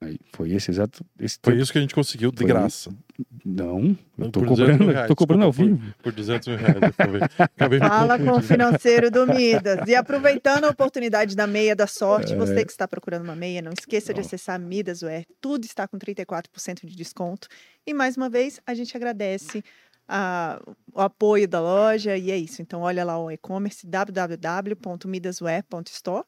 [0.00, 1.02] Aí, foi esse exato.
[1.18, 1.62] Esse Foi tempo.
[1.62, 2.94] isso que a gente conseguiu de Foi graça.
[3.42, 5.94] Não, eu tô Por 200 cobrando, reais, tô cobrando ao vivo.
[6.02, 6.76] Por 200 mil reais.
[6.82, 9.88] Acabei, acabei me Fala com o financeiro do Midas.
[9.88, 12.36] E aproveitando a oportunidade da meia da sorte, É.
[12.36, 14.24] você que está procurando uma meia, não esqueça de Ó.
[14.24, 15.24] acessar Midaswear.
[15.40, 17.48] Tudo está com 34% de desconto.
[17.86, 19.62] E mais uma vez, a gente agradece
[20.08, 20.60] a-
[20.92, 22.16] o apoio da loja.
[22.16, 22.62] E é isso.
[22.62, 26.24] Então, olha lá o e-commerce www.midaswear.store.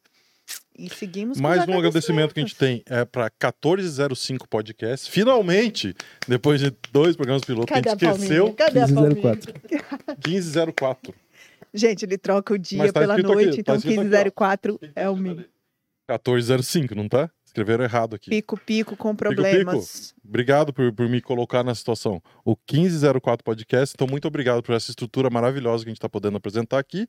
[0.78, 5.10] E seguimos com os Mais um agradecimento que a gente tem é para 1405 Podcast.
[5.10, 5.92] Finalmente,
[6.28, 8.54] depois de dois programas pilotos, Cadê a a gente esqueceu.
[8.54, 8.56] palminha?
[8.56, 9.14] Cadê a palminha?
[9.14, 9.54] 1504.
[10.24, 11.14] 1504.
[11.74, 14.12] Gente, ele troca o dia tá pela aqui, noite, tá então escrito aqui, ó.
[14.12, 15.44] 1504 é o mínimo.
[16.08, 17.28] 1405, não tá?
[17.56, 18.28] Escreveram errado aqui.
[18.28, 19.16] Pico-pico com pico.
[19.16, 20.14] problemas.
[20.22, 22.22] Obrigado por, por me colocar na situação.
[22.44, 23.94] O 1504 Podcast.
[23.96, 27.08] Então, muito obrigado por essa estrutura maravilhosa que a gente está podendo apresentar aqui.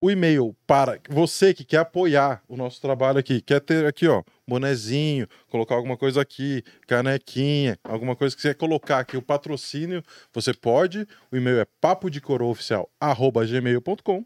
[0.00, 4.24] O e-mail para você que quer apoiar o nosso trabalho aqui, quer ter aqui, ó,
[4.44, 10.02] bonezinho, colocar alguma coisa aqui, canequinha, alguma coisa que você quer colocar aqui, o patrocínio,
[10.34, 11.06] você pode.
[11.30, 14.24] O e-mail é papodecoroaoficial@gmail.com.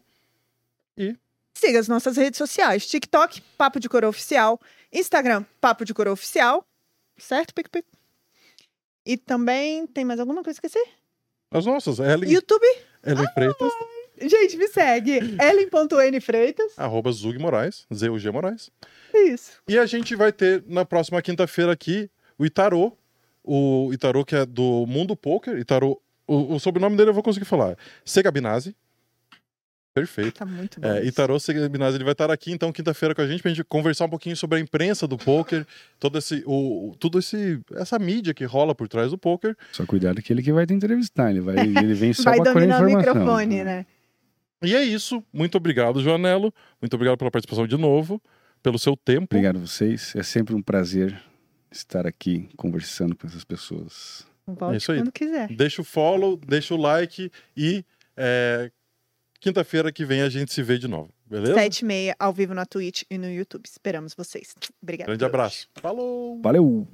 [1.57, 4.61] Siga as nossas redes sociais: TikTok, Papo de Coroa Oficial,
[4.91, 6.65] Instagram, Papo de Coroa Oficial.
[7.17, 7.87] Certo, Pico Pico?
[9.05, 10.85] E também, tem mais alguma coisa que esqueci?
[11.49, 12.65] As nossas, Ellen, YouTube?
[13.05, 13.71] Ellen Freitas,
[14.19, 15.19] Gente, me segue.
[15.39, 16.73] Ellen.n Freitas.
[16.77, 18.69] arroba Zug Moraes, Z-U-G Moraes.
[19.13, 19.61] É isso.
[19.67, 22.97] E a gente vai ter na próxima quinta-feira aqui o Itarô,
[23.43, 25.57] o Itarô que é do Mundo Poker.
[25.57, 27.77] Itarô, o, o sobrenome dele eu vou conseguir falar.
[28.03, 28.75] Segabinazzi.
[29.99, 30.37] Perfeito.
[30.37, 30.87] Tá muito bom.
[30.87, 31.09] É, isso.
[31.09, 34.09] Itarô Segabinazzi, ele vai estar aqui então quinta-feira com a gente pra gente conversar um
[34.09, 35.65] pouquinho sobre a imprensa do poker,
[35.99, 39.57] todo esse, o, tudo esse, essa mídia que rola por trás do poker.
[39.71, 41.31] Só cuidado que ele que vai te entrevistar.
[41.31, 43.85] Ele, vai, ele vem só Vai dominar o microfone, né?
[44.63, 45.23] E é isso.
[45.33, 46.53] Muito obrigado, Joanelo.
[46.79, 48.21] Muito obrigado pela participação de novo,
[48.61, 49.35] pelo seu tempo.
[49.35, 50.15] Obrigado a vocês.
[50.15, 51.19] É sempre um prazer
[51.71, 54.27] estar aqui conversando com essas pessoas.
[54.45, 54.99] Volte É isso aí.
[54.99, 55.47] quando quiser.
[55.49, 57.83] Deixa o follow, deixa o like e
[58.15, 58.71] é,
[59.39, 61.11] quinta-feira que vem a gente se vê de novo.
[61.25, 61.55] Beleza?
[61.55, 63.65] Sete e meia, ao vivo na Twitch e no YouTube.
[63.65, 64.53] Esperamos vocês.
[64.81, 65.07] Obrigada.
[65.07, 65.35] Grande por hoje.
[65.35, 65.69] abraço.
[65.75, 66.41] Falou!
[66.41, 66.87] Valeu!